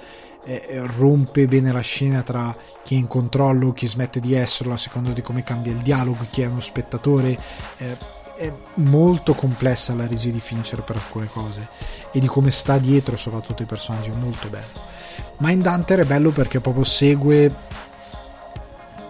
[0.43, 4.77] eh, rompe bene la scena tra chi è in controllo, chi smette di esserlo, a
[4.77, 7.39] seconda di come cambia il dialogo, chi è uno spettatore.
[7.77, 11.69] Eh, è molto complessa la regia di Fincher per alcune cose
[12.11, 14.94] e di come sta dietro soprattutto i personaggi, molto bello.
[15.37, 17.53] Mindhunter è bello perché proprio segue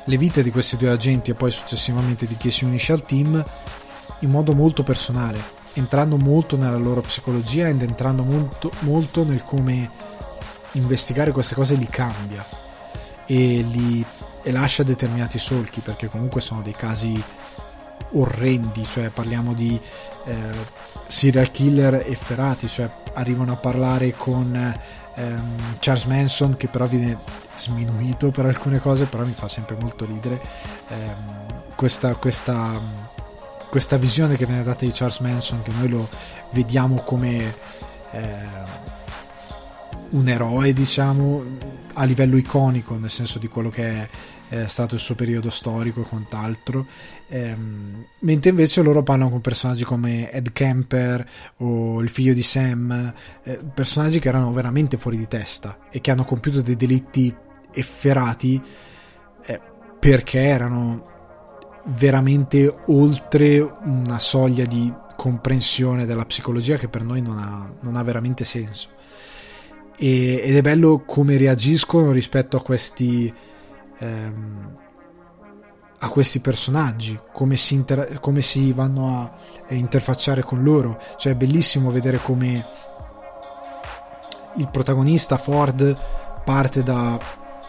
[0.04, 3.44] le vite di questi due agenti e poi successivamente di chi si unisce al team
[4.20, 5.42] in modo molto personale,
[5.74, 9.90] entrando molto nella loro psicologia ed entrando molto, molto nel come
[10.74, 12.46] investigare queste cose li cambia
[13.26, 14.06] e, li,
[14.44, 17.22] e lascia determinati solchi perché comunque sono dei casi
[18.12, 19.80] orrendi, cioè parliamo di
[20.26, 20.34] eh,
[21.08, 24.80] serial killer efferati, cioè arrivano a parlare con
[25.16, 27.18] ehm, Charles Manson che però viene
[27.56, 30.40] sminuito per alcune cose, però mi fa sempre molto ridere.
[30.90, 32.80] Ehm, questa, questa,
[33.70, 36.08] questa, visione che viene data di Charles Manson, che noi lo
[36.52, 37.54] vediamo come
[38.12, 38.84] eh,
[40.10, 41.44] un eroe, diciamo,
[41.94, 44.08] a livello iconico, nel senso di quello che è
[44.50, 46.86] è stato il suo periodo storico e quant'altro.
[47.30, 51.28] Ehm, mentre invece loro parlano con personaggi come Ed Kemper
[51.58, 53.14] o il figlio di Sam,
[53.44, 57.34] eh, personaggi che erano veramente fuori di testa e che hanno compiuto dei delitti
[57.74, 58.62] efferati
[59.46, 59.62] eh,
[60.00, 61.14] perché erano
[61.86, 68.04] veramente oltre una soglia di comprensione della psicologia che per noi non ha, non ha
[68.04, 68.90] veramente senso.
[69.98, 73.34] E, ed è bello come reagiscono rispetto a questi
[74.00, 74.78] ehm,
[76.00, 79.34] a questi personaggi, come si, inter- come si vanno
[79.68, 81.00] a, interfacciare con loro.
[81.18, 82.66] Cioè è bellissimo vedere come
[84.58, 85.98] il protagonista Ford
[86.44, 87.20] parte da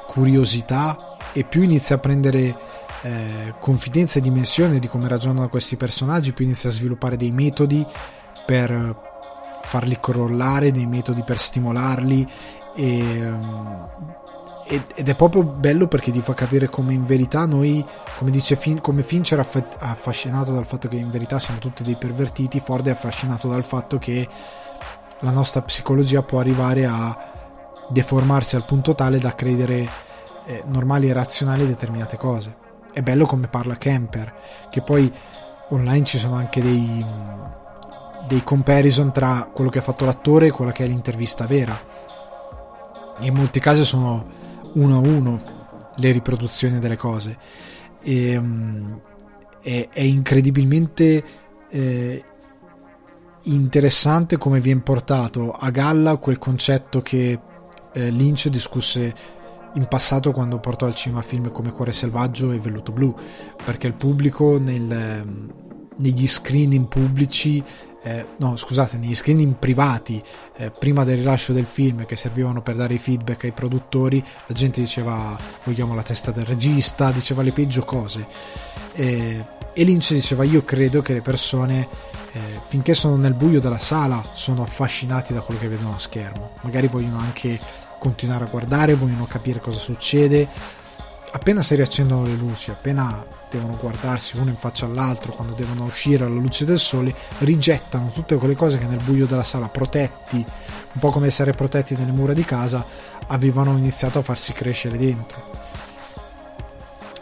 [0.06, 2.56] curiosità e più inizia a prendere
[3.02, 7.84] eh, confidenza e dimensione di come ragionano questi personaggi, più inizia a sviluppare dei metodi
[8.44, 9.04] per
[9.62, 12.28] farli crollare, dei metodi per stimolarli
[12.76, 13.88] e um,
[14.68, 17.84] ed è proprio bello perché ti fa capire come in verità noi,
[18.18, 21.94] come dice fin, come Fincher è affascinato dal fatto che in verità siamo tutti dei
[21.94, 24.28] pervertiti, Ford è affascinato dal fatto che
[25.20, 27.16] la nostra psicologia può arrivare a
[27.88, 29.88] deformarsi al punto tale da credere
[30.46, 32.56] eh, normali e razionali determinate cose.
[32.92, 34.34] È bello come parla Kemper,
[34.68, 35.12] che poi
[35.68, 37.04] online ci sono anche dei,
[38.26, 41.78] dei comparison tra quello che ha fatto l'attore e quella che è l'intervista vera.
[43.20, 44.44] In molti casi sono
[44.76, 45.42] uno a uno
[45.96, 47.36] le riproduzioni delle cose.
[48.02, 49.00] E, um,
[49.60, 51.24] è, è, incredibilmente
[51.68, 52.24] eh,
[53.42, 57.38] interessante come viene portato a galla quel concetto che
[57.92, 59.14] eh, Lynch discusse
[59.74, 63.14] in passato quando portò al cinema film come Cuore Selvaggio e Velluto Blu,
[63.64, 65.65] perché il pubblico nel,
[65.96, 67.62] negli screening pubblici
[68.06, 70.22] eh, no scusate, negli screening privati
[70.58, 74.54] eh, prima del rilascio del film che servivano per dare i feedback ai produttori, la
[74.54, 78.24] gente diceva vogliamo la testa del regista, diceva le peggio cose.
[78.92, 81.88] Eh, e Lynch diceva io credo che le persone
[82.32, 86.52] eh, finché sono nel buio della sala sono affascinati da quello che vedono a schermo,
[86.62, 87.58] magari vogliono anche
[87.98, 90.48] continuare a guardare, vogliono capire cosa succede,
[91.36, 96.24] appena si riaccendono le luci, appena devono guardarsi uno in faccia all'altro, quando devono uscire
[96.24, 101.00] alla luce del sole, rigettano tutte quelle cose che nel buio della sala, protetti, un
[101.00, 102.84] po' come essere protetti nelle mura di casa,
[103.26, 105.54] avevano iniziato a farsi crescere dentro.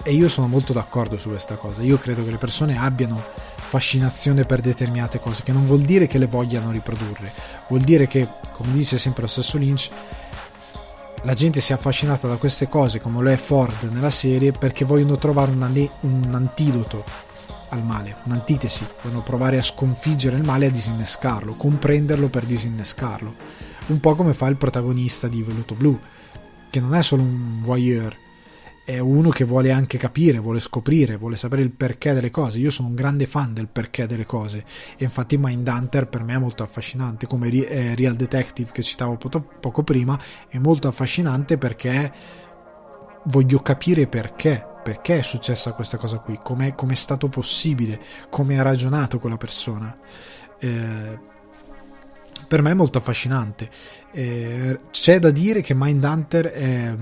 [0.05, 1.83] E io sono molto d'accordo su questa cosa.
[1.83, 3.21] Io credo che le persone abbiano
[3.57, 7.33] fascinazione per determinate cose, che non vuol dire che le vogliano riprodurre,
[7.67, 9.91] vuol dire che, come dice sempre lo stesso Lynch,
[11.25, 14.85] la gente si è affascinata da queste cose come lo è Ford nella serie perché
[14.85, 15.71] vogliono trovare una,
[16.01, 17.05] un antidoto
[17.71, 23.35] al male, un'antitesi, vogliono provare a sconfiggere il male e a disinnescarlo, comprenderlo per disinnescarlo.
[23.87, 25.99] Un po' come fa il protagonista di Veluto Blu,
[26.71, 28.17] che non è solo un voyeur,
[28.85, 32.59] è uno che vuole anche capire, vuole scoprire, vuole sapere il perché delle cose.
[32.59, 34.65] Io sono un grande fan del perché delle cose
[34.99, 39.83] e infatti Mindhunter per me è molto affascinante, come eh, Real Detective che citavo poco
[39.83, 42.13] prima, è molto affascinante perché
[43.25, 47.99] voglio capire perché, perché è successa questa cosa qui, com'è, com'è stato possibile,
[48.29, 49.97] come ha ragionato quella persona.
[50.59, 51.33] Eh,
[52.47, 53.71] per me è molto affascinante.
[54.13, 56.95] Eh, c'è da dire che Mindhunter è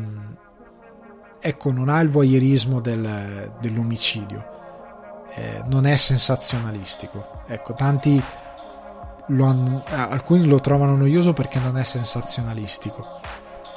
[1.44, 4.44] ecco, non ha il voyeurismo del, dell'omicidio,
[5.34, 7.42] eh, non è sensazionalistico.
[7.48, 8.22] Ecco, tanti
[9.26, 13.20] lo hanno, alcuni lo trovano noioso perché non è sensazionalistico,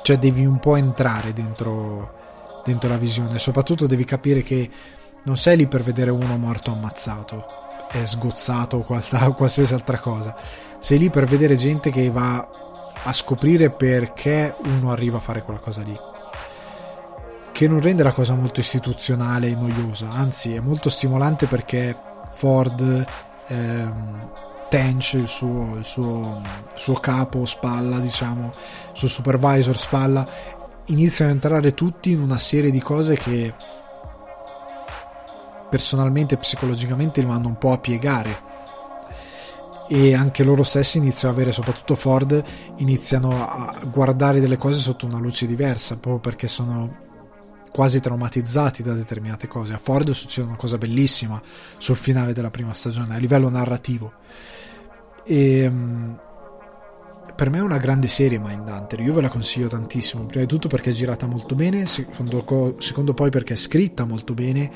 [0.03, 4.69] cioè devi un po' entrare dentro, dentro la visione, soprattutto devi capire che
[5.23, 7.45] non sei lì per vedere uno morto ammazzato,
[7.89, 8.83] è sgozzato o
[9.33, 10.35] qualsiasi altra cosa,
[10.77, 12.47] sei lì per vedere gente che va
[13.07, 16.13] a scoprire perché uno arriva a fare quella cosa lì
[17.55, 21.95] che non rende la cosa molto istituzionale e noiosa, anzi è molto stimolante perché
[22.33, 23.05] Ford,
[23.47, 24.29] ehm,
[24.67, 26.41] Tench, il suo, il suo,
[26.75, 30.27] suo capo, spalla, diciamo, il suo supervisor, spalla,
[30.87, 33.53] iniziano a entrare tutti in una serie di cose che
[35.69, 38.41] personalmente e psicologicamente li vanno un po' a piegare.
[39.87, 42.43] E anche loro stessi iniziano a avere, soprattutto Ford,
[42.79, 47.03] iniziano a guardare delle cose sotto una luce diversa, proprio perché sono
[47.75, 49.73] quasi traumatizzati da determinate cose.
[49.73, 51.41] A Ford succede una cosa bellissima
[51.77, 54.13] sul finale della prima stagione a livello narrativo.
[55.25, 56.19] E ehm,
[57.35, 60.69] per me è una grande serie Mindhunter, io ve la consiglio tantissimo, prima di tutto
[60.69, 64.71] perché è girata molto bene, secondo, secondo, poi perché è scritta molto bene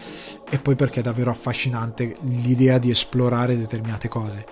[0.49, 4.45] e poi perché è davvero affascinante l'idea di esplorare determinate cose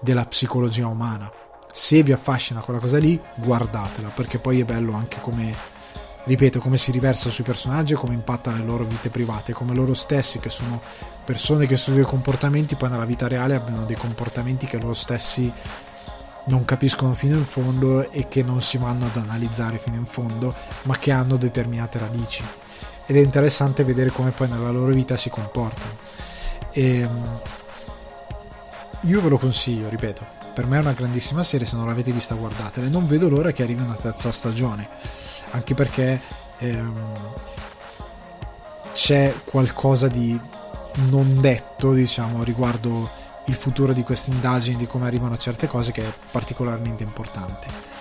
[0.00, 1.30] della psicologia umana.
[1.70, 5.73] Se vi affascina quella cosa lì, guardatela, perché poi è bello anche come
[6.24, 9.94] ripeto, come si riversa sui personaggi e come impatta le loro vite private, come loro
[9.94, 10.80] stessi, che sono
[11.24, 15.52] persone che studiano i comportamenti, poi nella vita reale abbiano dei comportamenti che loro stessi
[16.46, 20.54] non capiscono fino in fondo e che non si vanno ad analizzare fino in fondo,
[20.82, 22.42] ma che hanno determinate radici.
[23.06, 25.96] Ed è interessante vedere come poi nella loro vita si comportano.
[26.70, 27.40] E, ehm,
[29.02, 30.24] io ve lo consiglio, ripeto,
[30.54, 33.62] per me è una grandissima serie, se non l'avete vista guardatela, non vedo l'ora che
[33.62, 35.22] arrivi una terza stagione
[35.54, 36.20] anche perché
[36.58, 36.92] ehm,
[38.92, 40.38] c'è qualcosa di
[41.08, 43.08] non detto, diciamo, riguardo
[43.46, 47.92] il futuro di queste indagini, di come arrivano certe cose, che è particolarmente importante.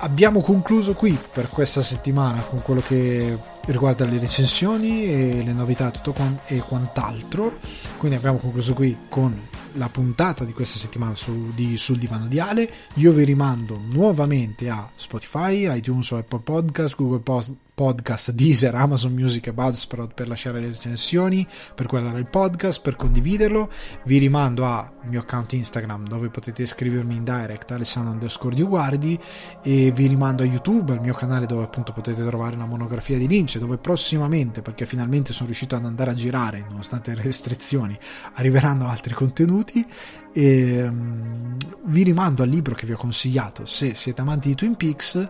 [0.00, 3.36] Abbiamo concluso qui per questa settimana con quello che
[3.66, 6.14] riguarda le recensioni e le novità tutto
[6.46, 7.58] e quant'altro.
[7.96, 9.48] Quindi abbiamo concluso qui con
[9.78, 12.70] la puntata di questa settimana su, di, sul divano di Ale.
[12.94, 19.46] Io vi rimando nuovamente a Spotify, iTunes Apple Podcast, Google Post, Podcast, Deezer, Amazon Music
[19.46, 21.46] e Buzzsprout per lasciare le recensioni,
[21.76, 23.70] per guardare il podcast, per condividerlo.
[24.02, 29.16] Vi rimando al mio account Instagram dove potete scrivermi in direct Alessandro underscore di Guardi
[29.62, 33.28] e vi rimando a YouTube, al mio canale dove appunto potete trovare una monografia di
[33.28, 37.96] Lynch dove prossimamente, perché finalmente sono riuscito ad andare a girare nonostante le restrizioni,
[38.32, 39.86] arriveranno altri contenuti
[40.32, 44.74] e um, vi rimando al libro che vi ho consigliato se siete amanti di Twin
[44.74, 45.28] Peaks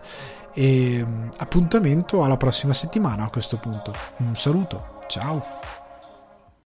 [0.53, 1.05] e
[1.37, 3.93] appuntamento alla prossima settimana a questo punto.
[4.17, 5.58] Un saluto, ciao!